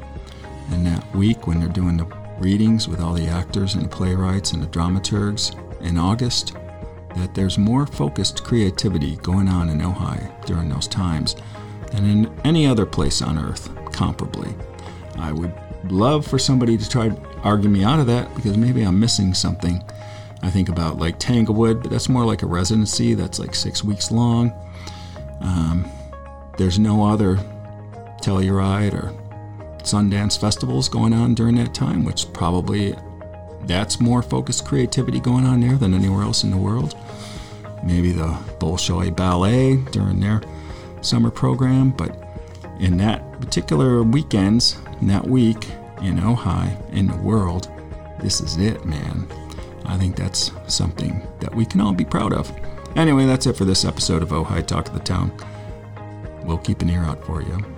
and 0.70 0.86
that 0.86 1.14
week 1.14 1.47
when 1.47 1.61
they're 1.61 1.68
doing 1.68 1.99
the 1.99 2.07
readings 2.38 2.88
with 2.88 3.03
all 3.03 3.12
the 3.12 3.26
actors 3.26 3.74
and 3.74 3.84
the 3.84 3.88
playwrights 3.88 4.53
and 4.53 4.62
the 4.62 4.66
dramaturgs 4.68 5.55
in 5.82 5.99
August, 5.99 6.55
that 7.14 7.34
there's 7.34 7.59
more 7.59 7.86
focused 7.86 8.44
creativity 8.44 9.16
going 9.16 9.47
on 9.47 9.68
in 9.68 9.78
Ojai 9.80 10.47
during 10.47 10.70
those 10.70 10.88
times 10.88 11.36
than 11.92 12.07
in 12.07 12.40
any 12.44 12.66
other 12.66 12.86
place 12.86 13.20
on 13.20 13.38
earth, 13.38 13.68
comparably. 13.92 14.55
I 15.18 15.32
would 15.32 15.53
love 15.90 16.26
for 16.26 16.38
somebody 16.38 16.78
to 16.78 16.88
try 16.88 17.11
to 17.11 17.22
argue 17.42 17.68
me 17.68 17.84
out 17.84 18.01
of 18.01 18.07
that 18.07 18.34
because 18.34 18.57
maybe 18.57 18.82
I'm 18.82 18.99
missing 18.99 19.34
something. 19.34 19.84
I 20.40 20.49
think 20.49 20.70
about 20.70 20.97
like 20.97 21.18
Tanglewood, 21.18 21.82
but 21.82 21.90
that's 21.90 22.09
more 22.09 22.24
like 22.24 22.42
a 22.42 22.47
residency 22.47 23.12
that's 23.12 23.38
like 23.38 23.55
six 23.55 23.84
weeks 23.84 24.11
long. 24.11 24.51
Um, 25.42 25.90
there's 26.57 26.78
no 26.78 27.04
other 27.04 27.36
Telluride 28.22 28.94
or 28.94 29.12
Sundance 29.82 30.38
festivals 30.38 30.88
going 30.88 31.12
on 31.12 31.34
during 31.34 31.54
that 31.57 31.74
time, 31.74 32.04
which 32.04 32.32
probably 32.32 32.94
that's 33.64 34.00
more 34.00 34.22
focused 34.22 34.64
creativity 34.64 35.20
going 35.20 35.44
on 35.44 35.61
there 35.61 35.76
than 35.76 35.94
anywhere 35.94 36.22
else 36.22 36.44
in 36.44 36.50
the 36.50 36.57
world. 36.57 36.96
Maybe 37.84 38.12
the 38.12 38.36
Bolshoi 38.59 39.14
Ballet 39.14 39.76
during 39.92 40.20
their 40.20 40.42
summer 41.02 41.30
program, 41.30 41.90
but 41.90 42.16
in 42.80 42.96
that 42.98 43.40
particular 43.40 44.02
weekends, 44.02 44.76
in 45.00 45.07
that 45.09 45.26
week 45.26 45.68
in 46.02 46.18
Ojai, 46.18 46.92
in 46.92 47.07
the 47.07 47.16
world, 47.16 47.70
this 48.20 48.40
is 48.40 48.57
it, 48.59 48.84
man. 48.84 49.26
I 49.84 49.96
think 49.96 50.16
that's 50.16 50.50
something 50.66 51.26
that 51.40 51.54
we 51.54 51.64
can 51.64 51.80
all 51.80 51.92
be 51.92 52.04
proud 52.04 52.32
of. 52.32 52.52
Anyway, 52.96 53.26
that's 53.26 53.46
it 53.46 53.57
for 53.57 53.64
this 53.64 53.84
episode 53.84 54.22
of 54.22 54.30
Ojai 54.30 54.66
Talk 54.66 54.88
of 54.88 54.94
the 54.94 55.00
Town. 55.00 55.30
We'll 56.47 56.59
keep 56.59 56.80
an 56.80 56.90
ear 56.90 57.03
out 57.03 57.24
for 57.24 57.42
you. 57.42 57.76